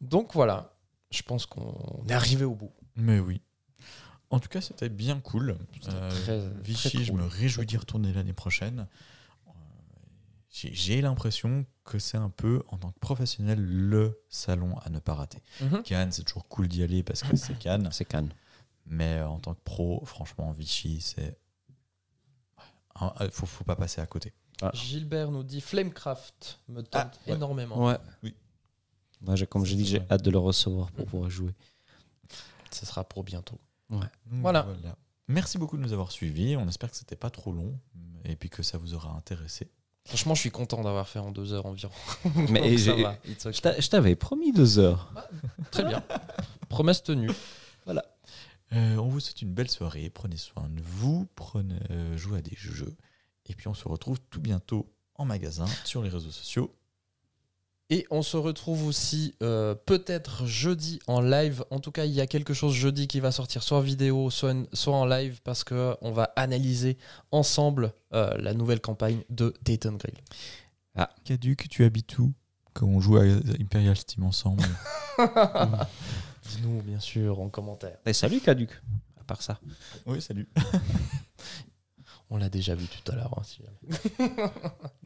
[0.01, 0.75] Donc voilà,
[1.11, 2.73] je pense qu'on est arrivé au bout.
[2.97, 3.41] Mais oui.
[4.31, 5.57] En tout cas, c'était bien cool.
[5.89, 8.89] Euh, très- Vichy, très je me réjouis d'y retourner l'année prochaine.
[9.47, 9.51] Euh,
[10.51, 14.99] J'ai j'ai l'impression que c'est un peu, en tant que professionnel, le salon à ne
[14.99, 15.39] pas rater.
[15.61, 15.83] Mhm.
[15.83, 17.89] Cannes, c'est toujours cool d'y aller parce que c'est Cannes.
[17.93, 18.33] C'est Cannes.
[18.87, 21.39] Mais euh, en tant que pro, franchement, Vichy, c'est.
[23.21, 24.33] Il faut, faut pas passer à côté.
[24.75, 26.93] Gilbert nous dit Flamecraft me tente
[27.27, 27.85] Ah, énormément.
[27.85, 27.97] Ouais.
[28.23, 28.35] Oui.
[29.21, 31.53] Moi, j'ai- comme j'ai dit, j'ai hâte de le recevoir pour pouvoir jouer.
[32.71, 33.59] Ce sera pour bientôt.
[33.91, 34.67] Donc, Voilà.
[35.29, 36.57] Merci beaucoup de nous avoir suivis.
[36.57, 37.79] On espère que c'était pas trop long
[38.25, 39.71] et puis que ça vous aura intéressé.
[40.05, 41.93] Franchement, je suis content d'avoir fait en deux heures environ.
[42.51, 43.17] Mais Donc, ça j'ai- va.
[43.25, 43.57] It's okay.
[43.57, 45.13] je t'a- je t'avais promis deux heures.
[45.71, 46.03] Très bien.
[46.69, 47.31] Promesse tenue.
[48.75, 50.11] Euh, on vous souhaite une belle soirée.
[50.11, 51.29] Prenez soin de vous.
[51.35, 52.97] Prenez, euh, jouez à des jeux.
[53.47, 56.75] Et puis on se retrouve tout bientôt en magasin, sur les réseaux sociaux.
[57.91, 61.65] Et on se retrouve aussi euh, peut-être jeudi en live.
[61.71, 64.31] En tout cas, il y a quelque chose jeudi qui va sortir, soit en vidéo,
[64.31, 66.97] soit en, soit en live, parce que on va analyser
[67.31, 70.19] ensemble la nouvelle campagne de Dayton Grill.
[71.25, 72.33] Caduc, tu habites où?
[72.75, 73.23] Quand on joue à
[73.61, 74.65] Imperial Steam ensemble
[76.43, 77.97] Dis-nous, bien sûr, en commentaire.
[78.07, 78.71] Et salut, Caduc.
[79.21, 79.59] À part ça.
[80.07, 80.49] Oui, salut.
[82.31, 83.35] On l'a déjà vu tout à l'heure.
[83.39, 84.33] hein, si jamais.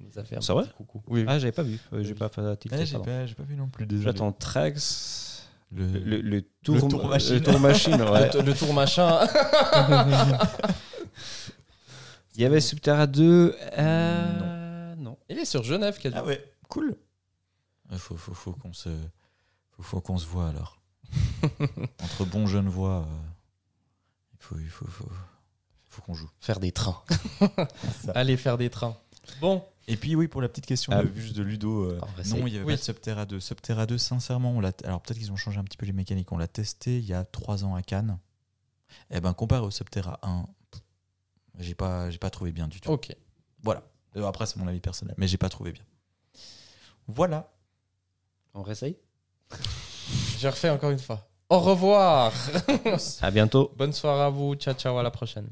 [0.00, 1.02] Il nous a fait un C'est petit vrai coucou.
[1.08, 1.26] Oui, oui.
[1.28, 1.78] Ah, j'avais pas vu.
[1.92, 3.84] Euh, j'ai pas fait la tilter, Eh, j'ai pas, j'ai pas vu non plus.
[3.86, 4.04] Désolé.
[4.04, 5.48] J'attends Trax.
[5.72, 7.34] Le, Le, le tour, tour machine.
[7.34, 8.30] le tour machine, ouais.
[8.32, 9.26] Le, le tour machin.
[12.36, 13.56] Il y avait Subterra 2.
[13.78, 15.18] Euh, non.
[15.28, 16.14] Il est sur Genève, quasi.
[16.16, 16.96] Ah ouais, cool.
[17.90, 18.88] Il faut, faut, faut qu'on se,
[19.70, 20.78] faut, faut qu'on se voit alors.
[22.02, 23.14] Entre bons jeunes voix, euh,
[24.32, 25.08] il faut, il faut, faut,
[25.88, 26.30] faut qu'on joue.
[26.40, 27.02] Faire des trains.
[28.14, 28.96] Allez faire des trains.
[29.40, 31.02] Bon, Et puis oui, pour la petite question Ah.
[31.02, 32.72] de, juste de Ludo, euh, Ah, va non, il y avait Oui.
[32.74, 33.40] pas de Subterra 2.
[33.40, 36.30] Subterra 2, sincèrement, on alors peut-être qu'ils ont changé un petit peu les mécaniques.
[36.32, 38.18] On l'a testé il y a trois ans à Cannes.
[39.10, 40.82] Et ben comparé au Subterra 1, pff,
[41.58, 42.90] j'ai pas, j'ai pas trouvé bien du tout.
[42.90, 43.14] ok.
[43.62, 43.82] Voilà.
[44.16, 45.82] Euh, Après, c'est mon avis personnel, mais j'ai pas trouvé bien.
[47.08, 47.52] Voilà.
[48.54, 48.96] On réessaye?
[50.38, 51.28] Je refais encore une fois.
[51.48, 52.32] Au revoir.
[53.22, 53.70] À bientôt.
[53.76, 54.54] Bonne soirée à vous.
[54.56, 54.98] Ciao, ciao.
[54.98, 55.44] À la prochaine.